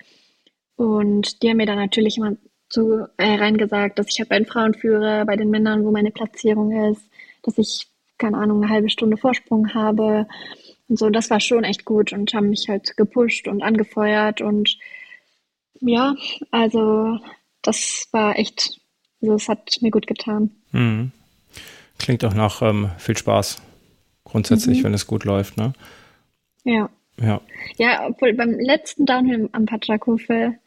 Und 0.76 1.42
die 1.42 1.50
haben 1.50 1.58
mir 1.58 1.66
dann 1.66 1.80
natürlich 1.80 2.18
immer 2.18 2.36
zu, 2.70 3.08
äh, 3.18 3.38
reingesagt, 3.38 3.98
dass 3.98 4.10
ich 4.10 4.20
halt 4.20 4.30
bei 4.30 4.38
den 4.38 4.46
Frauen 4.46 4.76
führe, 4.76 5.26
bei 5.26 5.36
den 5.36 5.50
Männern, 5.50 5.84
wo 5.84 5.90
meine 5.90 6.12
Platzierung 6.12 6.92
ist, 6.92 7.02
dass 7.42 7.58
ich, 7.58 7.88
keine 8.18 8.38
Ahnung, 8.38 8.64
eine 8.64 8.72
halbe 8.72 8.90
Stunde 8.90 9.18
Vorsprung 9.18 9.74
habe. 9.74 10.28
Und 10.88 11.00
so, 11.00 11.10
das 11.10 11.30
war 11.30 11.40
schon 11.40 11.64
echt 11.64 11.86
gut 11.86 12.14
und 12.14 12.34
haben 12.34 12.50
mich 12.50 12.68
halt 12.70 12.98
gepusht 12.98 13.48
und 13.48 13.64
angefeuert 13.64 14.42
und 14.42 14.78
ja, 15.80 16.16
also 16.52 17.20
das 17.62 18.08
war 18.12 18.38
echt, 18.38 18.80
also 19.22 19.36
es 19.36 19.50
hat 19.50 19.78
mir 19.82 19.92
gut 19.92 20.08
getan. 20.08 20.52
Mhm. 20.72 21.12
Klingt 22.00 22.24
auch 22.26 22.34
nach 22.34 22.62
ähm, 22.62 22.92
viel 22.98 23.18
Spaß, 23.18 23.62
grundsätzlich, 24.24 24.80
mhm. 24.80 24.84
wenn 24.86 24.94
es 24.94 25.08
gut 25.08 25.24
läuft, 25.24 25.58
ne? 25.58 25.74
Ja. 26.64 26.90
Ja. 27.22 27.42
Ja, 27.78 28.08
obwohl 28.08 28.34
beim 28.34 28.60
letzten 28.60 29.06
Downhill 29.06 29.50
am 29.52 29.66
Patschakufel, 29.66 30.58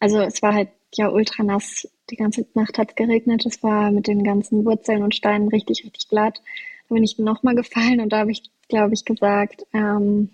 also 0.00 0.20
es 0.20 0.42
war 0.42 0.54
halt 0.54 0.70
ja 0.94 1.08
ultra 1.08 1.42
nass, 1.42 1.88
die 2.10 2.16
ganze 2.16 2.46
Nacht 2.54 2.78
hat 2.78 2.90
es 2.90 2.94
geregnet, 2.96 3.46
es 3.46 3.62
war 3.62 3.90
mit 3.90 4.06
den 4.06 4.22
ganzen 4.24 4.64
Wurzeln 4.64 5.02
und 5.02 5.14
Steinen 5.14 5.48
richtig, 5.48 5.84
richtig 5.84 6.08
glatt. 6.08 6.40
Da 6.88 6.94
bin 6.94 7.04
ich 7.04 7.18
nochmal 7.18 7.54
gefallen 7.54 8.00
und 8.00 8.12
da 8.12 8.18
habe 8.18 8.30
ich, 8.30 8.42
glaube 8.68 8.94
ich, 8.94 9.04
gesagt, 9.04 9.66
ähm, 9.72 10.30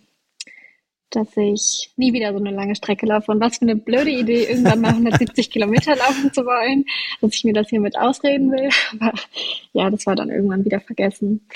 dass 1.14 1.36
ich 1.36 1.90
nie 1.96 2.12
wieder 2.12 2.32
so 2.32 2.38
eine 2.38 2.50
lange 2.50 2.74
Strecke 2.74 3.06
laufe. 3.06 3.30
Und 3.30 3.40
was 3.40 3.58
für 3.58 3.62
eine 3.62 3.76
blöde 3.76 4.10
Idee, 4.10 4.44
irgendwann 4.44 4.80
mal 4.80 4.90
170 4.90 5.50
Kilometer 5.50 5.94
laufen 5.96 6.32
zu 6.32 6.44
wollen, 6.44 6.84
dass 7.20 7.34
ich 7.34 7.44
mir 7.44 7.52
das 7.52 7.68
hiermit 7.68 7.98
ausreden 7.98 8.50
will. 8.50 8.70
Aber 9.00 9.12
ja, 9.72 9.90
das 9.90 10.06
war 10.06 10.16
dann 10.16 10.30
irgendwann 10.30 10.64
wieder 10.64 10.80
vergessen. 10.80 11.46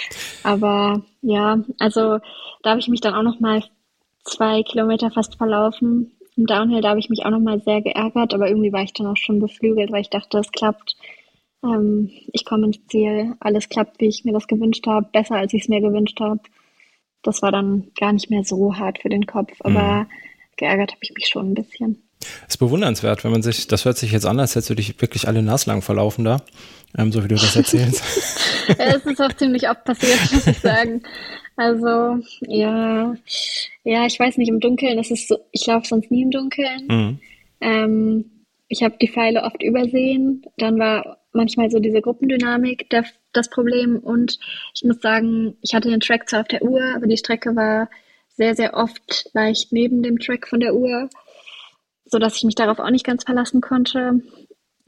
Aber 0.42 1.02
ja, 1.22 1.62
also 1.78 2.18
da 2.62 2.70
habe 2.70 2.80
ich 2.80 2.88
mich 2.88 3.00
dann 3.00 3.14
auch 3.14 3.22
noch 3.22 3.40
mal 3.40 3.62
zwei 4.24 4.62
Kilometer 4.62 5.10
fast 5.10 5.36
verlaufen. 5.36 6.12
Im 6.36 6.46
Downhill, 6.46 6.82
da 6.82 6.90
habe 6.90 7.00
ich 7.00 7.08
mich 7.08 7.24
auch 7.24 7.30
noch 7.30 7.40
mal 7.40 7.60
sehr 7.62 7.80
geärgert, 7.80 8.34
aber 8.34 8.48
irgendwie 8.48 8.72
war 8.72 8.82
ich 8.82 8.92
dann 8.92 9.06
auch 9.06 9.16
schon 9.16 9.40
beflügelt, 9.40 9.90
weil 9.90 10.02
ich 10.02 10.10
dachte, 10.10 10.38
es 10.38 10.52
klappt. 10.52 10.96
Ähm, 11.64 12.10
ich 12.32 12.44
komme 12.44 12.66
ins 12.66 12.86
Ziel, 12.88 13.34
alles 13.40 13.68
klappt, 13.68 14.00
wie 14.00 14.06
ich 14.06 14.24
mir 14.24 14.32
das 14.32 14.46
gewünscht 14.46 14.86
habe, 14.86 15.08
besser 15.12 15.36
als 15.36 15.54
ich 15.54 15.62
es 15.62 15.68
mir 15.68 15.80
gewünscht 15.80 16.20
habe 16.20 16.40
das 17.26 17.42
war 17.42 17.52
dann 17.52 17.88
gar 17.98 18.12
nicht 18.12 18.30
mehr 18.30 18.44
so 18.44 18.76
hart 18.76 19.00
für 19.00 19.08
den 19.08 19.26
Kopf, 19.26 19.52
aber 19.60 20.04
mhm. 20.04 20.06
geärgert 20.56 20.92
habe 20.92 21.00
ich 21.02 21.12
mich 21.14 21.28
schon 21.28 21.50
ein 21.50 21.54
bisschen. 21.54 22.02
Es 22.42 22.54
ist 22.54 22.58
bewundernswert, 22.58 23.24
wenn 23.24 23.30
man 23.30 23.42
sich, 23.42 23.66
das 23.66 23.84
hört 23.84 23.98
sich 23.98 24.10
jetzt 24.12 24.26
an, 24.26 24.40
als 24.40 24.52
hättest 24.52 24.70
du 24.70 24.74
dich 24.74 25.00
wirklich 25.00 25.28
alle 25.28 25.42
naslang 25.42 25.82
verlaufen 25.82 26.24
da, 26.24 26.42
ähm, 26.96 27.12
so 27.12 27.22
wie 27.22 27.28
du 27.28 27.34
das 27.34 27.54
erzählst. 27.54 28.02
es 28.78 29.04
ist 29.04 29.20
auch 29.20 29.32
ziemlich 29.34 29.68
oft 29.68 29.84
passiert, 29.84 30.32
muss 30.32 30.46
ich 30.46 30.58
sagen. 30.58 31.02
Also, 31.56 32.18
ja, 32.46 33.14
ja, 33.86 34.04
ich 34.04 34.18
weiß 34.18 34.36
nicht, 34.36 34.48
im 34.48 34.58
Dunkeln, 34.58 34.96
das 34.96 35.12
ist 35.12 35.28
so, 35.28 35.38
ich 35.52 35.64
laufe 35.66 35.86
sonst 35.86 36.10
nie 36.10 36.22
im 36.22 36.32
Dunkeln. 36.32 36.86
Mhm. 36.88 37.18
Ähm, 37.60 38.24
ich 38.66 38.82
habe 38.82 38.96
die 39.00 39.06
Pfeile 39.06 39.44
oft 39.44 39.62
übersehen. 39.62 40.42
Dann 40.58 40.76
war 40.80 41.18
manchmal 41.32 41.70
so 41.70 41.78
diese 41.78 42.02
Gruppendynamik 42.02 42.90
der, 42.90 43.04
das 43.32 43.48
Problem. 43.48 44.00
Und 44.00 44.40
ich 44.74 44.82
muss 44.82 45.00
sagen, 45.00 45.56
ich 45.62 45.72
hatte 45.72 45.88
den 45.88 46.00
Track 46.00 46.28
zwar 46.28 46.40
auf 46.40 46.48
der 46.48 46.62
Uhr, 46.62 46.82
aber 46.96 47.06
die 47.06 47.16
Strecke 47.16 47.54
war 47.54 47.88
sehr, 48.30 48.56
sehr 48.56 48.74
oft 48.74 49.30
leicht 49.34 49.72
neben 49.72 50.02
dem 50.02 50.18
Track 50.18 50.48
von 50.48 50.58
der 50.58 50.74
Uhr, 50.74 51.08
sodass 52.06 52.36
ich 52.36 52.42
mich 52.42 52.56
darauf 52.56 52.80
auch 52.80 52.90
nicht 52.90 53.06
ganz 53.06 53.22
verlassen 53.22 53.60
konnte. 53.60 54.20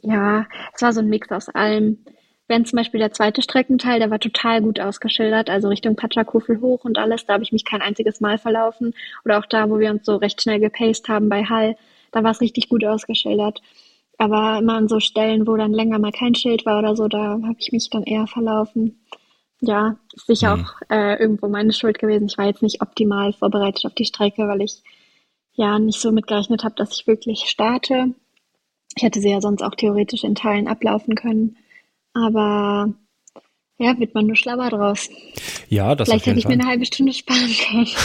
Ja, 0.02 0.48
es 0.74 0.82
war 0.82 0.92
so 0.92 1.00
ein 1.00 1.08
Mix 1.08 1.30
aus 1.30 1.48
allem. 1.48 2.04
Wenn 2.48 2.64
zum 2.64 2.78
Beispiel 2.78 2.98
der 2.98 3.12
zweite 3.12 3.42
Streckenteil, 3.42 4.00
der 4.00 4.10
war 4.10 4.18
total 4.18 4.62
gut 4.62 4.80
ausgeschildert, 4.80 5.50
also 5.50 5.68
Richtung 5.68 5.96
Patschakufel 5.96 6.60
hoch 6.62 6.84
und 6.84 6.98
alles, 6.98 7.26
da 7.26 7.34
habe 7.34 7.44
ich 7.44 7.52
mich 7.52 7.66
kein 7.66 7.82
einziges 7.82 8.20
Mal 8.20 8.38
verlaufen. 8.38 8.94
Oder 9.24 9.38
auch 9.38 9.46
da, 9.46 9.68
wo 9.68 9.78
wir 9.78 9.90
uns 9.90 10.06
so 10.06 10.16
recht 10.16 10.40
schnell 10.40 10.58
gepaced 10.58 11.08
haben 11.08 11.28
bei 11.28 11.44
Hall, 11.44 11.76
da 12.10 12.24
war 12.24 12.30
es 12.30 12.40
richtig 12.40 12.70
gut 12.70 12.84
ausgeschildert. 12.84 13.60
Aber 14.16 14.58
immer 14.58 14.74
an 14.74 14.88
so 14.88 14.98
Stellen, 14.98 15.46
wo 15.46 15.56
dann 15.56 15.74
länger 15.74 15.98
mal 15.98 16.10
kein 16.10 16.34
Schild 16.34 16.64
war 16.64 16.78
oder 16.78 16.96
so, 16.96 17.06
da 17.06 17.18
habe 17.18 17.56
ich 17.58 17.70
mich 17.70 17.90
dann 17.90 18.02
eher 18.02 18.26
verlaufen. 18.26 18.98
Ja, 19.60 19.96
ist 20.14 20.26
sicher 20.26 20.56
mhm. 20.56 20.64
auch 20.64 20.72
äh, 20.88 21.20
irgendwo 21.20 21.48
meine 21.48 21.72
Schuld 21.72 21.98
gewesen. 21.98 22.28
Ich 22.28 22.38
war 22.38 22.46
jetzt 22.46 22.62
nicht 22.62 22.80
optimal 22.80 23.32
vorbereitet 23.34 23.84
auf 23.84 23.94
die 23.94 24.06
Strecke, 24.06 24.48
weil 24.48 24.62
ich 24.62 24.82
ja 25.52 25.78
nicht 25.78 26.00
so 26.00 26.12
mitgerechnet 26.12 26.64
habe, 26.64 26.76
dass 26.76 26.98
ich 26.98 27.06
wirklich 27.06 27.40
starte. 27.40 28.14
Ich 28.96 29.02
hätte 29.02 29.20
sie 29.20 29.30
ja 29.30 29.40
sonst 29.40 29.62
auch 29.62 29.74
theoretisch 29.74 30.24
in 30.24 30.34
Teilen 30.34 30.66
ablaufen 30.66 31.14
können. 31.14 31.56
Aber 32.26 32.92
ja, 33.78 33.98
wird 33.98 34.14
man 34.14 34.26
nur 34.26 34.36
schlauer 34.36 34.70
draus. 34.70 35.08
Ja, 35.68 35.94
das 35.94 36.08
Vielleicht 36.08 36.26
hätte 36.26 36.38
ich 36.38 36.44
Fall. 36.44 36.56
mir 36.56 36.62
eine 36.62 36.70
halbe 36.70 36.86
Stunde 36.86 37.12
sparen 37.12 37.54
können. 37.70 37.88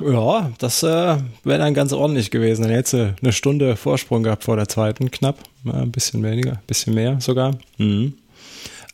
Ja, 0.00 0.50
das 0.58 0.82
äh, 0.82 1.18
wäre 1.44 1.58
dann 1.58 1.72
ganz 1.72 1.92
ordentlich 1.92 2.30
gewesen. 2.30 2.62
Dann 2.62 2.72
hättest 2.72 2.94
du 2.94 3.14
eine 3.22 3.32
Stunde 3.32 3.76
Vorsprung 3.76 4.24
gehabt 4.24 4.44
vor 4.44 4.56
der 4.56 4.68
zweiten, 4.68 5.10
knapp. 5.10 5.38
Ein 5.64 5.92
bisschen 5.92 6.22
weniger, 6.22 6.52
ein 6.52 6.66
bisschen 6.66 6.94
mehr 6.94 7.20
sogar. 7.20 7.56
Mhm. 7.78 8.14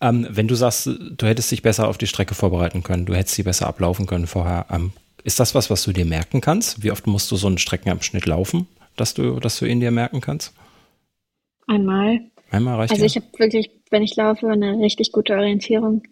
Ähm, 0.03 0.27
wenn 0.31 0.47
du 0.47 0.55
sagst, 0.55 0.87
du 0.87 1.27
hättest 1.27 1.51
dich 1.51 1.63
besser 1.63 1.89
auf 1.89 1.99
die 1.99 2.07
Strecke 2.07 2.35
vorbereiten 2.35 2.83
können, 2.83 3.07
du 3.07 3.15
hättest 3.15 3.35
sie 3.35 3.43
besser 3.43 3.67
ablaufen 3.67 4.07
können 4.07 4.27
vorher, 4.27 4.67
ähm, 4.71 4.93
ist 5.25 5.41
das 5.41 5.55
was, 5.55 5.69
was 5.69 5.83
du 5.85 5.93
dir 5.93 6.07
merken 6.07 6.41
kannst? 6.41 6.83
Wie 6.83 6.91
oft 6.91 7.07
musst 7.07 7.31
du 7.31 7.37
so 7.37 7.47
einen 7.47 7.59
Streckenabschnitt 7.59 8.27
laufen, 8.27 8.67
dass 8.97 9.13
du, 9.13 9.41
dass 9.41 9.59
du 9.59 9.67
ihn 9.67 9.81
dir 9.81 9.91
merken 9.91 10.21
kannst? 10.21 10.55
Einmal. 11.67 12.21
Einmal 12.51 12.77
reicht 12.77 12.93
Also 12.93 13.03
ja. 13.03 13.07
ich 13.07 13.17
habe 13.17 13.27
wirklich, 13.39 13.71
wenn 13.91 14.03
ich 14.03 14.17
laufe, 14.17 14.49
eine 14.49 14.79
richtig 14.79 15.13
gute 15.13 15.35
Orientierung. 15.35 16.03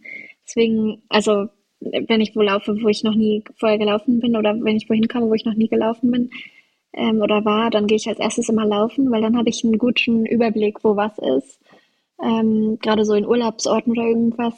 Deswegen, 0.47 1.03
also 1.09 1.49
wenn 1.81 2.21
ich 2.21 2.35
wo 2.35 2.43
laufe, 2.43 2.77
wo 2.83 2.89
ich 2.89 3.05
noch 3.05 3.15
nie 3.15 3.45
vorher 3.57 3.79
gelaufen 3.79 4.21
bin 4.21 4.37
oder 4.37 4.55
wenn 4.61 4.77
ich 4.77 4.89
wohin 4.89 5.09
komme, 5.09 5.29
wo 5.29 5.35
ich 5.35 5.45
noch 5.45 5.55
nie 5.55 5.69
gelaufen 5.69 6.11
bin 6.11 6.31
ähm, 6.93 7.21
oder 7.21 7.45
war, 7.45 7.71
dann 7.71 7.87
gehe 7.87 7.97
ich 7.97 8.09
als 8.09 8.19
erstes 8.19 8.49
immer 8.49 8.67
laufen, 8.67 9.11
weil 9.11 9.23
dann 9.23 9.37
habe 9.37 9.49
ich 9.49 9.65
einen 9.65 9.79
guten 9.79 10.27
Überblick, 10.27 10.83
wo 10.83 10.97
was 10.97 11.19
ist. 11.19 11.61
Ähm, 12.23 12.79
Gerade 12.81 13.05
so 13.05 13.15
in 13.15 13.27
Urlaubsorten 13.27 13.93
oder 13.93 14.09
irgendwas, 14.09 14.55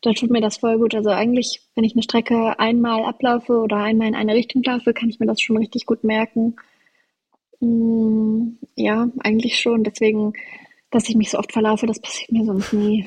da 0.00 0.12
tut 0.12 0.30
mir 0.30 0.40
das 0.40 0.58
voll 0.58 0.78
gut. 0.78 0.94
Also 0.94 1.10
eigentlich, 1.10 1.62
wenn 1.74 1.84
ich 1.84 1.94
eine 1.94 2.02
Strecke 2.02 2.58
einmal 2.58 3.04
ablaufe 3.04 3.58
oder 3.58 3.78
einmal 3.78 4.08
in 4.08 4.14
eine 4.14 4.34
Richtung 4.34 4.62
laufe, 4.62 4.92
kann 4.92 5.08
ich 5.08 5.18
mir 5.18 5.26
das 5.26 5.40
schon 5.40 5.56
richtig 5.56 5.86
gut 5.86 6.04
merken. 6.04 6.56
Mm, 7.60 8.58
ja, 8.76 9.08
eigentlich 9.20 9.58
schon. 9.60 9.82
Deswegen, 9.82 10.34
dass 10.94 11.08
ich 11.08 11.16
mich 11.16 11.30
so 11.30 11.38
oft 11.38 11.52
verlaufe, 11.52 11.86
das 11.86 12.00
passiert 12.00 12.32
mir 12.32 12.44
sonst 12.44 12.72
nie. 12.72 13.06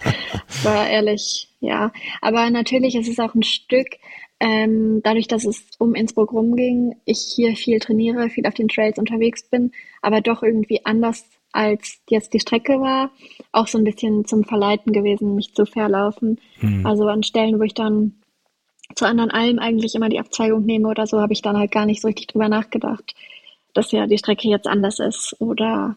war 0.62 0.88
ehrlich 0.88 1.48
ja, 1.60 1.92
aber 2.20 2.48
natürlich 2.50 2.94
ist 2.94 3.08
es 3.08 3.18
auch 3.18 3.34
ein 3.34 3.42
Stück, 3.42 3.86
ähm, 4.38 5.00
dadurch, 5.02 5.26
dass 5.26 5.44
es 5.44 5.64
um 5.78 5.94
Innsbruck 5.94 6.32
rumging, 6.32 6.94
ich 7.04 7.32
hier 7.34 7.56
viel 7.56 7.80
trainiere, 7.80 8.28
viel 8.28 8.46
auf 8.46 8.54
den 8.54 8.68
Trails 8.68 8.98
unterwegs 8.98 9.42
bin, 9.48 9.72
aber 10.02 10.20
doch 10.20 10.42
irgendwie 10.42 10.84
anders 10.84 11.24
als 11.52 12.00
jetzt 12.10 12.34
die 12.34 12.40
Strecke 12.40 12.80
war, 12.80 13.10
auch 13.50 13.66
so 13.66 13.78
ein 13.78 13.84
bisschen 13.84 14.26
zum 14.26 14.44
Verleiten 14.44 14.92
gewesen, 14.92 15.34
mich 15.34 15.54
zu 15.54 15.64
verlaufen. 15.64 16.38
Mhm. 16.60 16.86
Also 16.86 17.08
an 17.08 17.22
Stellen, 17.22 17.58
wo 17.58 17.62
ich 17.62 17.72
dann 17.74 18.20
zu 18.94 19.06
anderen 19.06 19.30
Almen 19.30 19.58
eigentlich 19.58 19.94
immer 19.94 20.10
die 20.10 20.20
Abzweigung 20.20 20.64
nehme 20.66 20.88
oder 20.88 21.06
so, 21.06 21.20
habe 21.20 21.32
ich 21.32 21.40
dann 21.40 21.56
halt 21.56 21.72
gar 21.72 21.86
nicht 21.86 22.02
so 22.02 22.08
richtig 22.08 22.26
drüber 22.26 22.48
nachgedacht, 22.48 23.14
dass 23.72 23.90
ja 23.90 24.06
die 24.06 24.18
Strecke 24.18 24.48
jetzt 24.48 24.66
anders 24.66 24.98
ist 24.98 25.34
oder 25.40 25.96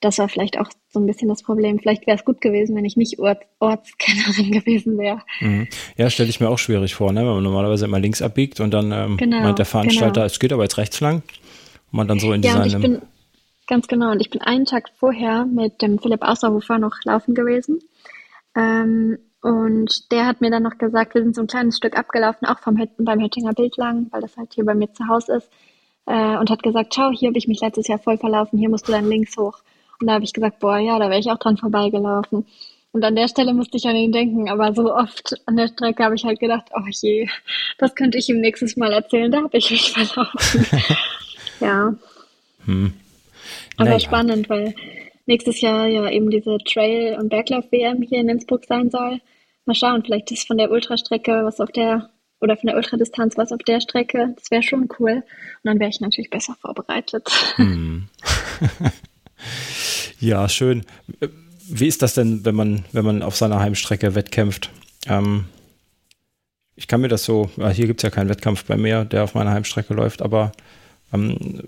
das 0.00 0.18
war 0.18 0.28
vielleicht 0.28 0.58
auch 0.58 0.68
so 0.90 1.00
ein 1.00 1.06
bisschen 1.06 1.28
das 1.28 1.42
Problem. 1.42 1.78
Vielleicht 1.78 2.06
wäre 2.06 2.16
es 2.16 2.24
gut 2.24 2.40
gewesen, 2.40 2.76
wenn 2.76 2.84
ich 2.84 2.96
nicht 2.96 3.18
Ort, 3.18 3.42
Ortskennerin 3.58 4.52
gewesen 4.60 4.98
wäre. 4.98 5.22
Mhm. 5.40 5.68
Ja, 5.96 6.08
stelle 6.10 6.30
ich 6.30 6.40
mir 6.40 6.48
auch 6.48 6.58
schwierig 6.58 6.94
vor, 6.94 7.12
ne? 7.12 7.20
wenn 7.20 7.34
man 7.34 7.42
normalerweise 7.42 7.86
immer 7.86 7.98
links 7.98 8.22
abbiegt 8.22 8.60
und 8.60 8.72
dann 8.72 8.92
ähm, 8.92 9.16
genau, 9.16 9.40
meint 9.40 9.58
der 9.58 9.66
Veranstalter, 9.66 10.12
genau. 10.12 10.26
es 10.26 10.38
geht 10.38 10.52
aber 10.52 10.62
jetzt 10.62 10.78
rechts 10.78 11.00
lang. 11.00 11.22
Und 11.90 11.96
man 11.96 12.08
dann 12.08 12.20
so 12.20 12.32
in 12.32 12.42
ja, 12.42 12.64
ich 12.64 12.78
bin, 12.78 13.00
Ganz 13.68 13.86
genau. 13.86 14.10
Und 14.12 14.20
ich 14.20 14.30
bin 14.30 14.40
einen 14.40 14.64
Tag 14.64 14.88
vorher 14.96 15.44
mit 15.44 15.82
dem 15.82 15.98
Philipp 15.98 16.22
Außerhofer 16.22 16.78
noch 16.78 16.96
laufen 17.04 17.34
gewesen. 17.34 17.80
Ähm, 18.56 19.18
und 19.42 20.10
der 20.10 20.26
hat 20.26 20.40
mir 20.40 20.50
dann 20.50 20.62
noch 20.62 20.78
gesagt, 20.78 21.14
wir 21.14 21.22
sind 21.22 21.36
so 21.36 21.42
ein 21.42 21.46
kleines 21.46 21.76
Stück 21.76 21.96
abgelaufen, 21.96 22.48
auch 22.48 22.58
vom 22.58 22.82
beim 22.98 23.20
Hüttinger 23.20 23.52
Bild 23.52 23.76
lang, 23.76 24.06
weil 24.10 24.22
das 24.22 24.36
halt 24.36 24.54
hier 24.54 24.64
bei 24.64 24.74
mir 24.74 24.92
zu 24.94 25.06
Hause 25.06 25.36
ist. 25.36 25.50
Äh, 26.06 26.38
und 26.38 26.50
hat 26.50 26.62
gesagt, 26.62 26.94
schau, 26.94 27.10
hier 27.12 27.28
habe 27.28 27.38
ich 27.38 27.46
mich 27.46 27.60
letztes 27.60 27.86
Jahr 27.88 27.98
voll 27.98 28.16
verlaufen, 28.16 28.58
hier 28.58 28.70
musst 28.70 28.88
du 28.88 28.92
dann 28.92 29.08
links 29.08 29.36
hoch. 29.36 29.58
Und 30.00 30.06
da 30.06 30.14
habe 30.14 30.24
ich 30.24 30.32
gesagt, 30.32 30.60
boah, 30.60 30.78
ja, 30.78 30.98
da 30.98 31.10
wäre 31.10 31.20
ich 31.20 31.30
auch 31.30 31.38
dran 31.38 31.56
vorbeigelaufen. 31.56 32.46
Und 32.92 33.04
an 33.04 33.16
der 33.16 33.28
Stelle 33.28 33.52
musste 33.52 33.76
ich 33.76 33.86
an 33.86 33.96
ihn 33.96 34.12
denken, 34.12 34.48
aber 34.48 34.72
so 34.74 34.94
oft 34.94 35.34
an 35.46 35.56
der 35.56 35.68
Strecke 35.68 36.04
habe 36.04 36.14
ich 36.14 36.24
halt 36.24 36.40
gedacht, 36.40 36.70
oh 36.74 36.88
je, 36.88 37.28
das 37.78 37.94
könnte 37.94 38.18
ich 38.18 38.28
ihm 38.28 38.40
nächstes 38.40 38.76
Mal 38.76 38.92
erzählen, 38.92 39.30
da 39.30 39.42
habe 39.42 39.56
ich 39.58 39.70
mich 39.70 39.92
verlaufen. 39.92 40.66
ja. 41.60 41.94
Hm. 42.64 42.92
Aber 43.76 43.90
naja. 43.90 44.00
spannend, 44.00 44.48
weil 44.48 44.74
nächstes 45.26 45.60
Jahr 45.60 45.86
ja 45.86 46.10
eben 46.10 46.30
diese 46.30 46.58
Trail- 46.58 47.18
und 47.18 47.28
Berglauf-WM 47.28 48.02
hier 48.02 48.20
in 48.20 48.28
Innsbruck 48.28 48.64
sein 48.64 48.90
soll. 48.90 49.20
Mal 49.66 49.74
schauen, 49.74 50.02
vielleicht 50.02 50.32
ist 50.32 50.46
von 50.46 50.58
der 50.58 50.70
Ultrastrecke 50.70 51.44
was 51.44 51.60
auf 51.60 51.70
der 51.70 52.10
oder 52.40 52.56
von 52.56 52.68
der 52.68 52.76
Ultradistanz 52.76 53.36
was 53.36 53.52
auf 53.52 53.58
der 53.58 53.80
Strecke. 53.80 54.32
Das 54.36 54.50
wäre 54.50 54.62
schon 54.62 54.88
cool. 54.98 55.12
Und 55.12 55.24
dann 55.64 55.78
wäre 55.78 55.90
ich 55.90 56.00
natürlich 56.00 56.30
besser 56.30 56.56
vorbereitet. 56.60 57.28
Hm. 57.56 58.08
ja, 60.20 60.48
schön. 60.48 60.84
Wie 61.68 61.86
ist 61.86 62.02
das 62.02 62.14
denn, 62.14 62.44
wenn 62.44 62.54
man, 62.54 62.84
wenn 62.92 63.04
man 63.04 63.22
auf 63.22 63.36
seiner 63.36 63.60
Heimstrecke 63.60 64.14
wettkämpft? 64.14 64.70
Ähm, 65.06 65.46
ich 66.76 66.86
kann 66.86 67.00
mir 67.00 67.08
das 67.08 67.24
so, 67.24 67.50
hier 67.72 67.86
gibt 67.86 68.00
es 68.00 68.02
ja 68.04 68.10
keinen 68.10 68.28
Wettkampf 68.28 68.64
bei 68.64 68.76
mir, 68.76 69.04
der 69.04 69.24
auf 69.24 69.34
meiner 69.34 69.50
Heimstrecke 69.50 69.94
läuft, 69.94 70.22
aber 70.22 70.52
ähm, 71.12 71.62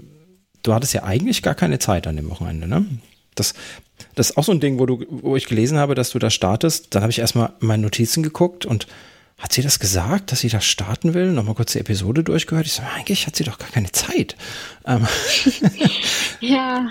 du 0.63 0.75
hattest 0.75 0.95
ja 0.95 1.03
eigentlich 1.03 1.43
gar 1.43 1.55
keine 1.55 1.79
Zeit 1.79 2.07
an 2.07 2.17
dem 2.17 2.31
Wochenende, 2.31 2.69
ne? 2.69 2.87
Das, 3.35 3.55
das 4.15 4.31
ist 4.31 4.37
auch 4.37 4.45
so 4.45 4.53
ein 4.53 4.61
Ding, 4.61 4.79
wo 4.79 4.87
du, 4.87 5.05
wo 5.09 5.37
ich 5.37 5.47
gelesen 5.47 5.79
habe, 5.79 5.95
dass 5.95 6.11
du 6.11 6.19
da 6.19 6.31
startest. 6.31 6.95
Dann 6.95 7.03
habe 7.03 7.11
ich 7.11 7.19
erstmal 7.19 7.53
meine 7.61 7.83
Notizen 7.83 8.23
geguckt 8.23 8.67
und 8.67 8.87
hat 9.41 9.53
sie 9.53 9.63
das 9.63 9.81
gesagt, 9.81 10.33
dass 10.33 10.41
sie 10.41 10.49
da 10.49 10.61
starten 10.61 11.15
will? 11.15 11.33
Nochmal 11.33 11.55
kurz 11.55 11.73
die 11.73 11.81
Episode 11.81 12.23
durchgehört. 12.23 12.67
Ich 12.67 12.75
so, 12.75 12.83
eigentlich 12.97 13.27
hat 13.27 13.37
sie 13.37 13.45
doch 13.45 13.59
gar 13.59 13.71
keine 13.71 13.91
Zeit. 13.91 14.37
Ähm. 14.87 15.07
ja, 16.41 16.91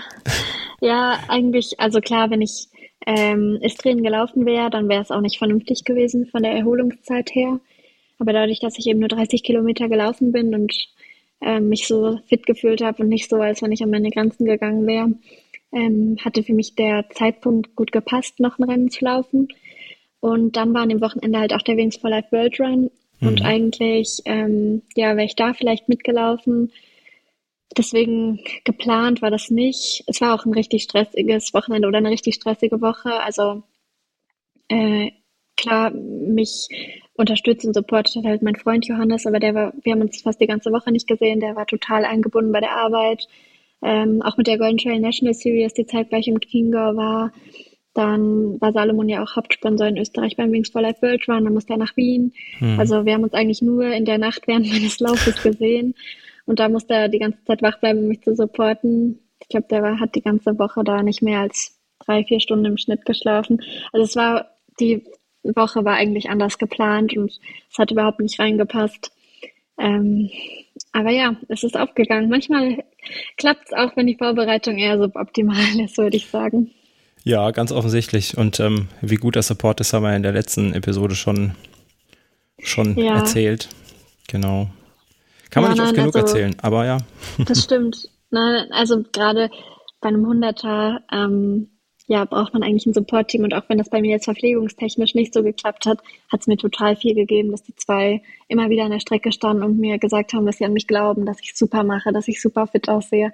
ja, 0.80 1.20
eigentlich, 1.28 1.78
also 1.78 2.00
klar, 2.00 2.30
wenn 2.30 2.42
ich 2.42 2.66
ähm, 3.06 3.58
Istrien 3.62 4.02
gelaufen 4.02 4.46
wäre, 4.46 4.68
dann 4.68 4.88
wäre 4.88 5.02
es 5.02 5.10
auch 5.10 5.20
nicht 5.20 5.38
vernünftig 5.38 5.84
gewesen 5.84 6.26
von 6.26 6.42
der 6.42 6.52
Erholungszeit 6.52 7.30
her. 7.34 7.60
Aber 8.18 8.32
dadurch, 8.32 8.60
dass 8.60 8.78
ich 8.78 8.86
eben 8.86 8.98
nur 9.00 9.08
30 9.08 9.42
Kilometer 9.42 9.88
gelaufen 9.88 10.32
bin 10.32 10.54
und 10.54 10.74
ähm, 11.40 11.68
mich 11.68 11.86
so 11.86 12.18
fit 12.28 12.46
gefühlt 12.46 12.82
habe 12.82 13.02
und 13.02 13.08
nicht 13.08 13.30
so, 13.30 13.36
als 13.36 13.62
wenn 13.62 13.72
ich 13.72 13.82
an 13.82 13.90
meine 13.90 14.10
Grenzen 14.10 14.44
gegangen 14.44 14.86
wäre, 14.86 15.12
ähm, 15.72 16.16
hatte 16.22 16.42
für 16.42 16.52
mich 16.52 16.74
der 16.74 17.06
Zeitpunkt 17.10 17.76
gut 17.76 17.92
gepasst, 17.92 18.40
noch 18.40 18.58
ein 18.58 18.64
Rennen 18.64 18.90
zu 18.90 19.04
laufen. 19.04 19.48
Und 20.20 20.56
dann 20.56 20.74
war 20.74 20.82
an 20.82 20.90
dem 20.90 21.00
Wochenende 21.00 21.38
halt 21.38 21.52
auch 21.54 21.62
der 21.62 21.76
Wings 21.76 21.96
for 21.96 22.10
Life 22.10 22.30
World 22.30 22.60
Run. 22.60 22.90
Mhm. 23.20 23.28
Und 23.28 23.42
eigentlich, 23.42 24.20
ähm, 24.26 24.82
ja, 24.94 25.16
wäre 25.16 25.24
ich 25.24 25.36
da 25.36 25.54
vielleicht 25.54 25.88
mitgelaufen. 25.88 26.72
Deswegen 27.76 28.40
geplant 28.64 29.22
war 29.22 29.30
das 29.30 29.50
nicht. 29.50 30.04
Es 30.06 30.20
war 30.20 30.34
auch 30.34 30.44
ein 30.44 30.52
richtig 30.52 30.82
stressiges 30.82 31.54
Wochenende 31.54 31.86
oder 31.88 31.98
eine 31.98 32.10
richtig 32.10 32.34
stressige 32.34 32.80
Woche. 32.80 33.12
Also 33.22 33.62
äh, 34.68 35.12
klar, 35.56 35.90
mich 35.90 36.68
unterstützt 37.14 37.64
und 37.66 37.74
supportet 37.74 38.16
hat 38.16 38.24
halt 38.24 38.42
mein 38.42 38.56
Freund 38.56 38.86
Johannes, 38.86 39.26
aber 39.26 39.38
der 39.38 39.54
war, 39.54 39.72
wir 39.82 39.92
haben 39.92 40.00
uns 40.00 40.22
fast 40.22 40.40
die 40.40 40.46
ganze 40.46 40.72
Woche 40.72 40.90
nicht 40.90 41.06
gesehen, 41.06 41.40
der 41.40 41.54
war 41.54 41.66
total 41.66 42.04
eingebunden 42.04 42.50
bei 42.50 42.60
der 42.60 42.76
Arbeit. 42.76 43.28
Ähm, 43.82 44.20
auch 44.22 44.36
mit 44.36 44.46
der 44.46 44.58
Golden 44.58 44.78
Trail 44.78 45.00
National 45.00 45.34
Series, 45.34 45.72
die 45.74 45.86
zeitgleich 45.86 46.28
im 46.28 46.40
Chiemgau 46.40 46.96
war. 46.96 47.32
Dann 47.94 48.60
war 48.60 48.72
Salomon 48.72 49.08
ja 49.08 49.22
auch 49.22 49.34
Hauptsponsor 49.34 49.88
in 49.88 49.98
Österreich 49.98 50.36
beim 50.36 50.52
Wings 50.52 50.70
for 50.70 50.80
Life 50.80 51.02
World 51.02 51.28
Run, 51.28 51.44
dann 51.44 51.54
musste 51.54 51.72
er 51.72 51.78
nach 51.78 51.96
Wien. 51.96 52.32
Mhm. 52.60 52.78
Also 52.78 53.04
wir 53.04 53.14
haben 53.14 53.24
uns 53.24 53.34
eigentlich 53.34 53.62
nur 53.62 53.84
in 53.86 54.04
der 54.04 54.18
Nacht 54.18 54.46
während 54.46 54.68
meines 54.70 55.00
Laufes 55.00 55.42
gesehen. 55.42 55.94
Und 56.46 56.58
da 56.58 56.68
musste 56.68 56.94
er 56.94 57.08
die 57.08 57.18
ganze 57.18 57.42
Zeit 57.44 57.62
wach 57.62 57.78
bleiben, 57.80 58.00
um 58.00 58.08
mich 58.08 58.22
zu 58.22 58.34
supporten. 58.34 59.20
Ich 59.40 59.48
glaube, 59.48 59.66
der 59.68 59.82
war, 59.82 60.00
hat 60.00 60.14
die 60.14 60.22
ganze 60.22 60.58
Woche 60.58 60.84
da 60.84 61.02
nicht 61.02 61.22
mehr 61.22 61.40
als 61.40 61.78
drei, 62.04 62.24
vier 62.24 62.40
Stunden 62.40 62.64
im 62.64 62.78
Schnitt 62.78 63.04
geschlafen. 63.04 63.60
Also 63.92 64.04
es 64.04 64.16
war, 64.16 64.50
die 64.78 65.04
Woche 65.42 65.84
war 65.84 65.94
eigentlich 65.94 66.28
anders 66.28 66.58
geplant 66.58 67.16
und 67.16 67.38
es 67.70 67.78
hat 67.78 67.90
überhaupt 67.90 68.20
nicht 68.20 68.38
reingepasst. 68.38 69.12
Ähm, 69.78 70.30
aber 70.92 71.10
ja, 71.10 71.36
es 71.48 71.62
ist 71.62 71.78
aufgegangen. 71.78 72.28
Manchmal 72.28 72.84
klappt 73.36 73.66
es 73.66 73.72
auch, 73.72 73.96
wenn 73.96 74.06
die 74.06 74.16
Vorbereitung 74.16 74.76
eher 74.76 74.98
suboptimal 74.98 75.56
ist, 75.84 75.98
würde 75.98 76.16
ich 76.16 76.26
sagen. 76.26 76.70
Ja, 77.24 77.50
ganz 77.50 77.72
offensichtlich. 77.72 78.36
Und 78.36 78.60
ähm, 78.60 78.88
wie 79.00 79.16
gut 79.16 79.34
der 79.34 79.42
Support 79.42 79.80
ist, 79.80 79.92
haben 79.92 80.04
wir 80.04 80.16
in 80.16 80.22
der 80.22 80.32
letzten 80.32 80.72
Episode 80.72 81.14
schon, 81.14 81.52
schon 82.58 82.96
ja. 82.96 83.16
erzählt. 83.16 83.68
Genau. 84.28 84.70
Kann 85.50 85.64
man 85.64 85.74
ja, 85.74 85.82
nicht 85.82 85.88
oft 85.88 85.94
genug 85.94 86.16
also, 86.16 86.26
erzählen, 86.26 86.56
aber 86.62 86.86
ja. 86.86 86.98
Das 87.46 87.64
stimmt. 87.64 88.08
Nein, 88.30 88.70
also 88.70 89.02
gerade 89.12 89.50
bei 90.00 90.08
einem 90.08 90.26
Hunderter 90.26 91.00
ähm, 91.12 91.68
ja, 92.10 92.24
braucht 92.24 92.52
man 92.54 92.64
eigentlich 92.64 92.86
ein 92.86 92.92
Support-Team. 92.92 93.44
Und 93.44 93.54
auch 93.54 93.68
wenn 93.68 93.78
das 93.78 93.88
bei 93.88 94.00
mir 94.00 94.10
jetzt 94.10 94.24
verpflegungstechnisch 94.24 95.14
nicht 95.14 95.32
so 95.32 95.44
geklappt 95.44 95.86
hat, 95.86 96.00
hat 96.32 96.40
es 96.40 96.46
mir 96.48 96.56
total 96.56 96.96
viel 96.96 97.14
gegeben, 97.14 97.52
dass 97.52 97.62
die 97.62 97.76
zwei 97.76 98.22
immer 98.48 98.68
wieder 98.68 98.84
an 98.84 98.90
der 98.90 98.98
Strecke 98.98 99.30
standen 99.30 99.62
und 99.62 99.78
mir 99.78 99.98
gesagt 99.98 100.32
haben, 100.32 100.44
dass 100.44 100.58
sie 100.58 100.64
an 100.64 100.72
mich 100.72 100.88
glauben, 100.88 101.24
dass 101.24 101.40
ich 101.40 101.56
super 101.56 101.84
mache, 101.84 102.12
dass 102.12 102.26
ich 102.26 102.42
super 102.42 102.66
fit 102.66 102.88
aussehe. 102.88 103.32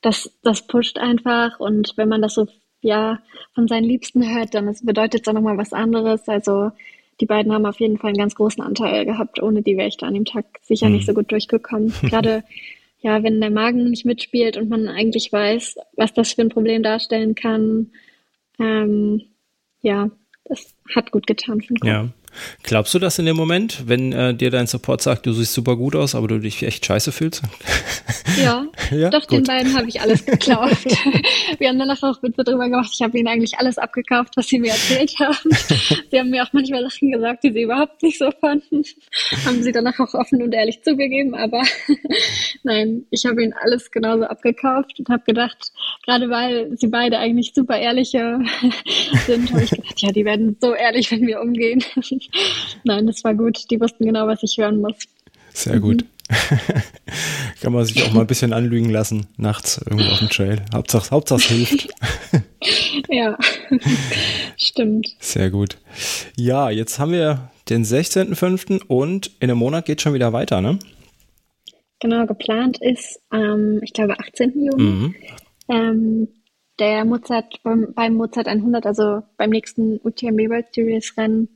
Das, 0.00 0.28
das 0.42 0.66
pusht 0.66 0.98
einfach. 0.98 1.60
Und 1.60 1.92
wenn 1.96 2.08
man 2.08 2.20
das 2.20 2.34
so 2.34 2.48
ja 2.86 3.20
von 3.54 3.68
seinen 3.68 3.84
Liebsten 3.84 4.22
hört, 4.34 4.54
dann 4.54 4.74
bedeutet 4.82 5.22
es 5.22 5.28
auch 5.28 5.34
nochmal 5.34 5.58
was 5.58 5.72
anderes. 5.72 6.28
Also 6.28 6.70
die 7.20 7.26
beiden 7.26 7.52
haben 7.52 7.66
auf 7.66 7.80
jeden 7.80 7.98
Fall 7.98 8.08
einen 8.08 8.18
ganz 8.18 8.34
großen 8.34 8.62
Anteil 8.62 9.04
gehabt. 9.04 9.42
Ohne 9.42 9.62
die 9.62 9.76
wäre 9.76 9.88
ich 9.88 9.96
da 9.96 10.06
an 10.06 10.14
dem 10.14 10.24
Tag 10.24 10.44
sicher 10.62 10.88
mhm. 10.88 10.96
nicht 10.96 11.06
so 11.06 11.14
gut 11.14 11.30
durchgekommen. 11.30 11.92
Gerade 12.02 12.44
ja, 13.00 13.22
wenn 13.22 13.40
der 13.40 13.50
Magen 13.50 13.90
nicht 13.90 14.04
mitspielt 14.04 14.56
und 14.56 14.68
man 14.68 14.88
eigentlich 14.88 15.32
weiß, 15.32 15.76
was 15.96 16.14
das 16.14 16.32
für 16.32 16.42
ein 16.42 16.48
Problem 16.48 16.82
darstellen 16.82 17.34
kann, 17.34 17.90
ähm, 18.58 19.22
ja, 19.82 20.10
das 20.44 20.74
hat 20.94 21.12
gut 21.12 21.26
getan. 21.26 21.62
Ja. 21.82 22.08
Glaubst 22.62 22.94
du 22.94 22.98
das 22.98 23.18
in 23.18 23.26
dem 23.26 23.36
Moment, 23.36 23.86
wenn 23.86 24.12
äh, 24.12 24.34
dir 24.34 24.50
dein 24.50 24.66
Support 24.66 25.02
sagt, 25.02 25.26
du 25.26 25.32
siehst 25.32 25.54
super 25.54 25.76
gut 25.76 25.96
aus, 25.96 26.14
aber 26.14 26.28
du 26.28 26.38
dich 26.38 26.62
echt 26.62 26.84
scheiße 26.84 27.12
fühlst? 27.12 27.42
Ja, 28.42 28.66
ja? 28.90 29.10
doch, 29.10 29.26
gut. 29.26 29.38
den 29.38 29.44
beiden 29.44 29.76
habe 29.76 29.88
ich 29.88 30.00
alles 30.00 30.24
geklaut. 30.26 30.76
Wir 31.58 31.68
haben 31.68 31.78
danach 31.78 32.02
auch 32.02 32.22
Witze 32.22 32.44
drüber 32.44 32.68
gemacht. 32.68 32.90
Ich 32.92 33.02
habe 33.02 33.16
ihnen 33.18 33.28
eigentlich 33.28 33.58
alles 33.58 33.78
abgekauft, 33.78 34.36
was 34.36 34.48
sie 34.48 34.58
mir 34.58 34.72
erzählt 34.72 35.14
haben. 35.18 35.50
Sie 36.10 36.18
haben 36.18 36.30
mir 36.30 36.42
auch 36.42 36.52
manchmal 36.52 36.82
Sachen 36.88 37.12
gesagt, 37.12 37.44
die 37.44 37.52
sie 37.52 37.62
überhaupt 37.62 38.02
nicht 38.02 38.18
so 38.18 38.30
fanden. 38.40 38.82
Haben 39.44 39.62
sie 39.62 39.72
danach 39.72 39.98
auch 40.00 40.14
offen 40.14 40.42
und 40.42 40.52
ehrlich 40.52 40.82
zugegeben, 40.82 41.34
aber 41.34 41.62
nein, 42.62 43.06
ich 43.10 43.24
habe 43.24 43.42
ihnen 43.42 43.54
alles 43.54 43.90
genauso 43.90 44.24
abgekauft 44.24 44.98
und 44.98 45.08
habe 45.08 45.22
gedacht, 45.24 45.72
gerade 46.04 46.28
weil 46.28 46.76
sie 46.76 46.88
beide 46.88 47.18
eigentlich 47.18 47.52
super 47.54 47.78
ehrliche 47.78 48.40
sind, 49.26 49.52
habe 49.52 49.64
ich 49.64 49.70
gedacht, 49.70 50.02
ja, 50.02 50.12
die 50.12 50.24
werden 50.24 50.56
so 50.60 50.74
ehrlich 50.74 51.10
mit 51.10 51.22
mir 51.22 51.40
umgehen. 51.40 51.82
Nein, 52.84 53.06
das 53.06 53.24
war 53.24 53.34
gut. 53.34 53.70
Die 53.70 53.80
wussten 53.80 54.04
genau, 54.04 54.26
was 54.26 54.42
ich 54.42 54.56
hören 54.58 54.80
muss. 54.80 54.96
Sehr 55.52 55.80
gut. 55.80 56.02
Mhm. 56.02 56.16
Kann 57.60 57.72
man 57.72 57.84
sich 57.84 58.02
auch 58.02 58.12
mal 58.12 58.22
ein 58.22 58.26
bisschen 58.26 58.52
anlügen 58.52 58.90
lassen, 58.90 59.26
nachts 59.36 59.78
irgendwo 59.78 60.10
auf 60.10 60.18
dem 60.18 60.28
Trail. 60.28 60.62
Hauptsache, 60.74 61.10
Hauptsache 61.10 61.40
es 61.40 61.46
hilft. 61.46 61.88
ja, 63.08 63.38
stimmt. 64.56 65.08
Sehr 65.20 65.50
gut. 65.50 65.78
Ja, 66.36 66.70
jetzt 66.70 66.98
haben 66.98 67.12
wir 67.12 67.50
den 67.68 67.84
16.05. 67.84 68.86
und 68.86 69.30
in 69.40 69.50
einem 69.50 69.58
Monat 69.58 69.86
geht 69.86 69.98
es 69.98 70.02
schon 70.02 70.14
wieder 70.14 70.32
weiter, 70.32 70.60
ne? 70.60 70.78
Genau, 72.00 72.26
geplant 72.26 72.78
ist, 72.80 73.20
ähm, 73.32 73.80
ich 73.82 73.92
glaube, 73.92 74.18
18. 74.18 74.52
Juni. 74.52 74.82
Mhm. 74.82 75.14
Ähm, 75.68 76.28
der 76.78 77.04
Mozart, 77.04 77.60
beim, 77.62 77.94
beim 77.94 78.14
Mozart 78.14 78.48
100, 78.48 78.84
also 78.84 79.22
beim 79.38 79.50
nächsten 79.50 79.98
UTMB 80.02 80.50
World 80.50 80.66
Series 80.74 81.16
Rennen, 81.16 81.48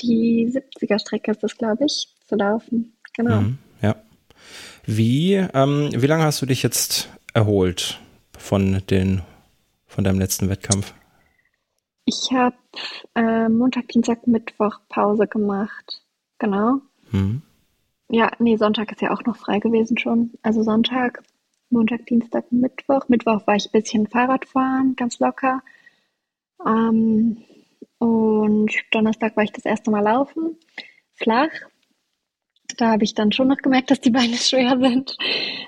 die 0.00 0.50
70er 0.50 0.98
Strecke 0.98 1.30
ist 1.30 1.42
das, 1.42 1.56
glaube 1.56 1.84
ich, 1.84 2.08
zu 2.26 2.36
laufen. 2.36 2.96
Genau. 3.14 3.42
Mhm, 3.42 3.58
ja. 3.80 3.96
Wie, 4.84 5.34
ähm, 5.34 5.90
wie 5.94 6.06
lange 6.06 6.24
hast 6.24 6.42
du 6.42 6.46
dich 6.46 6.62
jetzt 6.62 7.08
erholt 7.34 8.00
von, 8.36 8.82
den, 8.90 9.22
von 9.86 10.04
deinem 10.04 10.18
letzten 10.18 10.48
Wettkampf? 10.48 10.94
Ich 12.04 12.30
habe 12.32 12.56
äh, 13.14 13.48
Montag, 13.48 13.88
Dienstag, 13.88 14.26
Mittwoch 14.26 14.80
Pause 14.88 15.26
gemacht. 15.28 16.02
Genau. 16.38 16.80
Mhm. 17.10 17.42
Ja, 18.10 18.30
nee, 18.38 18.56
Sonntag 18.56 18.90
ist 18.92 19.00
ja 19.00 19.12
auch 19.12 19.24
noch 19.24 19.36
frei 19.36 19.58
gewesen 19.58 19.96
schon. 19.96 20.32
Also 20.42 20.62
Sonntag, 20.62 21.22
Montag, 21.70 22.06
Dienstag, 22.06 22.50
Mittwoch. 22.50 23.08
Mittwoch 23.08 23.46
war 23.46 23.56
ich 23.56 23.66
ein 23.66 23.80
bisschen 23.80 24.06
Fahrradfahren, 24.06 24.96
ganz 24.96 25.18
locker. 25.20 25.62
Ähm, 26.66 27.38
und 28.02 28.72
Donnerstag 28.90 29.36
war 29.36 29.44
ich 29.44 29.52
das 29.52 29.64
erste 29.64 29.92
Mal 29.92 30.02
laufen, 30.02 30.56
flach. 31.14 31.50
Da 32.76 32.90
habe 32.90 33.04
ich 33.04 33.14
dann 33.14 33.30
schon 33.30 33.46
noch 33.46 33.58
gemerkt, 33.58 33.92
dass 33.92 34.00
die 34.00 34.10
Beine 34.10 34.36
schwer 34.38 34.76
sind. 34.80 35.16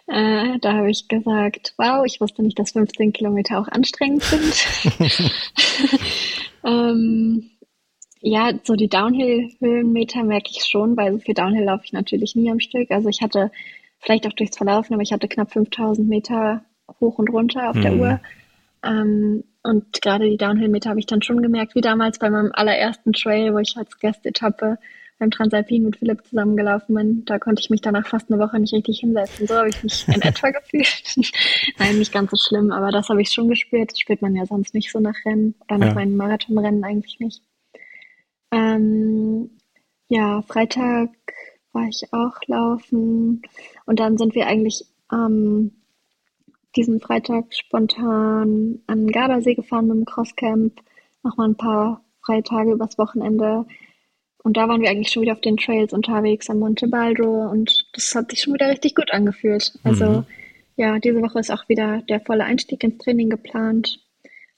Äh, 0.08 0.58
da 0.58 0.72
habe 0.72 0.90
ich 0.90 1.06
gesagt, 1.06 1.74
wow, 1.76 2.04
ich 2.04 2.20
wusste 2.20 2.42
nicht, 2.42 2.58
dass 2.58 2.72
15 2.72 3.12
Kilometer 3.12 3.60
auch 3.60 3.68
anstrengend 3.68 4.24
sind. 4.24 4.66
ähm, 6.64 7.50
ja, 8.20 8.50
so 8.64 8.74
die 8.74 8.88
Downhill-Höhenmeter 8.88 10.24
merke 10.24 10.50
ich 10.50 10.64
schon, 10.64 10.96
weil 10.96 11.12
so 11.12 11.20
viel 11.20 11.34
Downhill 11.34 11.66
laufe 11.66 11.84
ich 11.84 11.92
natürlich 11.92 12.34
nie 12.34 12.50
am 12.50 12.58
Stück. 12.58 12.90
Also 12.90 13.10
ich 13.10 13.22
hatte 13.22 13.52
vielleicht 14.00 14.26
auch 14.26 14.32
durchs 14.32 14.56
Verlaufen, 14.56 14.94
aber 14.94 15.04
ich 15.04 15.12
hatte 15.12 15.28
knapp 15.28 15.52
5000 15.52 16.08
Meter 16.08 16.64
hoch 16.98 17.18
und 17.18 17.30
runter 17.30 17.70
auf 17.70 17.76
mhm. 17.76 17.82
der 17.82 17.94
Uhr. 17.94 18.20
Ähm, 18.82 19.44
und 19.64 20.02
gerade 20.02 20.28
die 20.28 20.36
Downhill-Meter 20.36 20.90
habe 20.90 21.00
ich 21.00 21.06
dann 21.06 21.22
schon 21.22 21.40
gemerkt, 21.42 21.74
wie 21.74 21.80
damals 21.80 22.18
bei 22.18 22.28
meinem 22.28 22.52
allerersten 22.52 23.14
Trail, 23.14 23.54
wo 23.54 23.58
ich 23.58 23.74
als 23.76 23.98
Gastetappe 23.98 24.78
beim 25.18 25.30
Transalpin 25.30 25.84
mit 25.84 25.96
Philipp 25.96 26.22
zusammengelaufen 26.26 26.94
bin. 26.94 27.24
Da 27.24 27.38
konnte 27.38 27.62
ich 27.62 27.70
mich 27.70 27.80
danach 27.80 28.06
fast 28.06 28.30
eine 28.30 28.38
Woche 28.38 28.60
nicht 28.60 28.74
richtig 28.74 29.00
hinsetzen. 29.00 29.46
So 29.46 29.54
habe 29.56 29.70
ich 29.70 29.82
mich 29.82 30.06
in 30.08 30.20
etwa 30.22 30.50
gefühlt. 30.50 31.14
Nein, 31.78 31.98
nicht 31.98 32.12
ganz 32.12 32.30
so 32.30 32.36
schlimm, 32.36 32.72
aber 32.72 32.90
das 32.90 33.08
habe 33.08 33.22
ich 33.22 33.32
schon 33.32 33.48
gespürt. 33.48 33.92
Das 33.92 33.98
spürt 33.98 34.20
man 34.20 34.36
ja 34.36 34.44
sonst 34.44 34.74
nicht 34.74 34.92
so 34.92 35.00
nach 35.00 35.16
Rennen 35.24 35.54
oder 35.64 35.78
nach 35.78 35.88
ja. 35.88 35.94
meinen 35.94 36.16
Marathonrennen 36.16 36.84
eigentlich 36.84 37.18
nicht. 37.20 37.42
Ähm, 38.52 39.50
ja, 40.08 40.42
Freitag 40.42 41.10
war 41.72 41.88
ich 41.88 42.12
auch 42.12 42.36
laufen 42.46 43.42
und 43.86 43.98
dann 43.98 44.18
sind 44.18 44.34
wir 44.34 44.46
eigentlich 44.46 44.84
ähm, 45.10 45.72
diesen 46.76 47.00
Freitag 47.00 47.54
spontan 47.54 48.80
an 48.86 48.98
den 49.06 49.12
Gardasee 49.12 49.54
gefahren 49.54 49.88
mit 49.88 49.96
dem 49.96 50.04
Crosscamp. 50.04 50.80
Nochmal 51.22 51.48
ein 51.48 51.56
paar 51.56 52.04
freie 52.24 52.42
Tage 52.42 52.72
übers 52.72 52.98
Wochenende. 52.98 53.66
Und 54.42 54.56
da 54.56 54.68
waren 54.68 54.82
wir 54.82 54.90
eigentlich 54.90 55.10
schon 55.10 55.22
wieder 55.22 55.32
auf 55.32 55.40
den 55.40 55.56
Trails 55.56 55.92
unterwegs 55.92 56.50
am 56.50 56.58
Monte 56.58 56.86
Baldo 56.86 57.50
und 57.50 57.86
das 57.94 58.14
hat 58.14 58.30
sich 58.30 58.42
schon 58.42 58.52
wieder 58.52 58.68
richtig 58.68 58.94
gut 58.94 59.10
angefühlt. 59.10 59.78
Also 59.84 60.06
mhm. 60.06 60.26
ja, 60.76 60.98
diese 60.98 61.22
Woche 61.22 61.38
ist 61.38 61.50
auch 61.50 61.66
wieder 61.68 62.02
der 62.02 62.20
volle 62.20 62.44
Einstieg 62.44 62.84
ins 62.84 62.98
Training 62.98 63.30
geplant. 63.30 64.00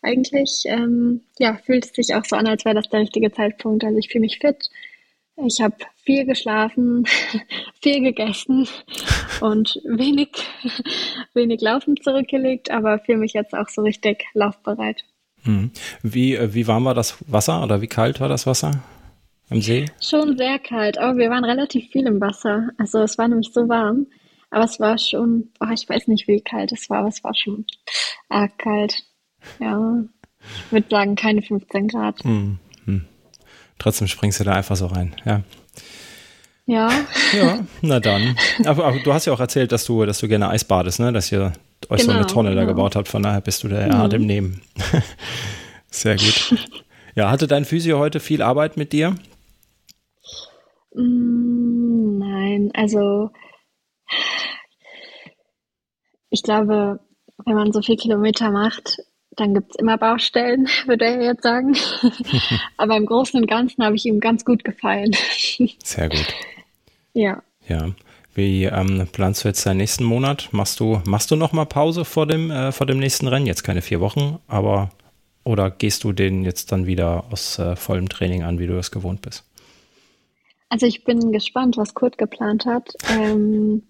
Eigentlich 0.02 0.64
ähm, 0.66 1.22
ja, 1.38 1.56
fühlt 1.56 1.84
es 1.84 1.92
sich 1.92 2.16
auch 2.16 2.24
so 2.24 2.34
an, 2.34 2.48
als 2.48 2.64
wäre 2.64 2.74
das 2.74 2.88
der 2.88 3.00
richtige 3.00 3.30
Zeitpunkt. 3.30 3.84
Also 3.84 3.96
ich 3.98 4.08
fühle 4.08 4.22
mich 4.22 4.40
fit. 4.40 4.70
Ich 5.44 5.60
habe 5.60 5.76
viel 6.02 6.24
geschlafen, 6.24 7.06
viel 7.82 8.00
gegessen 8.00 8.66
und 9.40 9.80
wenig, 9.84 10.30
wenig 11.34 11.60
Laufen 11.60 11.96
zurückgelegt, 11.96 12.70
aber 12.70 12.98
fühle 13.00 13.18
mich 13.18 13.34
jetzt 13.34 13.54
auch 13.54 13.68
so 13.68 13.82
richtig 13.82 14.24
laufbereit. 14.32 15.04
Mhm. 15.44 15.70
Wie, 16.02 16.34
äh, 16.34 16.54
wie 16.54 16.66
warm 16.66 16.86
war 16.86 16.94
das 16.94 17.16
Wasser 17.26 17.62
oder 17.62 17.82
wie 17.82 17.86
kalt 17.86 18.20
war 18.20 18.28
das 18.28 18.46
Wasser 18.46 18.82
im 19.50 19.60
See? 19.60 19.84
Schon 20.00 20.38
sehr 20.38 20.58
kalt, 20.58 20.96
aber 20.98 21.18
wir 21.18 21.28
waren 21.30 21.44
relativ 21.44 21.90
viel 21.90 22.06
im 22.06 22.20
Wasser. 22.20 22.70
Also 22.78 23.00
es 23.00 23.18
war 23.18 23.28
nämlich 23.28 23.50
so 23.52 23.68
warm, 23.68 24.06
aber 24.50 24.64
es 24.64 24.80
war 24.80 24.96
schon, 24.96 25.50
oh, 25.60 25.72
ich 25.72 25.88
weiß 25.88 26.08
nicht, 26.08 26.26
wie 26.28 26.40
kalt 26.40 26.72
es 26.72 26.88
war, 26.88 27.00
aber 27.00 27.08
es 27.08 27.22
war 27.22 27.34
schon 27.34 27.66
arg 28.30 28.58
kalt. 28.58 29.04
Ja, 29.60 30.02
ich 30.40 30.72
würde 30.72 30.88
sagen 30.88 31.14
keine 31.14 31.42
15 31.42 31.88
Grad. 31.88 32.24
Mhm. 32.24 32.58
Trotzdem 33.78 34.08
springst 34.08 34.40
du 34.40 34.44
da 34.44 34.52
einfach 34.52 34.76
so 34.76 34.86
rein, 34.86 35.14
ja. 35.24 35.42
Ja. 36.66 36.90
Ja, 37.32 37.64
na 37.80 38.00
dann. 38.00 38.36
Aber, 38.64 38.86
aber, 38.86 38.98
du 38.98 39.12
hast 39.12 39.26
ja 39.26 39.32
auch 39.32 39.40
erzählt, 39.40 39.70
dass 39.70 39.84
du, 39.84 40.04
dass 40.04 40.18
du 40.18 40.26
gerne 40.26 40.48
Eis 40.48 40.64
badest, 40.64 40.98
ne? 40.98 41.12
Dass 41.12 41.30
ihr 41.30 41.52
euch 41.88 42.00
genau, 42.00 42.04
so 42.04 42.10
eine 42.10 42.20
genau, 42.20 42.32
Tonne 42.32 42.48
genau. 42.50 42.60
da 42.62 42.66
gebaut 42.66 42.96
habt. 42.96 43.08
Von 43.08 43.22
daher 43.22 43.40
bist 43.40 43.62
du 43.62 43.68
da 43.68 43.86
mhm. 43.86 43.98
hart 43.98 44.12
im 44.14 44.26
Nehmen. 44.26 44.62
Sehr 45.90 46.16
gut. 46.16 46.56
Ja, 47.14 47.30
hatte 47.30 47.46
dein 47.46 47.64
Physio 47.64 47.98
heute 47.98 48.18
viel 48.18 48.42
Arbeit 48.42 48.76
mit 48.76 48.92
dir? 48.92 49.16
Mm, 50.94 52.18
nein, 52.18 52.70
also 52.74 53.30
ich 56.30 56.42
glaube, 56.42 57.00
wenn 57.44 57.54
man 57.54 57.72
so 57.72 57.80
viel 57.80 57.96
Kilometer 57.96 58.50
macht, 58.50 58.98
dann 59.36 59.54
gibt 59.54 59.70
es 59.70 59.76
immer 59.76 59.98
Baustellen, 59.98 60.66
würde 60.86 61.04
er 61.04 61.22
jetzt 61.22 61.42
sagen. 61.42 61.76
Aber 62.76 62.96
im 62.96 63.06
Großen 63.06 63.40
und 63.40 63.46
Ganzen 63.46 63.84
habe 63.84 63.96
ich 63.96 64.06
ihm 64.06 64.20
ganz 64.20 64.44
gut 64.44 64.64
gefallen. 64.64 65.14
Sehr 65.84 66.08
gut. 66.08 66.34
Ja. 67.12 67.42
Ja. 67.68 67.90
Wie 68.34 68.64
ähm, 68.64 69.08
planst 69.12 69.44
du 69.44 69.48
jetzt 69.48 69.64
deinen 69.64 69.78
nächsten 69.78 70.04
Monat? 70.04 70.50
Machst 70.52 70.78
du, 70.78 71.00
machst 71.06 71.30
du 71.30 71.36
noch 71.36 71.52
mal 71.52 71.64
Pause 71.64 72.04
vor 72.04 72.26
dem, 72.26 72.50
äh, 72.50 72.70
vor 72.70 72.86
dem 72.86 72.98
nächsten 72.98 73.28
Rennen? 73.28 73.46
Jetzt 73.46 73.62
keine 73.62 73.80
vier 73.80 74.00
Wochen, 74.00 74.38
aber 74.46 74.90
oder 75.42 75.70
gehst 75.70 76.04
du 76.04 76.12
den 76.12 76.44
jetzt 76.44 76.72
dann 76.72 76.86
wieder 76.86 77.24
aus 77.30 77.58
äh, 77.58 77.76
vollem 77.76 78.08
Training 78.08 78.42
an, 78.42 78.58
wie 78.58 78.66
du 78.66 78.76
es 78.76 78.90
gewohnt 78.90 79.22
bist? 79.22 79.44
Also 80.68 80.84
ich 80.86 81.04
bin 81.04 81.32
gespannt, 81.32 81.76
was 81.76 81.94
Kurt 81.94 82.18
geplant 82.18 82.66
hat. 82.66 82.92
Ähm, 83.08 83.84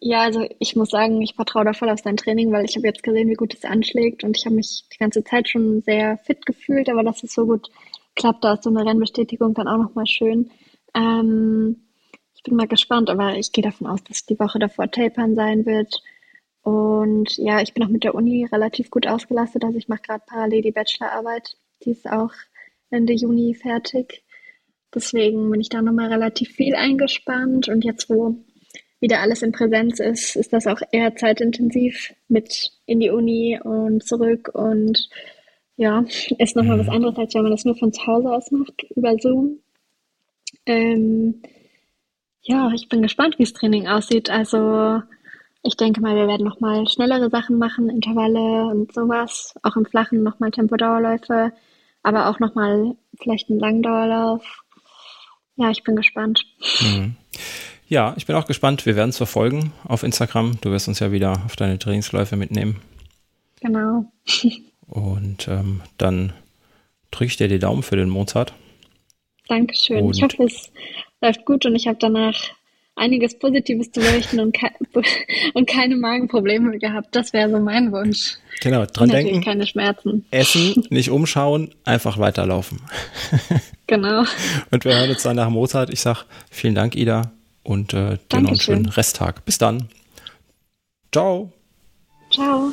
ja, 0.00 0.22
also 0.22 0.46
ich 0.58 0.76
muss 0.76 0.90
sagen, 0.90 1.20
ich 1.20 1.34
vertraue 1.34 1.64
da 1.64 1.72
voll 1.74 1.90
auf 1.90 2.00
sein 2.00 2.16
Training, 2.16 2.50
weil 2.52 2.64
ich 2.64 2.76
habe 2.76 2.86
jetzt 2.86 3.02
gesehen, 3.02 3.28
wie 3.28 3.34
gut 3.34 3.54
es 3.54 3.64
anschlägt 3.64 4.24
und 4.24 4.36
ich 4.36 4.46
habe 4.46 4.56
mich 4.56 4.84
die 4.92 4.98
ganze 4.98 5.22
Zeit 5.24 5.48
schon 5.48 5.82
sehr 5.82 6.18
fit 6.18 6.46
gefühlt, 6.46 6.88
aber 6.88 7.02
dass 7.02 7.22
es 7.22 7.34
so 7.34 7.46
gut 7.46 7.70
klappt, 8.14 8.44
da 8.44 8.54
ist 8.54 8.64
so 8.64 8.70
eine 8.70 8.84
Rennbestätigung 8.84 9.54
dann 9.54 9.68
auch 9.68 9.76
nochmal 9.78 10.06
schön. 10.06 10.50
Ähm, 10.94 11.86
ich 12.34 12.42
bin 12.42 12.56
mal 12.56 12.66
gespannt, 12.66 13.10
aber 13.10 13.36
ich 13.36 13.52
gehe 13.52 13.62
davon 13.62 13.86
aus, 13.86 14.02
dass 14.04 14.24
die 14.24 14.38
Woche 14.38 14.58
davor 14.58 14.90
Tapern 14.90 15.34
sein 15.34 15.66
wird. 15.66 16.02
Und 16.62 17.36
ja, 17.36 17.60
ich 17.60 17.74
bin 17.74 17.84
auch 17.84 17.88
mit 17.88 18.04
der 18.04 18.14
Uni 18.14 18.46
relativ 18.50 18.90
gut 18.90 19.06
ausgelastet. 19.06 19.64
Also 19.64 19.76
ich 19.76 19.88
mache 19.88 20.02
gerade 20.02 20.24
parallel 20.26 20.62
die 20.62 20.72
Bachelorarbeit. 20.72 21.56
Die 21.84 21.90
ist 21.90 22.10
auch 22.10 22.32
Ende 22.88 23.12
Juni 23.12 23.54
fertig. 23.54 24.24
Deswegen 24.94 25.50
bin 25.50 25.60
ich 25.60 25.68
da 25.68 25.82
nochmal 25.82 26.10
relativ 26.10 26.50
viel 26.50 26.74
eingespannt. 26.74 27.68
Und 27.68 27.84
jetzt, 27.84 28.08
wo 28.08 28.36
wieder 29.00 29.20
alles 29.20 29.42
in 29.42 29.52
Präsenz 29.52 29.98
ist, 29.98 30.36
ist 30.36 30.52
das 30.52 30.66
auch 30.66 30.80
eher 30.92 31.16
zeitintensiv 31.16 32.12
mit 32.28 32.70
in 32.86 33.00
die 33.00 33.10
Uni 33.10 33.58
und 33.62 34.04
zurück 34.06 34.50
und 34.52 35.08
ja, 35.76 36.04
ist 36.38 36.56
nochmal 36.56 36.78
was 36.78 36.88
mhm. 36.88 36.92
anderes, 36.92 37.18
als 37.18 37.34
wenn 37.34 37.42
man 37.42 37.52
das 37.52 37.64
nur 37.64 37.76
von 37.76 37.92
zu 37.92 38.06
Hause 38.06 38.30
aus 38.30 38.50
macht, 38.50 38.82
über 38.94 39.16
Zoom. 39.18 39.60
Ähm, 40.66 41.42
ja, 42.42 42.70
ich 42.74 42.88
bin 42.88 43.00
gespannt, 43.00 43.38
wie 43.38 43.44
das 43.44 43.54
Training 43.54 43.88
aussieht. 43.88 44.28
Also 44.28 45.00
ich 45.62 45.76
denke 45.76 46.00
mal, 46.00 46.16
wir 46.16 46.26
werden 46.26 46.46
nochmal 46.46 46.86
schnellere 46.86 47.30
Sachen 47.30 47.58
machen, 47.58 47.88
Intervalle 47.88 48.66
und 48.66 48.92
sowas. 48.92 49.54
Auch 49.62 49.76
im 49.76 49.86
Flachen 49.86 50.22
nochmal 50.22 50.50
Tempodauerläufe, 50.50 51.52
aber 52.02 52.28
auch 52.28 52.40
nochmal 52.40 52.96
vielleicht 53.18 53.50
einen 53.50 53.60
Langdauerlauf. 53.60 54.42
Ja, 55.56 55.70
ich 55.70 55.82
bin 55.82 55.96
gespannt. 55.96 56.44
Mhm. 56.80 57.16
Ja, 57.90 58.14
ich 58.16 58.24
bin 58.24 58.36
auch 58.36 58.46
gespannt. 58.46 58.86
Wir 58.86 58.94
werden 58.94 59.10
es 59.10 59.16
verfolgen 59.16 59.72
auf 59.82 60.04
Instagram. 60.04 60.58
Du 60.60 60.70
wirst 60.70 60.86
uns 60.86 61.00
ja 61.00 61.10
wieder 61.10 61.42
auf 61.44 61.56
deine 61.56 61.76
Trainingsläufe 61.76 62.36
mitnehmen. 62.36 62.76
Genau. 63.60 64.04
Und 64.86 65.48
ähm, 65.48 65.82
dann 65.98 66.32
drücke 67.10 67.26
ich 67.26 67.36
dir 67.36 67.48
die 67.48 67.58
Daumen 67.58 67.82
für 67.82 67.96
den 67.96 68.08
Mozart. 68.08 68.54
Dankeschön. 69.48 70.04
Und 70.04 70.16
ich 70.16 70.22
hoffe, 70.22 70.44
es 70.44 70.70
läuft 71.20 71.44
gut 71.44 71.66
und 71.66 71.74
ich 71.74 71.88
habe 71.88 71.98
danach 72.00 72.40
einiges 72.94 73.36
Positives 73.38 73.90
zu 73.90 74.00
berichten 74.00 74.38
und, 74.38 74.52
ke 74.52 74.70
und 75.54 75.68
keine 75.68 75.96
Magenprobleme 75.96 76.78
gehabt. 76.78 77.08
Das 77.16 77.32
wäre 77.32 77.50
so 77.50 77.58
mein 77.58 77.90
Wunsch. 77.90 78.36
Genau, 78.60 78.86
dran 78.86 79.08
denken. 79.08 79.42
keine 79.42 79.66
Schmerzen. 79.66 80.24
Essen, 80.30 80.84
nicht 80.90 81.10
umschauen, 81.10 81.74
einfach 81.84 82.18
weiterlaufen. 82.18 82.80
Genau. 83.88 84.24
Und 84.70 84.84
wir 84.84 84.96
hören 84.96 85.10
uns 85.10 85.24
dann 85.24 85.36
nach 85.36 85.50
Mozart. 85.50 85.90
Ich 85.90 86.00
sage 86.00 86.20
vielen 86.50 86.76
Dank, 86.76 86.94
Ida 86.94 87.32
und 87.62 87.92
äh, 87.94 88.18
dir 88.30 88.40
noch 88.40 88.50
einen 88.50 88.60
schönen 88.60 88.86
Resttag. 88.86 89.44
Bis 89.44 89.58
dann. 89.58 89.88
Ciao. 91.12 91.52
Ciao. 92.32 92.72